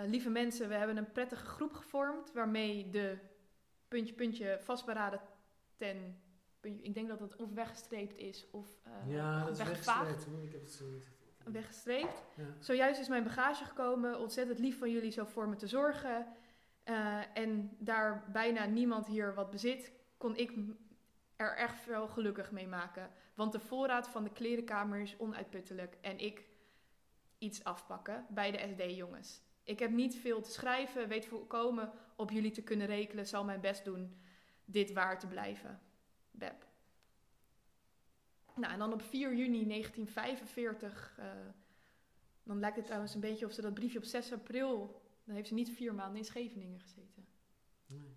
lieve 0.06 0.30
mensen, 0.30 0.68
we 0.68 0.74
hebben 0.74 0.96
een 0.96 1.12
prettige 1.12 1.46
groep 1.46 1.72
gevormd... 1.72 2.32
waarmee 2.32 2.90
de 2.90 3.18
puntje, 3.94 4.14
puntje 4.14 4.58
vastberaden 4.60 5.20
ten... 5.76 6.20
puntje- 6.60 6.84
ik 6.84 6.94
denk 6.94 7.08
dat 7.08 7.20
het 7.20 7.36
of 7.36 7.52
weggestreept 7.52 8.16
is 8.16 8.50
of 8.50 8.66
eh, 8.82 9.12
ja, 9.14 9.44
dat 9.44 9.50
is 9.50 9.58
weggevaagd. 9.58 10.26
Ik 10.42 10.52
heb 10.52 10.60
het 10.62 10.72
zo 10.72 10.84
niet. 10.84 11.04
Weggestreept. 11.44 12.24
Ja. 12.36 12.44
Zojuist 12.58 13.00
is 13.00 13.08
mijn 13.08 13.24
bagage 13.24 13.64
gekomen. 13.64 14.18
Ontzettend 14.18 14.58
lief 14.58 14.78
van 14.78 14.90
jullie 14.90 15.10
zo 15.10 15.24
voor 15.24 15.48
me 15.48 15.56
te 15.56 15.66
zorgen. 15.66 16.26
Eh, 16.82 17.36
en 17.36 17.76
daar 17.78 18.30
bijna 18.32 18.64
niemand 18.64 19.06
hier 19.06 19.34
wat 19.34 19.50
bezit, 19.50 19.92
kon 20.16 20.36
ik 20.36 20.52
er 21.36 21.56
echt 21.56 21.80
veel 21.80 22.08
gelukkig 22.08 22.50
mee 22.50 22.66
maken. 22.66 23.10
Want 23.34 23.52
de 23.52 23.60
voorraad 23.60 24.08
van 24.08 24.24
de 24.24 24.30
klerenkamer 24.32 25.00
is 25.00 25.16
onuitputtelijk. 25.18 25.96
En 26.00 26.18
ik 26.18 26.44
iets 27.38 27.64
afpakken 27.64 28.26
bij 28.28 28.50
de 28.50 28.68
SD-jongens. 28.74 29.42
Ik 29.64 29.78
heb 29.78 29.90
niet 29.90 30.16
veel 30.16 30.42
te 30.42 30.50
schrijven, 30.50 31.08
weet 31.08 31.26
volkomen 31.26 31.92
op 32.16 32.30
jullie 32.30 32.50
te 32.50 32.62
kunnen 32.62 32.86
rekenen, 32.86 33.26
zal 33.26 33.44
mijn 33.44 33.60
best 33.60 33.84
doen 33.84 34.16
dit 34.64 34.92
waar 34.92 35.18
te 35.18 35.26
blijven. 35.26 35.80
Beb. 36.30 36.66
Nou, 38.54 38.72
en 38.72 38.78
dan 38.78 38.92
op 38.92 39.02
4 39.02 39.36
juni 39.36 39.66
1945, 39.66 41.14
eh, 41.18 41.26
dan 42.42 42.58
lijkt 42.58 42.76
het 42.76 42.84
trouwens 42.84 43.14
een 43.14 43.20
beetje 43.20 43.46
of 43.46 43.52
ze 43.52 43.60
dat 43.60 43.74
briefje 43.74 43.98
op 43.98 44.04
6 44.04 44.32
april, 44.32 45.02
dan 45.24 45.34
heeft 45.34 45.48
ze 45.48 45.54
niet 45.54 45.70
vier 45.70 45.94
maanden 45.94 46.18
in 46.18 46.24
Scheveningen 46.24 46.80
gezeten. 46.80 47.26
Nee. 47.86 48.16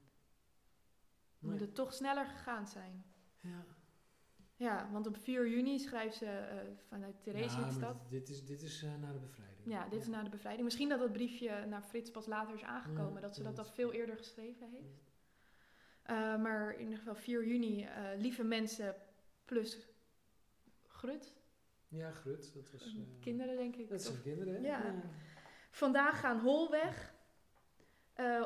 Moet 1.39 1.59
het 1.59 1.75
toch 1.75 1.93
sneller 1.93 2.25
gegaan 2.25 2.67
zijn. 2.67 3.05
Ja. 3.39 3.65
Ja, 4.57 4.89
want 4.91 5.07
op 5.07 5.17
4 5.17 5.47
juni 5.49 5.79
schrijft 5.79 6.15
ze 6.17 6.25
eh, 6.25 6.57
vanuit 6.87 7.15
Ja, 7.15 7.21
Theresienstadt. 7.31 7.79
maar 7.99 8.09
dit 8.09 8.29
is, 8.29 8.45
dit 8.45 8.61
is 8.61 8.83
eh, 8.83 8.95
na 9.01 9.11
de 9.11 9.19
bevrijding. 9.19 9.57
Ja, 9.65 9.87
dit 9.89 10.01
is 10.01 10.07
na 10.07 10.23
de 10.23 10.29
bevrijding. 10.29 10.63
Misschien 10.63 10.89
dat 10.89 10.99
dat 10.99 11.11
briefje 11.11 11.65
naar 11.65 11.81
Frits 11.81 12.11
pas 12.11 12.25
later 12.25 12.53
is 12.55 12.63
aangekomen, 12.63 13.13
Ja, 13.13 13.19
dat 13.19 13.35
ze 13.35 13.41
ja, 13.41 13.47
dat 13.47 13.55
dat 13.55 13.65
al 13.65 13.71
veel 13.73 13.91
eerder 13.91 14.17
geschreven 14.17 14.69
heeft. 14.69 15.03
Eh, 16.03 16.15
maar 16.41 16.73
in 16.73 16.79
ieder 16.81 16.97
geval 16.97 17.15
4 17.15 17.47
juni, 17.47 17.87
lieve 18.17 18.43
mensen 18.43 18.95
plus 19.45 19.77
Grut, 20.87 21.33
Ja, 21.87 22.11
Grut. 22.11 22.53
Dat 22.53 22.71
was... 22.71 22.81
eh, 22.85 23.01
kinderen 23.21 23.55
denk 23.57 23.75
ik. 23.75 23.89
Dat 23.89 24.01
zijn 24.01 24.21
kinderen, 24.21 24.53
hè? 24.53 24.59
Ja. 24.67 24.95
Vandaag 25.71 26.19
gaan 26.19 26.39
Hol 26.39 26.69
weg. 26.71 27.15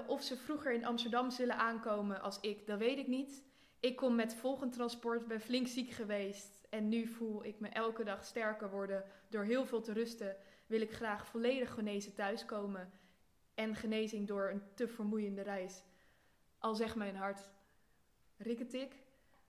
Of 0.08 0.24
ze 0.24 0.38
vroeger 0.38 0.74
in 0.74 0.86
Amsterdam 0.86 1.30
zullen 1.30 1.56
aankomen 1.58 2.22
als 2.22 2.40
ik, 2.40 2.68
dat 2.68 2.80
weet 2.80 2.98
ik 2.98 3.08
niet. 3.08 3.44
Ik 3.82 3.96
kom 3.96 4.16
met 4.16 4.34
volgend 4.34 4.74
transport, 4.74 5.28
ben 5.28 5.42
flink 5.42 5.68
ziek 5.68 5.92
geweest. 5.92 6.62
En 6.70 6.90
nu 6.90 7.08
voel 7.08 7.46
ik 7.46 7.60
me 7.60 7.68
elke 7.68 8.04
dag 8.04 8.26
sterker 8.26 8.70
worden. 8.70 9.04
Door 9.30 9.44
heel 9.44 9.66
veel 9.66 9.82
te 9.82 9.94
rusten 9.94 10.36
wil 10.68 10.82
ik 10.82 10.94
graag 10.94 11.28
volledig 11.28 11.74
genezen 11.74 12.14
thuiskomen. 12.14 12.92
En 13.54 13.76
genezing 13.76 14.28
door 14.28 14.50
een 14.50 14.62
te 14.74 14.88
vermoeiende 14.88 15.42
reis. 15.42 15.84
Al 16.58 16.76
zegt 16.76 16.96
mijn 16.96 17.16
hart, 17.16 17.50
rikketik, 18.38 18.96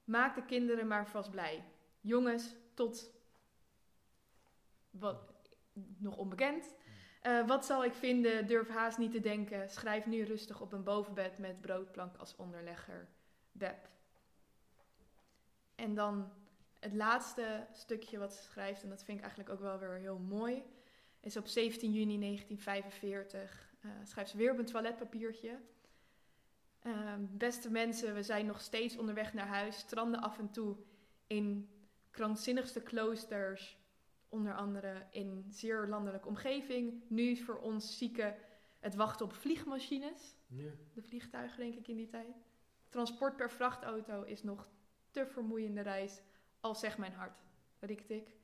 maak 0.05 0.35
de 0.35 0.45
kinderen 0.45 0.87
maar 0.87 1.09
vast 1.09 1.31
blij. 1.31 1.65
Jongens, 2.01 2.55
tot 2.75 3.11
wat 4.91 5.33
nog 5.99 6.17
onbekend. 6.17 6.75
Eh, 7.21 7.47
wat 7.47 7.67
zal 7.67 7.85
ik 7.85 7.95
vinden? 7.95 8.47
Durf 8.47 8.69
haast 8.69 8.99
niet 8.99 9.13
te 9.13 9.21
denken. 9.21 9.71
Schrijf 9.71 10.07
nu 10.07 10.23
rustig 10.23 10.61
op 10.61 10.73
een 10.73 10.85
bovenbed 10.85 11.39
met 11.39 11.61
broodplank 11.61 12.17
als 12.17 12.37
onderlegger. 12.37 13.09
Beb. 13.53 13.91
En 15.83 15.95
dan 15.95 16.33
het 16.79 16.93
laatste 16.95 17.67
stukje 17.73 18.19
wat 18.19 18.35
ze 18.35 18.43
schrijft, 18.43 18.83
en 18.83 18.89
dat 18.89 19.05
vind 19.05 19.19
ik 19.19 19.25
eigenlijk 19.25 19.53
ook 19.55 19.61
wel 19.61 19.79
weer 19.79 19.99
heel 19.99 20.19
mooi, 20.19 20.63
is 21.21 21.37
op 21.37 21.47
17 21.47 21.93
juni 21.93 22.19
1945. 22.19 23.71
eh, 23.81 23.91
schrijft 24.05 24.31
ze 24.31 24.37
weer 24.37 24.53
op 24.53 24.59
een 24.59 24.65
toiletpapiertje. 24.65 25.59
Ehm, 26.83 27.21
beste 27.31 27.71
mensen, 27.71 28.15
we 28.15 28.23
zijn 28.23 28.47
nog 28.47 28.61
steeds 28.61 28.97
onderweg 28.97 29.35
naar 29.35 29.47
huis, 29.47 29.79
stranden 29.79 30.21
af 30.21 30.39
en 30.39 30.51
toe 30.51 30.77
in 31.27 31.71
krankzinnigste 32.11 32.81
kloosters, 32.81 33.79
onder 34.29 34.55
andere 34.55 35.07
in 35.11 35.45
zeer 35.49 35.87
landelijke 35.89 36.29
omgeving. 36.29 37.03
Nu 37.09 37.23
is 37.23 37.43
voor 37.43 37.59
ons 37.59 37.99
zieken 37.99 38.37
het 38.81 38.95
wachten 38.95 39.25
op 39.27 39.33
vliegmachines, 39.33 40.37
Ja. 40.47 40.71
de 40.95 41.03
vliegtuigen 41.03 41.59
denk 41.59 41.75
ik 41.75 41.89
in 41.89 41.97
die 41.97 42.09
tijd. 42.09 42.37
Transport 42.89 43.37
per 43.37 43.51
vrachtauto 43.51 44.23
is 44.23 44.43
nog 44.43 44.71
te 45.13 45.27
vermoeiende 45.27 45.81
reis, 45.81 46.21
al 46.61 46.75
zegt 46.75 46.99
mijn 46.99 47.13
hart, 47.13 47.43
rikte 47.79 48.15
ik. 48.15 48.35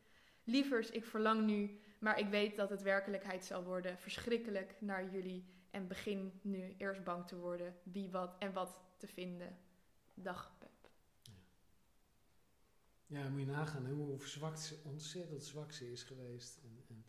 Lievers, 0.45 0.91
ik 0.91 1.05
verlang 1.05 1.47
nu, 1.47 1.81
maar 1.99 2.19
ik 2.19 2.29
weet 2.29 2.57
dat 2.57 2.71
het 2.71 2.83
werkelijkheid 2.83 3.45
zal 3.45 3.65
worden. 3.65 3.99
Verschrikkelijk 3.99 4.75
naar 4.81 5.11
jullie 5.11 5.45
en 5.71 5.87
begin 5.87 6.33
nu 6.43 6.75
eerst 6.79 7.05
bang 7.05 7.27
te 7.27 7.37
worden 7.37 7.75
wie 7.83 8.11
wat 8.11 8.37
en 8.39 8.53
wat 8.53 8.81
te 8.97 9.07
vinden. 9.07 9.59
Dag 10.15 10.53
Pep. 10.59 10.91
Ja, 13.07 13.29
moet 13.29 13.41
je 13.41 13.47
nagaan 13.47 13.87
hoe 13.87 14.19
verzwakt 14.19 14.61
ze, 14.61 14.77
ontzettend 14.85 15.45
zwak 15.45 15.73
ze 15.73 15.93
is 15.93 16.03
geweest. 16.03 16.59
En, 16.63 16.85
en 16.89 17.05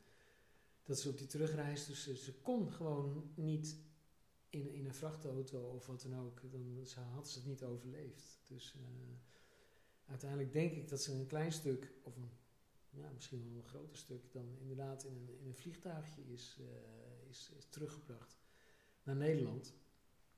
dat 0.84 0.99
ze 0.99 1.10
op 1.10 1.18
die 1.18 1.28
terugreis, 1.28 1.86
dus 1.86 2.03
ze, 2.03 2.18
ze 2.18 2.34
kon 2.34 2.72
gewoon 2.72 3.32
niet 3.36 3.78
in, 4.49 4.74
in 4.74 4.86
een 4.86 4.93
vrachtauto 4.93 5.60
of 5.60 5.86
wat 5.86 6.01
dan 6.01 6.20
ook, 6.20 6.41
dan 6.51 6.86
ze, 6.86 6.99
had 6.99 7.30
ze 7.30 7.39
het 7.39 7.47
niet 7.47 7.64
overleefd. 7.64 8.39
Dus 8.47 8.74
eh, 8.76 8.82
uiteindelijk 10.10 10.53
denk 10.53 10.72
ik 10.72 10.89
dat 10.89 11.01
ze 11.01 11.14
een 11.14 11.28
klein 11.28 11.51
stuk, 11.51 11.93
of 12.03 12.16
een, 12.16 12.30
ja, 12.89 13.10
misschien 13.14 13.43
wel 13.49 13.57
een 13.57 13.68
groter 13.68 13.97
stuk, 13.97 14.32
dan 14.32 14.57
inderdaad 14.60 15.03
in 15.03 15.16
een, 15.16 15.39
in 15.39 15.47
een 15.47 15.55
vliegtuigje 15.55 16.22
is, 16.28 16.57
eh, 16.60 17.30
is, 17.30 17.51
is 17.57 17.68
teruggebracht 17.70 18.38
naar 19.03 19.16
Nederland. 19.16 19.74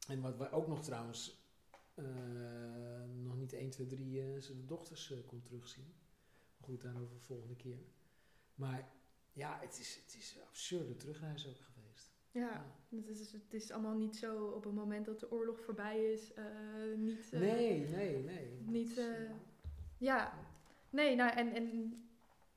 En 0.07 0.21
wat 0.21 0.37
wij 0.37 0.51
ook 0.51 0.67
nog 0.67 0.83
trouwens 0.83 1.41
eh, 1.93 2.05
nog 3.23 3.37
niet 3.37 3.53
1, 3.53 3.69
2, 3.69 3.87
3 3.87 4.21
eh, 4.21 4.41
zijn 4.41 4.65
dochters 4.65 5.11
eh, 5.11 5.17
kon 5.25 5.41
terugzien. 5.41 5.93
Maar 6.57 6.69
goed, 6.69 6.81
daarover 6.81 7.15
de 7.15 7.21
volgende 7.21 7.55
keer. 7.55 7.79
Maar 8.55 8.91
ja, 9.33 9.59
het 9.61 9.79
is, 9.79 9.99
het 10.05 10.15
is 10.19 10.35
een 10.35 10.47
absurde 10.47 10.95
terugreis 10.95 11.47
ook 11.47 11.61
geweest. 11.73 12.11
Ja, 12.31 12.75
het 12.89 13.07
is, 13.07 13.31
het 13.31 13.53
is 13.53 13.71
allemaal 13.71 13.97
niet 13.97 14.15
zo 14.15 14.45
op 14.45 14.63
het 14.63 14.73
moment 14.73 15.05
dat 15.05 15.19
de 15.19 15.31
oorlog 15.31 15.59
voorbij 15.59 16.11
is. 16.11 16.33
niet, 16.97 17.29
eh, 17.31 17.39
nee, 17.39 17.87
nee, 17.87 18.23
nee. 18.23 18.61
niet, 18.65 19.01
Ja, 20.01 20.33
nee, 20.89 21.15
nou, 21.15 21.31
en, 21.31 21.53
en 21.53 21.93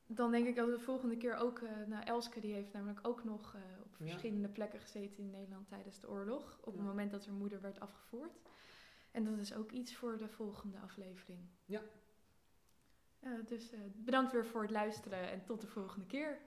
dan 0.07 0.31
denk 0.31 0.47
ik 0.47 0.55
dat 0.55 0.65
we 0.65 0.71
de 0.73 0.79
volgende 0.79 1.17
keer 1.17 1.35
ook, 1.35 1.59
eh 1.59 1.71
nou, 1.87 2.03
Elske 2.05 2.39
die 2.39 2.53
heeft 2.53 2.73
namelijk 2.73 3.07
ook 3.07 3.23
nog 3.23 3.53
eh, 3.55 3.61
op 3.83 3.95
Ja. 3.97 4.05
verschillende 4.05 4.47
plekken 4.49 4.79
gezeten 4.79 5.23
in 5.23 5.29
Nederland 5.29 5.67
tijdens 5.67 5.99
de 5.99 6.09
oorlog. 6.09 6.57
Op 6.61 6.73
Ja. 6.73 6.79
het 6.79 6.87
moment 6.87 7.11
dat 7.11 7.25
haar 7.25 7.35
moeder 7.35 7.61
werd 7.61 7.79
afgevoerd. 7.79 8.39
En 9.11 9.23
dat 9.23 9.37
is 9.37 9.53
ook 9.53 9.71
iets 9.71 9.95
voor 9.95 10.17
de 10.17 10.27
volgende 10.27 10.79
aflevering. 10.79 11.39
Ja. 11.65 11.81
Eh, 13.19 13.31
dus 13.47 13.73
bedankt 13.95 14.31
weer 14.31 14.45
voor 14.45 14.61
het 14.61 14.71
luisteren 14.71 15.31
en 15.31 15.43
tot 15.45 15.61
de 15.61 15.67
volgende 15.67 16.05
keer. 16.05 16.39